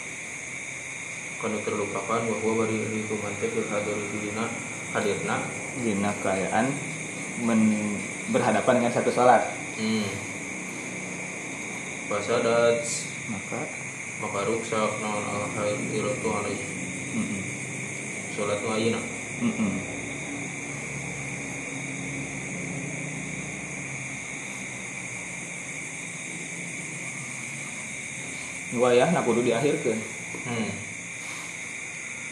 [1.40, 4.52] Kanu terlupakan Wahuwa bari itu mantek Hadori dulina
[4.92, 5.40] Hadirna.
[5.80, 6.68] Dina keadaan
[7.48, 7.96] men
[8.28, 9.48] berhadapan dengan satu salat.
[9.80, 10.04] Hmm.
[12.12, 12.84] Fasadat
[13.32, 13.62] Maka?
[14.20, 16.60] Maka ruksak Naon al hadiratu alaih
[17.16, 17.42] mm
[18.36, 19.00] Sholat nu ayina
[19.40, 19.74] -mm.
[28.76, 30.00] Wayah na kudu diakhirkeun.
[30.44, 30.89] Hmm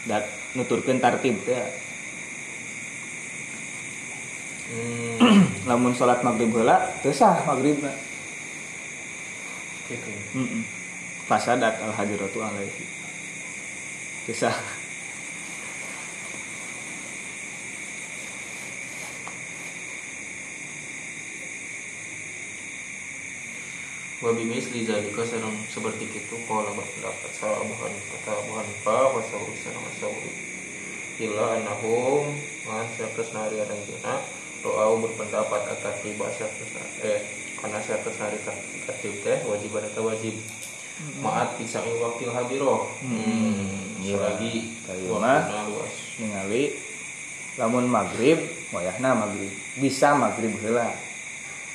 [0.08, 0.24] dat
[0.56, 1.62] nuturkan tartib ya.
[4.72, 5.44] hmm.
[5.68, 7.76] lamun sholat maghrib bola tesah maghrib
[9.88, 10.10] gitu.
[10.36, 10.62] Mm -mm.
[11.28, 12.84] fasadat al hadiratu alaihi
[24.18, 29.78] Wabi misli zalika sareng seperti itu kalau berpendapat salah bukan kata bukan pa wasauri sareng
[29.78, 30.32] wasauri
[31.22, 32.34] illa anahum
[32.66, 34.18] man syakas nari adang jena
[34.58, 36.70] doa berpendapat atas tiba syakas
[37.06, 37.22] eh
[37.62, 38.38] karena syakas nari
[38.90, 40.34] katib teh wajib ada wajib.
[41.22, 44.18] Maat bisa wakil hadiroh hmm, iya.
[44.18, 45.94] selagi Kayu waktunya luas.
[46.18, 46.62] Ningali
[47.54, 48.42] lamun maghrib
[48.74, 49.54] wayahna maghrib.
[49.78, 50.90] Bisa maghrib heula.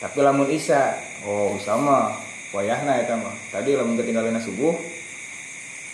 [0.03, 2.22] Tapi lamun isya oh bisa mah
[2.53, 3.33] wayahna eta mah.
[3.49, 4.77] Tadi lamun ketinggalan subuh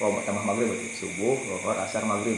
[0.03, 0.91] oh tambah maghrib berarti.
[0.91, 2.35] Subuh lohor asar maghrib.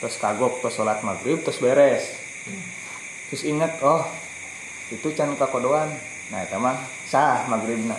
[0.00, 2.16] Terus kagok terus sholat maghrib terus beres.
[3.28, 4.00] Terus ingat oh
[4.90, 5.92] itu can kakodoan
[6.30, 6.76] nah eta mah
[7.06, 7.96] sah maghribna.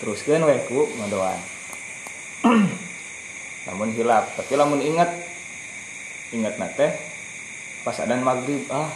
[0.00, 1.38] Teruskeun we ku ngodoan.
[3.66, 5.10] Lamun hilap tapi lamun ingat
[6.32, 6.92] ingat teh
[7.84, 8.88] pas adan maghrib ah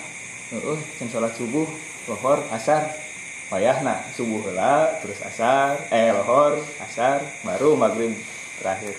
[0.51, 1.69] heeh can sholat subuh
[2.09, 3.07] lohor asar.
[3.47, 8.11] Wayahna subuh heula terus asar eh lohor asar baru maghrib
[8.59, 8.99] terakhir.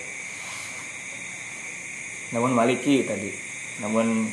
[2.32, 3.28] Namun maliki tadi
[3.84, 4.32] namun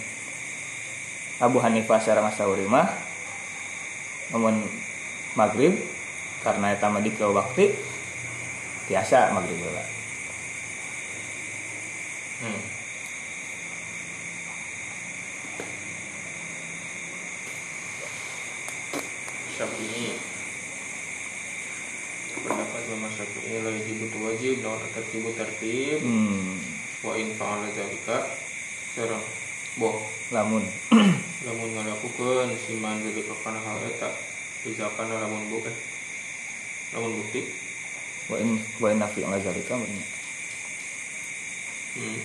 [1.44, 2.88] Abu Hanifah sareng Asauri mah
[4.32, 4.64] namun
[5.36, 5.76] maghrib
[6.42, 7.76] karena eta mah dikeul waktu
[8.88, 9.60] biasa maghrib
[12.36, 12.75] Hmm.
[19.56, 20.12] Syafi'i.
[22.36, 26.60] Pendapat Imam Syafi'i la yajibu wajib lawan tertibu tertib hmm,
[27.08, 28.36] wa in fa'ala zalika
[28.92, 29.24] sareng
[29.80, 29.96] boh.
[30.36, 30.68] Lamun.
[31.48, 34.12] Lamun ngalakukeun siman zalika kana hal eta
[34.68, 35.78] misalkan lamun bu eh
[36.92, 37.48] lamun bukti.
[38.28, 40.08] Wa in wa in nafi ala zalika maksudnya.
[41.96, 42.20] hmm.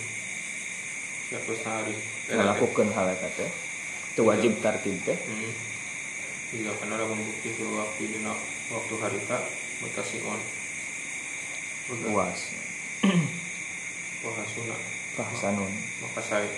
[1.31, 1.95] ya terus hari
[2.27, 3.51] ngalakukeun hal eta teh.
[4.11, 5.15] Itu wajib tertib teh.
[5.15, 5.70] Hmm.
[6.51, 8.35] Bila kana lamun bukti fil waktu dina
[8.75, 9.39] waktu harita
[9.79, 10.39] mutasiun
[12.11, 12.51] luas
[14.23, 14.75] wahasuna
[15.15, 15.71] fahasanun
[16.03, 16.51] maka saya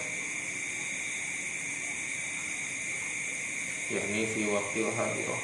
[3.94, 5.42] yakni fi waktil hadirah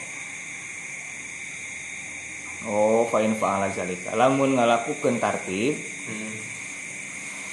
[2.70, 3.06] oh.
[3.10, 4.14] Fa in fa'ala zalika.
[4.14, 5.78] Lamun ngalakukeun tertib
[6.10, 6.34] hmm.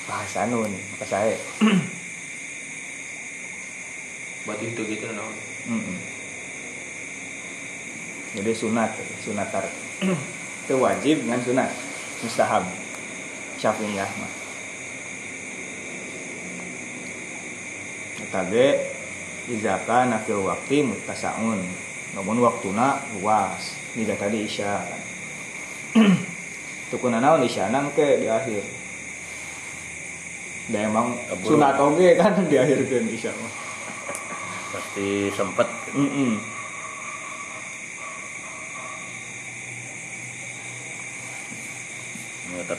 [0.09, 1.37] fahasanun maka saya
[4.47, 5.35] berarti itu gitu naon
[5.67, 6.16] Mm-mm.
[8.37, 8.93] Jadi sunat
[9.25, 9.65] sunat tar
[10.67, 11.71] itu wajib dengan sunat.
[12.27, 12.67] Mustahab.
[13.63, 14.33] Syafi'iyah mah.
[18.35, 18.67] Tage
[19.47, 21.63] izaka nafil wakti mutasaun.
[22.19, 23.79] Namun waktuna luas.
[23.95, 24.83] Jika tadi isya.
[26.91, 27.71] Tukuna naon isya?
[27.71, 28.67] Nang ke di akhir.
[30.67, 31.15] Da emang
[31.47, 33.53] sunat oge kan di akhir isya mah.
[34.75, 35.69] Pasti sempet.
[35.95, 36.43] Mm-mm.
[36.43, 36.56] Ya,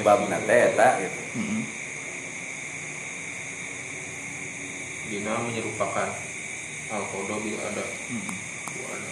[0.00, 1.20] Sebab nate eta gitu.
[1.36, 1.62] Heeh.
[5.06, 6.10] Dina menyerupakan
[6.88, 7.84] Al-Qodo bil ada.
[7.84, 8.36] Heeh.
[8.96, 9.10] ada.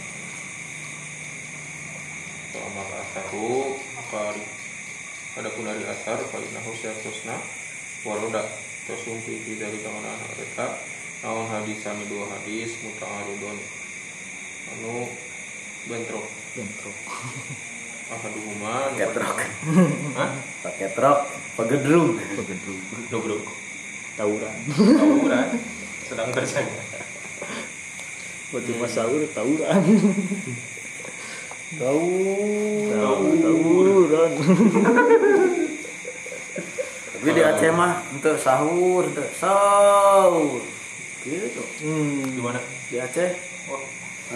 [2.55, 4.39] Selama asaru maka
[5.35, 7.35] Adapun hari asar Fa'inahu syartusna
[8.07, 8.47] Waroda
[8.87, 10.79] Tersumpi Tidak di tangan anak mereka
[11.27, 13.59] Naon hadis Sami dua hadis Muta'aridun
[14.71, 15.11] Anu
[15.91, 16.31] Bentrok.
[16.55, 16.95] Bentrok
[18.13, 19.39] Ahaduhuma Ketrok.
[20.19, 20.31] Hah?
[20.61, 21.19] Pakai trok,
[21.57, 22.21] pegedrung.
[22.21, 23.45] pegedruk Dobrok
[24.15, 25.49] tawuran Tawuran
[26.07, 26.83] Sedang terjaga
[28.55, 29.83] waktu pas sahur tawuran
[31.75, 32.07] Tahu.
[33.43, 34.33] tawuran
[37.15, 40.61] Tapi di Aceh mah untuk sahur, untuk sahur.
[41.25, 41.63] Gitu.
[41.81, 42.37] hmm.
[42.37, 42.61] Gimana?
[42.93, 43.33] Di Aceh
[43.73, 43.81] Oh,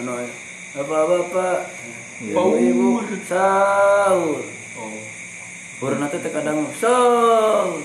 [0.01, 0.25] anu
[0.73, 1.69] bapak-bapak
[2.19, 2.35] Ya.
[2.35, 4.43] ibu sahur.
[4.75, 4.91] Oh.
[5.79, 7.79] Purna teh teh kadang sahur.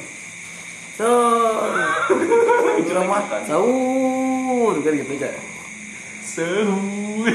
[0.99, 1.71] Sahur.
[2.83, 5.31] Itu mah sahur kan gitu aja.
[6.19, 7.31] Sahur.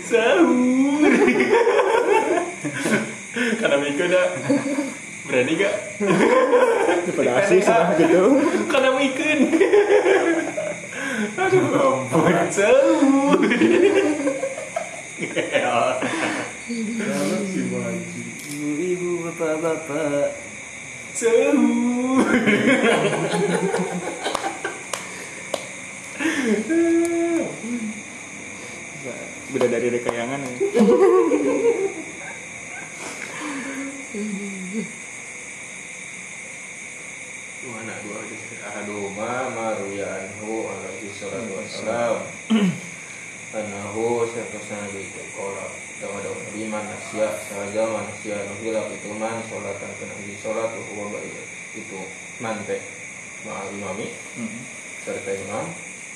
[0.00, 1.12] Sahur.
[3.60, 4.28] Karena Miko dah
[5.28, 5.74] Berani gak?
[7.12, 8.40] pada asik sama gitu
[8.72, 9.40] Karena Mikun
[11.36, 13.36] Aduh ampun Sahur
[18.80, 20.32] ibu bapak-bapak
[21.12, 21.56] Sahur
[29.48, 30.56] beda dari rekayangan ya.
[37.68, 42.24] Mana dua hadis Ahaduma maruya anhu alaihi salatu wassalam.
[43.52, 45.68] Anahu seterusnya Nabi Kola
[46.00, 50.72] Dawa dawa Nabi man nasya Sahaja man nasya Nuhila itu man Sholatan kena di sholat
[50.72, 51.44] Huwa baik.
[51.76, 52.08] Itu
[52.40, 52.80] mante
[53.44, 54.16] Ma'al imami.
[55.04, 55.68] Serta imam.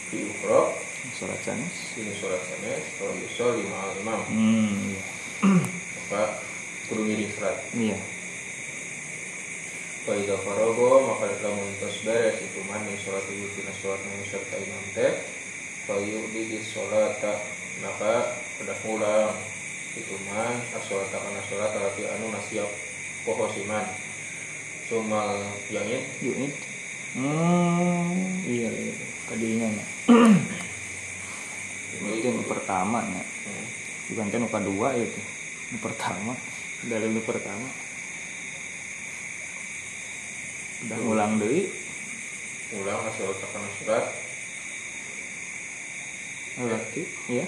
[0.09, 0.73] Di ukro
[1.13, 4.21] sholat sanes Ini sholat sanes Kalau yusol di ma'al imam.
[4.29, 4.93] Hmm
[6.09, 6.41] Maka
[6.89, 7.97] Kudu ngiring sholat iya
[10.03, 14.59] Faidah farogo maka lamun tos beres itu man min sholat ibu tina sholat nang serta
[14.59, 15.15] imam teh
[15.87, 17.23] Fayu di sholat
[17.83, 19.35] maka pada mulang
[19.95, 22.67] itu man asolat kana sholat tapi anu nasiap
[23.23, 23.87] poho siman.
[24.91, 25.39] Sumal
[25.71, 26.03] yangin.
[26.19, 26.55] Yuk it
[27.15, 28.11] hmm
[28.49, 28.95] iya iya.
[29.31, 29.85] Kadinya ya
[32.11, 33.67] itu yang pertama ya Hmm.
[34.15, 35.21] bukan kan nuka dua itu.
[35.75, 36.35] Yang pertama.
[36.87, 37.67] Dari yang pertama
[40.83, 41.71] udah ngulang deui.
[42.73, 44.05] Mulang asolat kana sholat
[46.53, 47.45] alati ya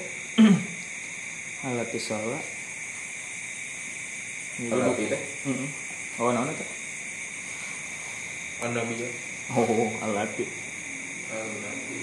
[1.65, 2.45] alati sholat.
[4.55, 5.23] Kalau teh.
[6.21, 6.67] Oh, naon eta?
[8.63, 9.09] an nabi ya
[9.51, 10.45] Oh, alati.
[11.33, 12.01] al nabi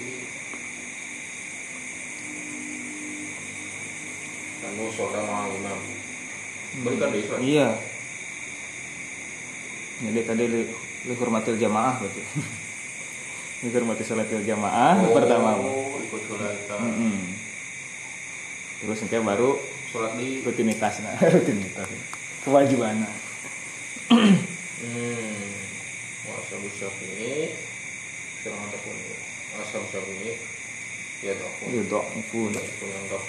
[4.66, 5.80] anu sholat ma'al imam.
[6.82, 7.68] Berikan deh Iya.
[10.02, 10.44] Jadi tadi
[11.02, 12.22] li hormatil jamaah berarti.
[13.62, 15.58] li hormati salatil jamaah Oh, pertama.
[16.02, 17.18] ikut sholat Mm-mm.
[18.82, 19.50] Terus nanti baru
[19.88, 21.88] sholat di rutinitas nah, rutinitas.
[22.42, 23.02] Kewajiban.
[24.82, 25.46] Hmm,
[26.26, 27.54] wasabu syafi'i
[28.42, 28.98] Serang ataupun
[29.54, 30.34] Wasabu syafi'i
[31.22, 32.02] Ya dok Itu dok
[32.34, 32.50] pun.
[32.50, 32.66] Yang
[33.06, 33.22] gak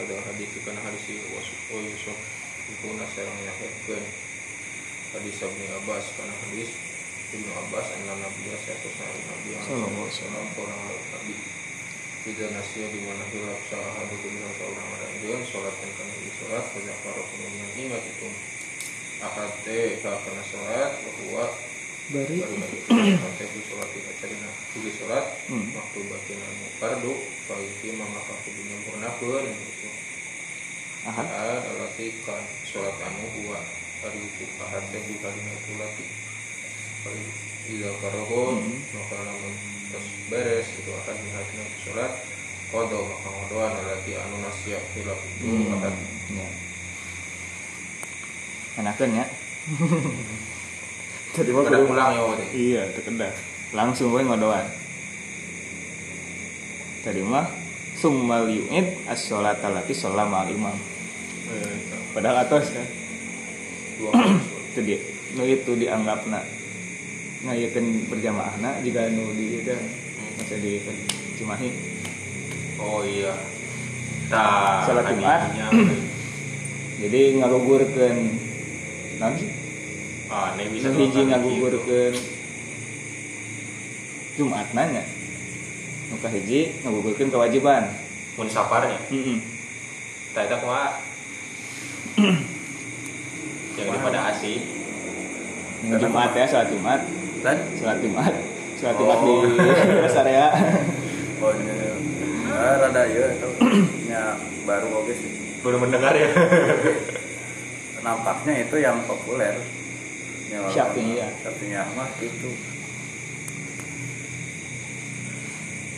[0.00, 1.04] baik Ada hadis kan hadis
[1.36, 2.18] Wasu Yusuf
[2.72, 4.04] Itu nasarang nyakitkan
[5.12, 6.70] Hadis Abni Abbas Karena hadis
[7.36, 11.36] Ibnu Abbas Anna Nabi Satu Nabi Nabi Sallallahu alaihi Sallam Orang Nabi
[12.20, 16.68] tidak nasia di mana hilaf salah satu dengan seorang rajin sholat dan kami di sholat
[16.68, 18.28] pada para kemudian ingat itu.
[19.24, 21.69] Akad teh karena sholat bahwa.
[22.14, 22.34] baru
[24.82, 25.66] di sholat Hmm.
[25.74, 26.38] waktu batin
[26.82, 27.10] fardu
[28.46, 29.88] kudu nyempurnakeun gitu
[33.02, 33.58] anu huwa
[34.62, 35.18] ahad teh di
[37.66, 38.62] tidak karobon
[38.94, 39.18] maka
[39.90, 41.16] terus beres itu akan
[42.70, 43.74] kodo maka ngodoan
[44.18, 45.46] anu nasya hilaf itu
[45.78, 45.94] akan
[46.34, 46.48] ya.
[48.82, 49.26] enakan ya
[51.54, 53.30] mah pada kudu- pulang ya iya terkedah
[53.70, 54.66] langsung gue ngodoan.
[57.06, 57.46] Tadi mah
[57.94, 60.74] summal yu'id as-sholat alati sholat ma'al imam.
[62.10, 62.86] Padahal atas kan?
[63.96, 64.26] Sholat.
[64.74, 64.98] itu dia.
[65.38, 66.42] Nu itu dianggap nak
[67.46, 69.72] ngayakeun berjamaah nak jika nu di itu
[70.36, 70.82] masa di
[71.38, 71.68] Cimahi
[72.82, 73.32] oh iya.
[74.28, 75.40] Tah, Sholat Jumat.
[77.00, 78.18] jadi ngagugurkeun
[79.22, 79.59] naon sih
[80.30, 81.20] ah hiji kali gitu.
[81.26, 82.14] ngagugurkeun
[84.38, 85.02] Jumat nanya.
[86.10, 87.90] Nu hiji ngagugurkeun kewajiban.
[88.38, 89.38] Mun saparnya heeh
[90.30, 90.94] tak itu kumaha
[93.74, 94.62] yang daripada asik
[95.82, 97.00] nu Jumat ya salat Jumat.
[97.42, 98.32] Dan salat Jumat.
[98.78, 99.44] Salat Jumat di Oh.
[100.06, 100.46] rest area
[101.40, 101.72] oh ini
[102.52, 103.48] ah, rada ya itu
[104.08, 104.36] nya
[104.68, 105.30] baru oke sih.
[105.60, 106.28] Belum mendengar ya.
[108.04, 109.56] Nampaknya itu yang populer
[110.50, 111.30] Ya, Syafi'iyah.
[111.46, 112.50] Syafi'iyah mah itu.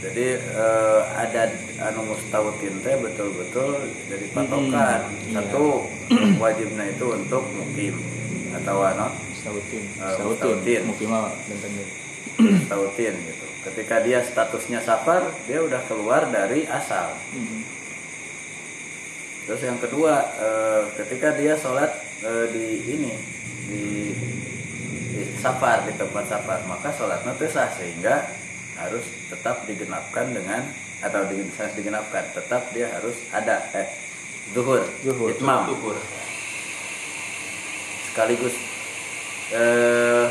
[0.02, 1.42] Jadi eh, ada
[1.88, 5.00] anu mustautin teh betul-betul jadi patokan.
[5.08, 5.34] Hmm, iya.
[5.40, 5.86] satu
[6.42, 7.96] wajibnya itu untuk mukim.
[8.52, 9.08] Atau ano
[9.42, 10.80] Sautin, Eh, sautin, Sautin.
[10.84, 11.72] mungkin mah benten
[12.36, 13.46] mustautin gitu.
[13.62, 17.14] Ketika dia statusnya safar dia udah keluar dari asal.
[19.42, 21.90] Terus yang kedua, eh, ketika dia sholat
[22.22, 23.12] eh, di ini
[23.70, 23.86] di
[25.42, 28.22] safar di tempat safar, maka sholatnya sah sehingga
[28.78, 30.62] harus tetap digenapkan dengan
[31.02, 33.90] atau di, saya digenapkan, tetap dia harus ada eh
[34.54, 35.34] zuhur, Zuhur.
[35.34, 35.66] itmam.
[35.74, 35.98] Tukur.
[38.12, 38.54] sekaligus
[39.50, 40.28] eh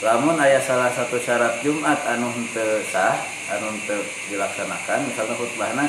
[0.00, 3.20] lamun ayah salah satu syarat Jumat anu henteu sah
[3.52, 4.00] anu henteu
[4.32, 5.86] dilaksanakan misalnya khutbahna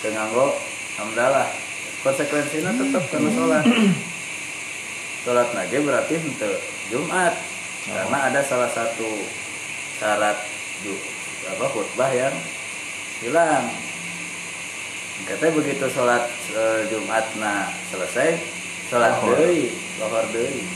[0.00, 0.54] teu nganggo
[0.98, 1.50] hamdalah.
[2.02, 3.62] Konsekuensinya tetap karena sholat.
[5.22, 6.50] Sholat nage berarti henteu
[6.90, 7.30] Jumat
[7.82, 9.10] karena ada salah satu
[9.98, 10.38] syarat
[11.50, 12.34] apa khutbah yang
[13.22, 13.66] hilang.
[15.26, 18.42] Katanya begitu sholat eh, Jumat nah selesai
[18.90, 19.38] sholat Lohor.
[19.38, 19.70] deui
[20.02, 20.66] lohor deui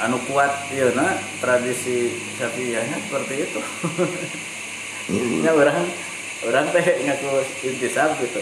[0.00, 3.60] anu kuat ieu na tradisi Syafi'iyahnya seperti itu.
[5.44, 5.84] Nya orang
[6.48, 7.30] orang teh ngaku
[7.68, 8.40] intisab gitu.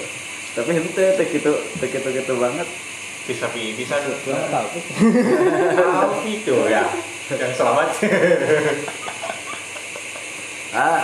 [0.54, 1.52] Tapi henteu teh kitu
[1.82, 2.68] teh kitu gitu banget
[3.28, 3.94] bisa bisa
[4.24, 4.82] kurang tahu tuh
[5.76, 6.10] tahu.
[6.24, 6.88] Itu ya.
[7.28, 7.88] Yang selamat.
[10.68, 10.96] Ah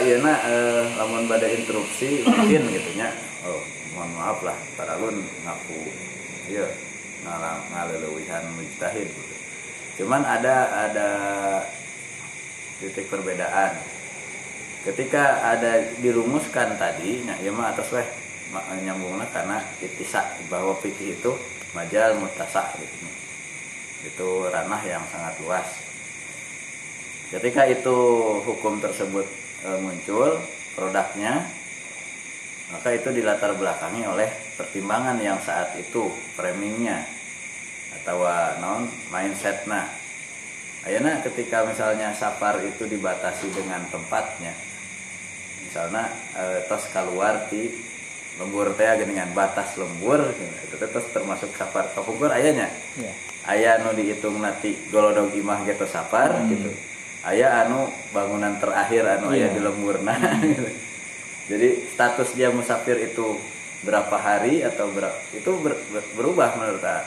[0.00, 3.12] eh, ieu na eh, lamun pada instruksi mungkin gitu nya
[3.44, 3.60] oh
[3.92, 4.56] mohon maaf lah.
[4.76, 5.80] Paralun ngaku
[6.52, 6.68] ieu
[7.24, 9.34] ngalang ngaleuweuhan mujtahid gitu.
[10.00, 11.08] cuman ada ada
[12.80, 13.76] titik perbedaan.
[14.84, 18.08] Ketika ada dirumuskan tadi nya ieu mah atas weh
[18.84, 21.32] nyambungna karena itisa bahwa fikih itu
[21.76, 22.96] majal mutasa gitu.
[24.08, 25.68] Itu ranah yang sangat luas.
[27.28, 27.96] Ketika itu
[28.48, 29.26] hukum tersebut
[29.60, 30.40] e, muncul
[30.72, 31.44] produknya
[32.72, 34.26] maka itu dilatar belakangi oleh
[34.56, 37.04] pertimbangan yang saat itu framingnya
[38.02, 38.24] atau
[38.58, 39.84] non mindsetnya.
[40.86, 44.54] Ayeuna ketika misalnya safar itu dibatasi dengan tempatnya
[45.76, 46.08] misalnya
[46.38, 47.68] e, tos keluar di
[48.36, 51.88] lembur teh dengan batas lembur itu teh tos termasuk safar.
[51.92, 52.68] Kapungkur ayahnya.
[52.96, 53.12] Ya
[53.46, 56.66] aya anu dihitung nanti golodog imah gitu safar gitu.
[57.22, 59.54] Aya anu bangunan terakhir anu aya Iya.
[59.54, 60.66] di lemburna gitu.
[61.46, 63.38] jadi status dia musafir itu
[63.86, 67.06] berapa hari atau berapa itu ber- ber- berubah menurut saya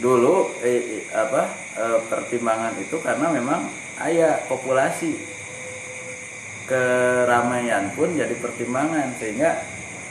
[0.00, 3.68] dulu eh, apa eh, pertimbangan itu karena memang
[4.00, 5.20] aya populasi.
[6.64, 9.60] Keramaian pun jadi pertimbangan sehingga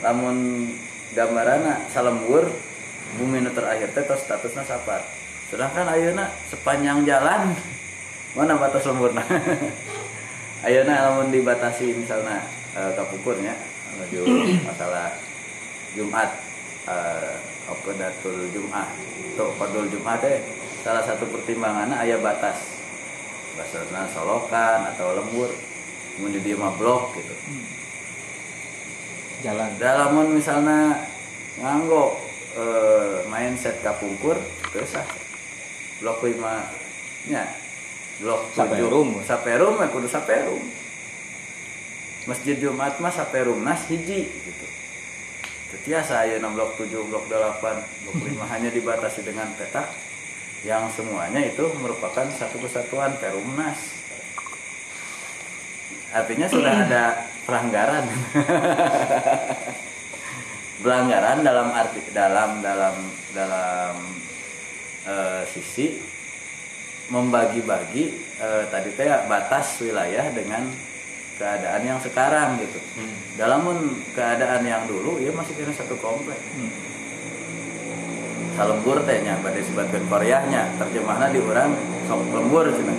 [0.04, 0.68] lamun
[1.16, 2.52] gambarana salembur
[3.16, 5.00] bumi terakhir teh tos statusnya safar
[5.48, 7.50] sedangkan ayeuna sepanjang jalan
[8.34, 9.22] mana batas lemburna?
[10.66, 12.42] Ayeuna lamun dibatasi misalnya
[12.74, 13.54] eh, kapukurnya
[13.94, 14.26] menuju
[14.68, 15.14] masalah
[15.94, 16.34] Jumat
[16.90, 18.90] eh, Qadatul Jum'ah.
[19.34, 20.42] Atau Qadul Jum'ah teh
[20.82, 22.74] salah satu pertimbangannya aya batas.
[23.54, 25.54] Basarna solokan atau lembur.
[26.18, 27.34] Kemudian dia mah blok gitu
[29.44, 29.76] jalan.
[29.76, 31.04] Dalamun misalnya
[31.60, 32.16] nganggo
[32.56, 34.40] eh, mindset kapungkur
[34.72, 35.06] terus ah
[36.00, 36.66] blok lima
[37.28, 37.46] nya
[38.18, 39.20] blok Saperum.
[39.20, 39.26] tujuh.
[39.28, 40.64] saperum ya kudu saperum
[42.24, 44.66] masjid jumat mah saperum nas hiji gitu.
[45.74, 47.58] Tetiasa ya blok 7, blok 8,
[48.06, 49.90] blok 5 hanya dibatasi dengan petak.
[50.62, 54.03] Yang semuanya itu merupakan satu kesatuan perumnas
[56.14, 57.04] artinya sudah ada
[57.44, 58.06] pelanggaran
[60.80, 62.94] pelanggaran dalam arti dalam dalam
[63.34, 63.94] dalam
[65.04, 65.98] eh, sisi
[67.10, 68.04] membagi-bagi
[68.40, 70.70] eh, tadi kayak batas wilayah dengan
[71.34, 72.78] keadaan yang sekarang gitu.
[73.34, 73.66] Dalam
[74.14, 76.38] keadaan yang dulu ya masih kena satu komplek.
[78.54, 81.74] Salembur tehnya pada disebutkan Koreanya terjemahnya di orang
[82.06, 82.94] sok lembur cina.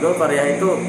[0.00, 0.80] Dulu Korea itu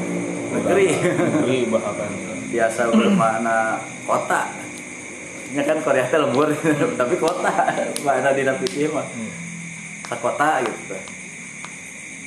[0.52, 2.12] negeri Negeri bahkan
[2.52, 4.42] biasa bermakna kota.
[5.52, 6.48] Ya kan Korea lembur
[7.00, 7.52] tapi kota
[8.04, 9.08] makna di pikir mah.
[10.08, 10.96] Sakota gitu.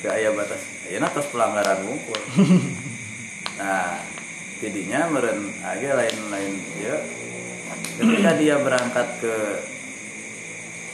[0.02, 0.62] Ke aya batas.
[0.90, 2.18] Ya atas pelanggaran ngumpul.
[3.56, 4.04] Nah,
[4.60, 7.00] tidinya meren aja lain-lain ya.
[7.96, 9.34] Ketika dia berangkat ke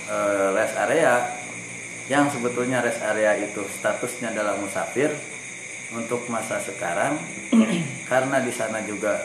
[0.07, 1.43] eh, rest area
[2.07, 5.11] yang sebetulnya rest area itu statusnya adalah musafir
[5.93, 7.20] untuk masa sekarang
[8.10, 9.20] karena di sana juga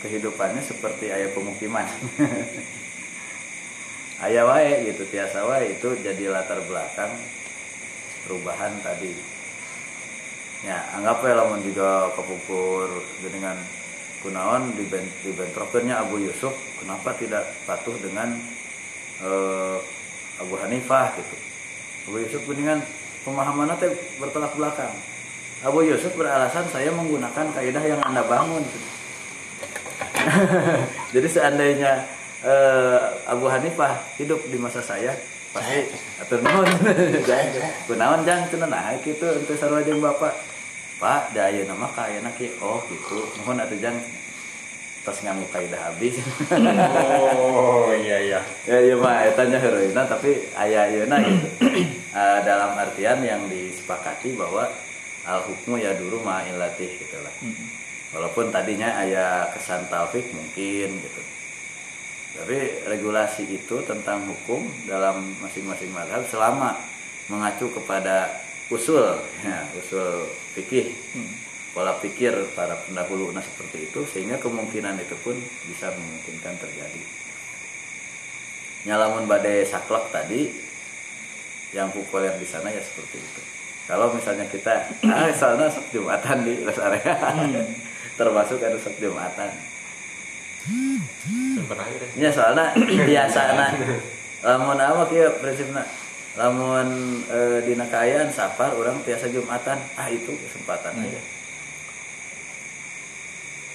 [0.00, 1.86] kehidupannya seperti ayah pemukiman.
[4.18, 7.14] Ayah wae gitu tiasa wae itu jadi latar belakang
[8.26, 9.14] perubahan tadi.
[10.66, 13.54] Ya anggap ya lamun juga kepupur dengan
[14.26, 14.74] kunaon
[15.22, 16.50] dibentrokannya Abu Yusuf
[16.82, 18.34] kenapa tidak patuh dengan
[19.22, 19.78] eh,
[20.42, 21.36] Abu Hanifah gitu?
[22.10, 22.82] Abu Yusuf dengan
[23.22, 24.90] pemahamannya teh bertolak belakang
[25.58, 28.62] Abu Yusuf beralasan saya menggunakan kaidah yang anda bangun.
[31.14, 32.06] Jadi seandainya
[32.46, 35.18] eh, Abu Hanifah hidup di masa saya
[35.50, 35.90] pasti
[36.22, 36.68] atur nuhun.
[37.90, 40.30] Kunaon jang cenah nah kitu untuk sarua jeung bapak.
[40.98, 43.18] Pak da ayeuna mah ka ayeuna kieu oh gitu.
[43.42, 43.98] Nuhun atuh jang.
[45.02, 46.22] Tos nganggo kaidah habis.
[46.54, 48.40] Oh iya iya.
[48.62, 51.46] ya iya mah eta nya heureuna tapi aya ayeuna gitu.
[52.14, 54.70] Eh, dalam artian yang disepakati bahwa
[55.28, 57.34] al hukmu ya dulu ma ilatih gitu lah.
[58.16, 61.22] Walaupun tadinya aya kesan taufik mungkin gitu.
[62.40, 66.80] Tapi regulasi itu tentang hukum dalam masing-masing madhab selama
[67.28, 68.40] mengacu kepada
[68.72, 70.24] usul ya, usul
[70.56, 70.96] fikih.
[71.76, 75.36] Pola pikir para pendahulu nah seperti itu sehingga kemungkinan itu pun
[75.68, 77.02] bisa memungkinkan terjadi.
[78.88, 80.48] Nyalamun badai saklek tadi
[81.76, 83.57] yang populer di sana ya seperti itu
[83.88, 87.16] kalau misalnya kita ah sana sok jumatan di rest area.
[88.20, 89.48] Termasuk ada sok jumatan.
[90.68, 92.10] Deh.
[92.20, 92.76] Ya soalnya
[93.08, 93.72] biasa nah
[94.44, 95.88] lamun apa kieu prinsipna
[96.36, 96.86] lamun
[97.26, 99.80] e, dina kaayaan sapar orang biasa jumatan.
[99.96, 101.20] Ah itu kesempatan aja.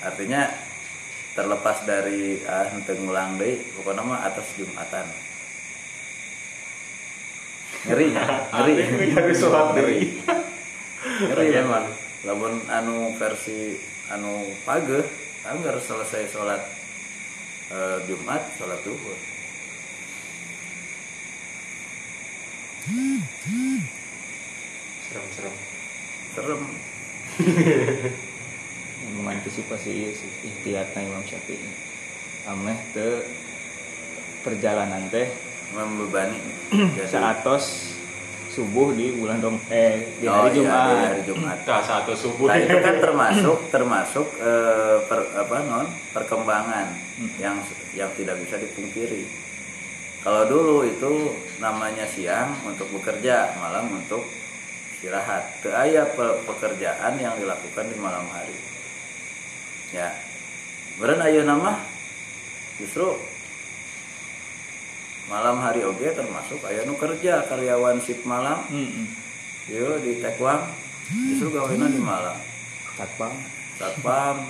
[0.05, 0.45] Artinya
[1.33, 5.09] terlepas dari ah henteu ngulang deui pokoknya mah atas jumatan
[7.87, 8.07] ngeri.
[8.15, 8.73] Ngeri.
[9.15, 9.97] Harus sholat dari.
[11.19, 11.47] ngeri.
[11.51, 11.85] memang
[12.23, 13.75] lamun anu versi
[14.07, 15.03] anu page
[15.43, 16.61] anggar selesai sholat
[17.71, 19.17] eh, Jumat sholat duhur
[25.07, 25.55] Serem-serem.
[26.35, 26.61] serem.
[29.15, 30.31] Mengantisipasi iya sih.
[30.43, 31.69] Ikhtiatna Imam Syafi'i.
[32.51, 33.23] Ameh te
[34.43, 35.31] perjalanan teh
[35.73, 36.37] membebani
[37.11, 37.91] saatos
[38.53, 42.13] subuh di bulan rom eh di Oh, hari iya, Jumat di hari Jumat Nah, satu
[42.13, 42.45] subuh.
[42.45, 46.87] Nah itu kan termasuk termasuk eh, per- apa non perkembangan
[47.41, 47.57] yang
[47.97, 49.25] yang tidak bisa dipungkiri.
[50.21, 54.23] Kalau dulu itu namanya siang untuk bekerja, malam untuk
[54.95, 55.59] istirahat.
[55.59, 58.55] Teu aya pe- pekerjaan yang dilakukan di malam hari.
[59.91, 60.13] Ya.
[60.95, 61.77] Beren ayeuna mah
[62.77, 63.17] justru
[65.25, 69.07] malam hari oge termasuk aya nu kerja karyawan shift malam Mm-mm.
[69.63, 70.67] Yo di Tekwang
[71.31, 72.35] justru gawena di Malang.
[72.93, 73.31] Satpam
[73.79, 74.43] Satpam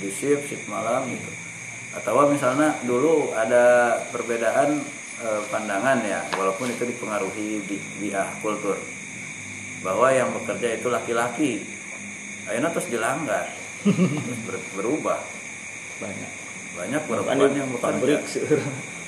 [0.00, 1.28] di shift shift malam gitu.
[1.92, 4.80] Atau misalnya dulu ada perbedaan
[5.20, 8.80] eh, pandangan ya, walaupun itu dipengaruhi di biah kultur
[9.84, 11.60] bahwa yang bekerja itu laki-laki.
[12.44, 13.46] Akhirnya terus dilanggar,
[13.84, 15.20] terus ber- berubah.
[16.00, 16.30] banyak
[16.74, 18.16] Banyak perempuan yang bekerja.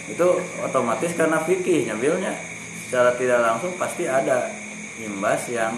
[0.07, 0.29] Itu
[0.63, 2.35] otomatis karena fikih nyambilnya.
[2.87, 4.55] Secara tidak langsung pasti ada
[5.03, 5.75] imbas yang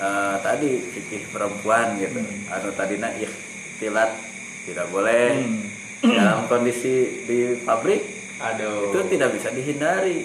[0.00, 2.24] eh, tadi fikih perempuan gitu.
[2.48, 4.16] Atau tadinya ikhtilat
[4.64, 5.44] tidak boleh.
[5.96, 8.04] Dalam kondisi di pabrik
[8.40, 8.92] Aduh.
[8.92, 10.24] itu tidak bisa dihindari.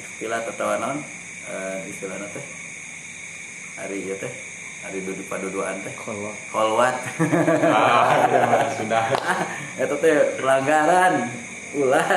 [0.00, 1.00] Ikhtilat atau non
[1.48, 2.46] eh, istilahnya teh
[3.78, 4.32] hari ya teh
[4.84, 5.92] hari duduk paduduan teh.
[5.92, 6.96] Kalau kolwat.
[7.68, 9.04] Ah, sudah.
[9.84, 11.28] itu teh pelanggaran
[11.76, 12.08] ulah.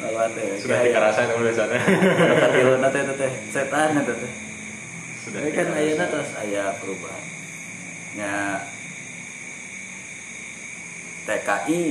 [0.00, 1.76] Lewat teh sudah dikerasa di sana.
[2.40, 3.32] Katilu teh teh teh.
[3.52, 4.32] Setan eta teh.
[5.24, 7.24] Sudah Tapi kan ayeuna terus aya perubahan.
[8.16, 8.64] Nya
[11.28, 11.82] TKI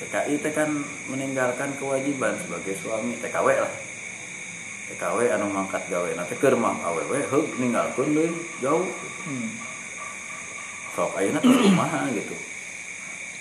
[0.00, 0.70] TKI teh kan
[1.12, 3.74] meninggalkan kewajiban sebagai suami TKW lah.
[4.92, 6.08] TKW anu mangkat gawe.
[6.16, 8.32] Nanti keur mah awewe heug ninggalkeun deui
[8.64, 8.88] jauh.
[10.96, 12.55] Sok ayeuna terus kumaha gitu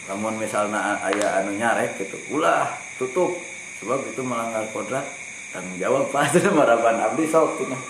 [0.05, 2.69] lamun misalnya aya anu nyarek gitu ulah
[3.01, 3.33] tutup.
[3.81, 5.05] Sebab itu melanggar kodrat
[5.51, 7.81] tanggung jawab pasti maraban abdi sok cenah.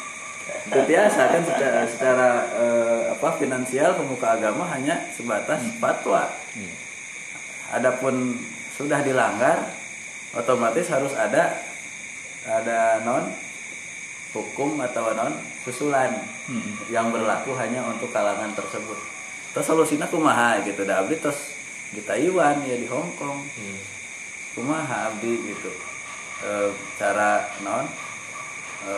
[0.45, 6.29] itu biasa kan secara secara eh, apa finansial pemuka agama hanya sebatas fatwa.
[7.73, 8.37] Adapun
[8.77, 9.73] sudah dilanggar
[10.37, 11.57] otomatis harus ada
[12.45, 13.25] ada non
[14.37, 15.33] hukum atau non
[15.65, 16.13] susulan
[16.93, 19.01] yang berlaku hanya untuk kalangan tersebut.
[19.57, 21.54] Terus solusinya kumaha gitu dah abdi terus
[21.91, 23.43] di Taiwan ya di Hong Kong.
[24.55, 25.71] Kumaha abdi gitu.
[26.41, 27.85] E, cara non
[28.87, 28.93] e,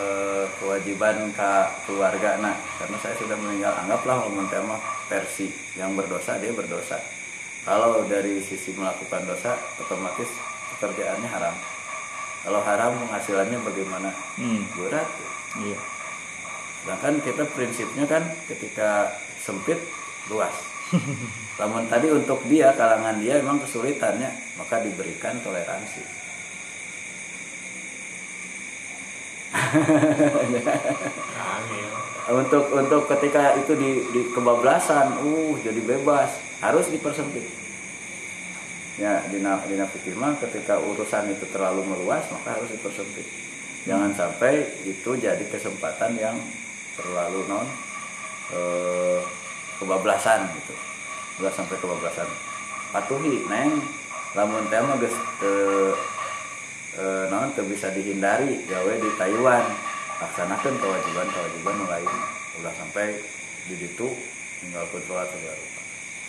[0.58, 1.52] kewajiban ke
[1.86, 4.78] keluarga nah karena saya sudah meninggal anggaplah umum tema
[5.10, 6.98] versi yang berdosa dia berdosa.
[7.66, 10.30] Kalau dari sisi melakukan dosa otomatis
[10.78, 11.56] pekerjaannya haram.
[12.46, 14.10] Kalau haram penghasilannya bagaimana?
[14.38, 14.62] Hmm.
[14.78, 15.08] berat.
[15.58, 15.78] Iya.
[16.78, 19.12] sedangkan kita prinsipnya kan ketika
[19.42, 19.80] sempit
[20.30, 20.52] luas
[21.58, 26.02] namun tadi untuk dia kalangan dia memang kesulitannya maka diberikan toleransi.
[32.28, 36.28] Untuk untuk ketika itu di, di kebablasan uh jadi bebas.
[36.60, 37.40] Harus dipersempit.
[39.00, 39.88] Ya dina dina
[40.20, 43.24] mah ketika urusan itu terlalu meluas maka harus dipersempit.
[43.88, 46.36] Jangan sampai itu jadi kesempatan yang
[47.00, 47.64] terlalu non
[48.52, 49.24] eh,
[49.80, 50.87] kebablasan gitu
[51.38, 52.26] udah sampai kebablasan.
[52.90, 53.78] Patuhi neng
[54.34, 55.94] lamun teh mah geus teu
[56.98, 59.64] eh, naon teu bisa dihindari gawe di Taiwan.
[60.18, 62.02] Laksanakan kewajiban kewajiban mulai
[62.58, 63.14] udah sampai
[63.70, 64.08] di situ
[64.58, 65.82] tinggal sholat segala rupa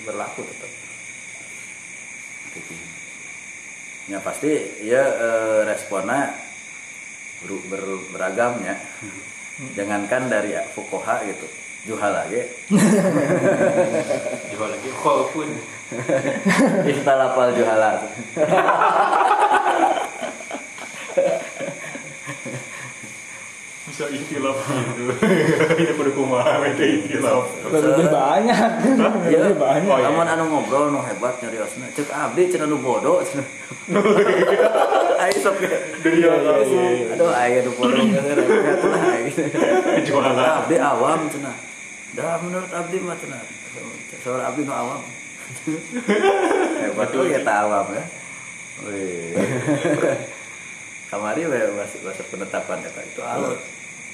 [0.05, 0.71] berlaku tetap
[2.53, 2.73] gitu.
[4.13, 4.51] ya pasti
[4.85, 6.37] ya eh, responnya
[7.45, 8.77] ber- ber- beragam ya.
[9.77, 11.47] Jangankan dari fukoha gitu
[11.87, 12.41] juhal lagi.
[14.51, 14.89] Jual lagi.
[14.99, 15.47] Walaupun
[16.85, 18.03] istalapal juhala
[23.99, 24.55] bisa ikhtilaf
[24.95, 25.11] gitu.
[25.75, 27.51] Ini pada kumaha itu ikhtilaf.
[27.67, 28.71] Lebih banyak.
[29.27, 29.91] ya Lebih banyak.
[29.91, 30.07] Oh, iya.
[30.07, 33.19] namun anu ngobrol nu hebat nyariosna cek abdi cek anu bodoh
[35.35, 37.71] sok ge Dia langsung aduh ayo nu
[38.87, 39.41] lah gitu
[40.07, 40.35] jualan.
[40.39, 41.57] Abdi awam cenah
[42.15, 43.43] dah menurut abdi mah cenah
[44.23, 45.03] soal abdi nu awam.
[46.79, 48.03] Hebat tuh ya awam ya.
[48.87, 49.35] Wih.
[51.09, 53.59] kamari we bahasa, bahasa penetapan kata itu alot.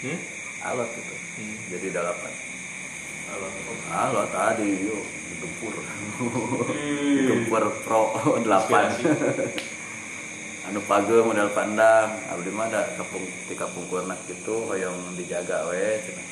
[0.01, 0.19] Hmm?
[0.63, 1.15] alot itu.
[1.37, 1.57] Hmm.
[1.75, 2.31] jadi delapan
[3.29, 3.47] Halo.
[3.91, 5.73] alot tadi yuk digempur.
[5.75, 7.19] Hmm.
[7.19, 8.89] digempur pro delapan
[10.65, 12.09] anu page model pandang.
[12.33, 16.27] Abdi mah da kapung di kapung kurnak gitu hoyong dijaga we cenah.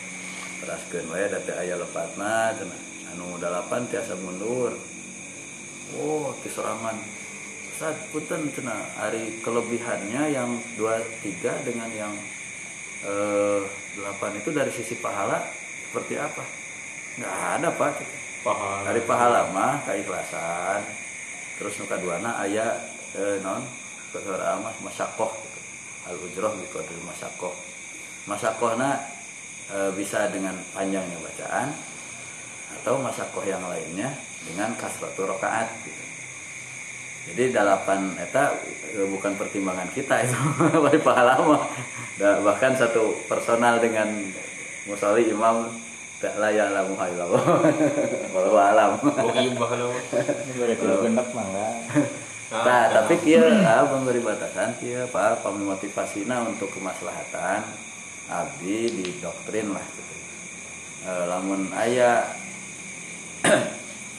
[0.64, 2.80] Teraskeun we da teu aya lepatna cenah.
[3.14, 4.74] Anu dalapan tiasa mundur.
[5.94, 6.98] Oh ti sorangan
[7.74, 8.82] Ustaz punten cenah.
[8.98, 12.14] Hari kelebihannya yang dua tiga dengan yang
[13.06, 13.62] eh,
[13.94, 15.46] delapan itu dari sisi pahala
[15.90, 16.44] seperti apa?
[17.22, 17.94] Nggak ada pak.
[18.42, 18.90] Pahala.
[18.90, 20.82] Dari pahala mah keikhlasan.
[21.62, 22.82] Terus nuka duana aya
[23.14, 23.83] eh, non
[24.14, 25.60] kesora mah masyakoh gitu.
[26.06, 27.54] al ujroh dari masyakoh.
[28.30, 28.90] Masyakohna
[29.74, 31.74] eh, bisa dengan panjangnya bacaan
[32.82, 34.14] atau masakoh yang lainnya
[34.44, 36.04] dengan kasratu rokaat gitu.
[37.32, 38.54] jadi dalapan eta
[38.94, 40.38] eh, bukan pertimbangan kita itu
[40.84, 41.64] dari pahala mah
[42.46, 44.08] bahkan satu personal dengan
[44.86, 45.72] musolli imam
[46.24, 47.44] tak layak lamu illallah
[48.34, 48.96] walau alam.
[48.96, 49.28] Lo
[50.56, 51.44] Beri kudu genep mah
[52.54, 52.66] enggak.
[52.70, 53.42] Nah, tapi kia
[53.74, 57.66] ah, memberi batasan kia pak motivasina untuk kemaslahatan
[58.30, 60.16] abdi di doktrin lah gitu.
[61.04, 62.30] Eh, lamun aya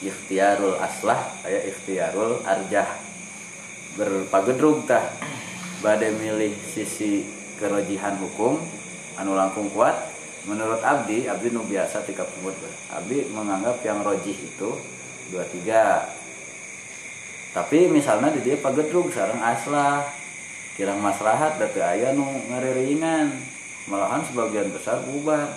[0.05, 1.17] ikhtiarul aslah
[1.47, 2.85] aya ikhtiarul arjah
[3.95, 5.07] berpagedrug tah
[5.79, 7.23] bade milih sisi
[7.55, 8.59] kerojihan hukum
[9.15, 9.95] anu langkung kuat
[10.45, 12.53] menurut abdi abdi nu biasa tika pumut
[12.91, 14.77] abdi menganggap yang rojih itu
[15.31, 16.05] dua tiga
[17.55, 20.03] tapi misalnya di dia pagedrug sarang aslah
[20.75, 23.31] kirang maslahat datu aya nu ngariringan
[23.87, 25.55] malahan sebagian besar bubar.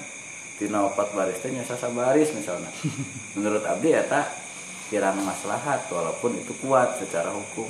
[0.62, 2.70] Tina opat baris teh nyasa sabaris misalnya.
[3.34, 4.30] Menurut abdi eta
[4.94, 7.66] kirang maslahat walaupun itu kuat secara hukum.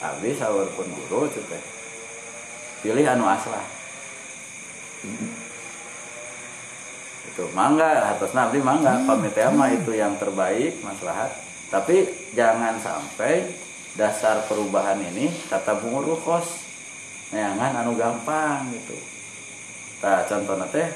[0.00, 1.44] Abdi sahur pun guru teh
[2.80, 3.64] pilih anu aslah
[7.26, 9.04] itu mangga atas abdi mangga.
[9.04, 13.50] Pamit teh mah itu yang terbaik maslahat tapi jangan sampai
[13.96, 16.62] dasar perubahan ini tata bungur kos
[17.34, 18.94] neangan anu gampang gitu.
[20.04, 20.88] Nah contohnya teh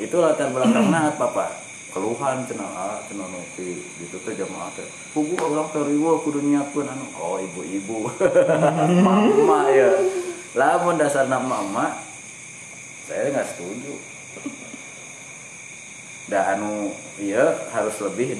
[0.00, 1.50] itu latar belakangnya apa pak
[1.94, 4.88] keluhan cenah ah cenah nuti gitu teh jamaah teh.
[5.14, 8.10] Kugu orang teh riwa kudu nyiapkeun anu oh ibu-ibu.
[9.06, 9.92] Mama ya.
[10.56, 12.00] Lamun dasarna mama
[13.04, 13.94] saya nggak setuju.
[16.26, 16.90] Dah anu
[17.20, 18.34] iya harus lebih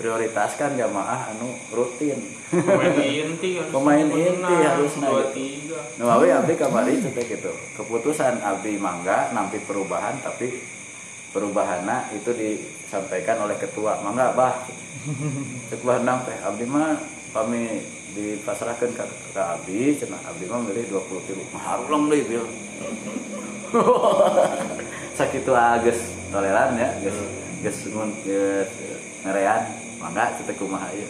[0.00, 2.16] diprioritaskan jamaah anu rutin
[2.48, 5.36] pemain inti harus Pemain menang, inti harus dua naik.
[5.36, 7.52] tiga Nawawi abdi kamari cetek gitu.
[7.76, 10.64] Keputusan abdi mangga nampi perubahan tapi
[11.36, 14.00] perubahannya itu disampaikan oleh ketua.
[14.00, 14.64] Mangga bah.
[15.84, 16.96] Bahandang teh abdi mah
[17.36, 17.84] kami
[18.16, 19.04] dipasrahkan ke,
[19.36, 21.44] ke abdi cenah abdi mah milih 20 kilo.
[21.60, 22.48] Harulang deui bil.
[25.20, 26.00] Sakitu agus
[26.32, 27.20] toleran ya, geus
[27.60, 28.72] geus mun geus
[29.28, 29.79] ngerean.
[30.00, 31.04] Mangga cetek kumaha ieu.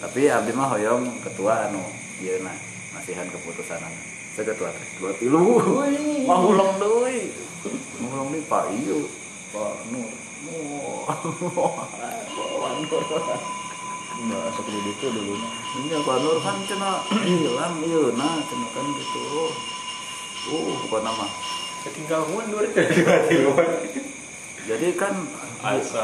[0.00, 1.84] Tapi abdi mah hoyong ketua anu
[2.24, 2.56] ieu nah
[2.96, 4.00] masihan keputusan anu.
[4.32, 5.60] Saya ketua teh dua tilu.
[6.24, 7.28] Mau ulang deui.
[8.00, 9.04] Ulang deui Pak Iyo.
[9.52, 10.08] Pak Nur.
[11.52, 13.04] Wah, Nur.
[14.16, 15.36] nggak kudu ditu dulu
[15.76, 19.20] Ini Pak Nur kan cenah hilang ieu nah cenah kan gitu.
[20.48, 21.28] Uh, bukan nama.
[21.84, 23.68] ketinggal mundur dua tiluan
[24.64, 25.12] Jadi kan.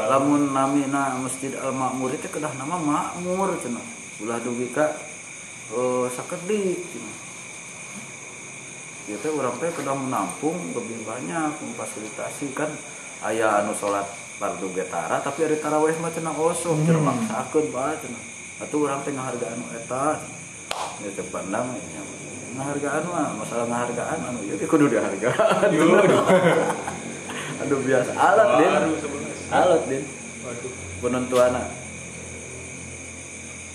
[0.09, 3.85] Lamun namina Masjid Al Makmur itu kedah nama makmur cenah.
[4.21, 4.97] Ulah dugi ka
[5.73, 7.17] eh sakedik cenah.
[9.03, 12.71] Kita orang teh kedah menampung lebih banyak memfasilitasi kan
[13.23, 14.07] aya anu salat
[14.39, 18.23] fardu getara tapi ari tarawih mah cenah kosong cenah maksakeun bae cenah.
[18.63, 20.17] Atuh urang teh ngahargaan anu eta.
[21.03, 22.01] Ya teh pandang ya.
[22.57, 25.67] Ngahargaan mah masalah ngahargaan anu ieu teh kudu dihargaan.
[27.63, 29.22] Aduh biasa alat din.
[29.51, 30.03] Alat din.
[30.43, 30.71] Waduh.
[31.03, 31.83] Penentuana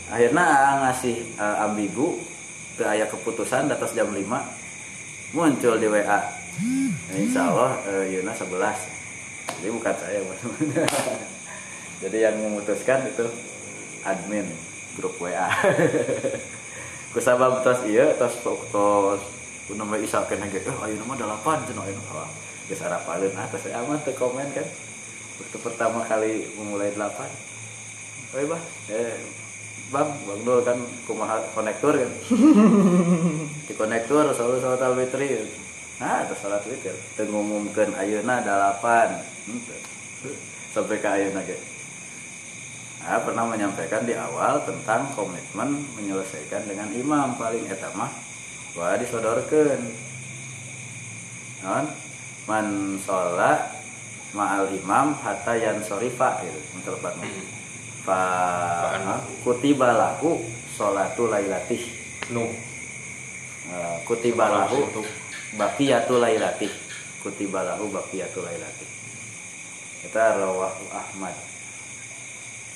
[0.08, 2.16] akhirnya Aa ngasih eh, ambigu
[2.80, 4.24] ke ayah keputusan atas jam 5
[5.36, 6.20] muncul di WA
[6.58, 8.50] Nah, insya Allah eh, Yuna 11
[9.58, 10.64] jadi bukan saya teman-teman.
[12.02, 13.26] jadi yang memutuskan itu
[14.02, 14.48] admin
[14.96, 15.48] grup WA
[17.12, 19.22] kusabab tos iya tos tos
[19.68, 22.24] nama isa kena ge eh ayo nama delapan cenah ayo nama
[22.68, 24.66] geus arapaleun ah tos aman teu komen kan
[25.38, 27.30] waktu pertama kali memulai delapan
[28.36, 28.60] Oi bah,
[28.92, 29.16] eh
[29.88, 30.76] Bang, Bang Dul kan
[31.08, 32.12] kumaha konektor kan.
[33.66, 35.48] Di konektor selalu salat al-witri.
[35.96, 36.92] Nah, terus salat witir.
[37.16, 39.24] Teu ngumumkeun ayeuna dalapan.
[39.48, 39.80] Henteu.
[40.76, 41.56] Sampai ke ayeuna ge.
[43.00, 48.12] Nah, pernah menyampaikan di awal tentang komitmen menyelesaikan dengan imam paling eta mah
[48.76, 49.80] wah disodorkeun.
[51.64, 51.88] Non,
[52.44, 53.77] man sholat
[54.36, 57.16] ma'al imam hatta yan sorifa gitu untuk lebat
[58.04, 58.20] fa
[59.44, 60.40] kutiba lahu
[60.72, 61.82] sholatu lailatih.
[62.32, 62.48] Nu.
[63.68, 64.88] Eh, kutiba lahu
[65.58, 66.72] baqiyatu lailatih.
[67.20, 68.88] Kutiba lahu baqiyatu lailatih.
[70.06, 71.34] Kita rawahu Ahmad.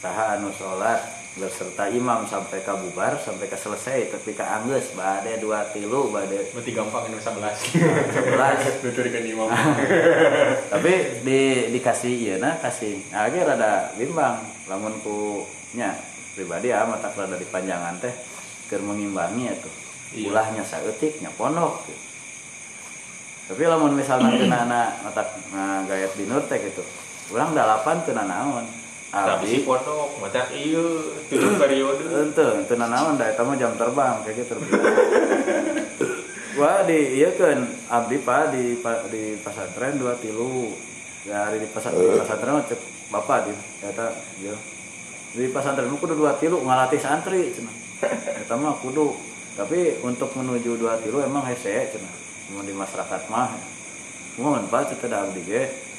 [0.02, 5.40] Saha anu sholat berserta imam sampai ke bubar sampai ke selesai tapi ke angges bade
[5.40, 7.56] dua tilu bade berarti gampang ini sebelas.
[8.12, 8.60] Sebelas.
[8.84, 9.48] Nuturkan imam.
[10.76, 10.92] Tapi
[11.24, 13.00] di dikasih iya nah kasih.
[13.08, 14.44] Nah, akhir rada bimbang.
[14.68, 15.96] Lamun ku nya
[16.36, 18.12] pribadi ya mata rada dipanjangan teh
[18.68, 19.74] keur mengimbangi ya tuh.
[20.12, 20.28] Iya.
[20.28, 21.96] ulahnya saeutik nya pondok gitu.
[23.48, 25.24] tapi lamun misalnya kena anak mata
[25.56, 26.84] nah, gayat binur teh gitu.
[27.32, 28.81] Ulang dalapan kena naon
[29.12, 30.80] abdi pondok mata iya
[31.28, 32.00] tujuh periode.
[32.08, 34.56] Ente ente naon da eta mah jam terbang kayak gitu
[36.58, 40.72] Wah di iya kan abdi pak di pa- di pesantren dua tilu.
[41.28, 42.80] Ya hari di pesantren di pesantren cek
[43.12, 44.56] bapak di eta ya
[45.36, 47.76] di pesantren kudu dua tilu ngalatih santri cenah
[48.40, 49.12] eta mah kudu.
[49.52, 52.14] Tapi untuk menuju dua tilu emang hese cenah
[52.48, 53.52] cuma di masyarakat mah.
[54.40, 55.91] Mohon pak ada abdi ge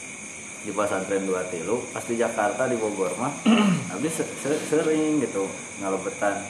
[0.63, 3.31] di pesantren dua tilu pas di Jakarta di Bogor mah
[4.07, 5.47] se- sering gitu
[5.83, 6.43] ngalebetan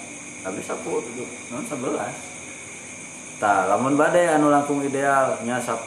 [0.62, 2.34] sapu tuh non sebelas
[3.44, 5.84] Tah, lamun badai anu langkung ideal nya 10,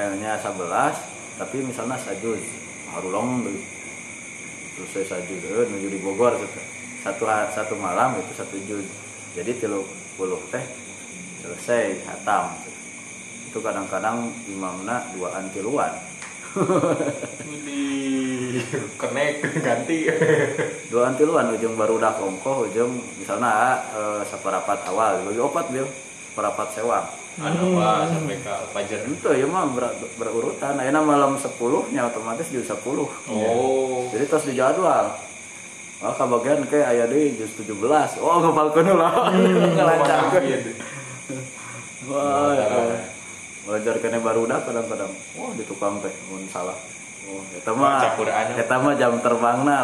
[0.00, 0.96] eh nya 11,
[1.36, 2.40] tapi misalnya sajuz.
[2.88, 3.60] Harulong deui.
[4.72, 6.60] Terus saya sajuz eh, menuju di Bogor gitu.
[7.04, 8.86] Satu satu malam itu satu juz.
[9.36, 10.16] Jadi 30
[10.48, 10.64] teh
[11.44, 12.56] selesai hatam.
[13.50, 15.92] Itu kadang-kadang imamna duaan tiluan.
[18.94, 20.06] Kenek ganti.
[20.88, 25.86] Dua antiluan ujung baru udah kongko ujung misalnya eh, seperapat awal bagi opat bil
[26.30, 27.06] seperapat sewang.
[27.34, 29.00] Ada apa sampai ke fajar?
[29.10, 30.78] Itu ya mah ber- berurutan.
[30.78, 31.50] Akhirnya malam 10
[31.90, 34.06] nya otomatis jus 10 oh.
[34.14, 35.18] Jadi terus di jadwal
[36.04, 37.74] Oh, kebagian kayak ayah deh jus 17
[38.20, 39.32] oh ngepalkan lah.
[39.74, 40.42] Ngelancarkan
[42.04, 43.13] wah ya
[43.64, 46.76] belajar kene baru udah kadang-kadang wah di tukang teh mun salah.
[47.24, 48.04] Oh eta mah
[48.60, 49.76] eta mah jam terbangna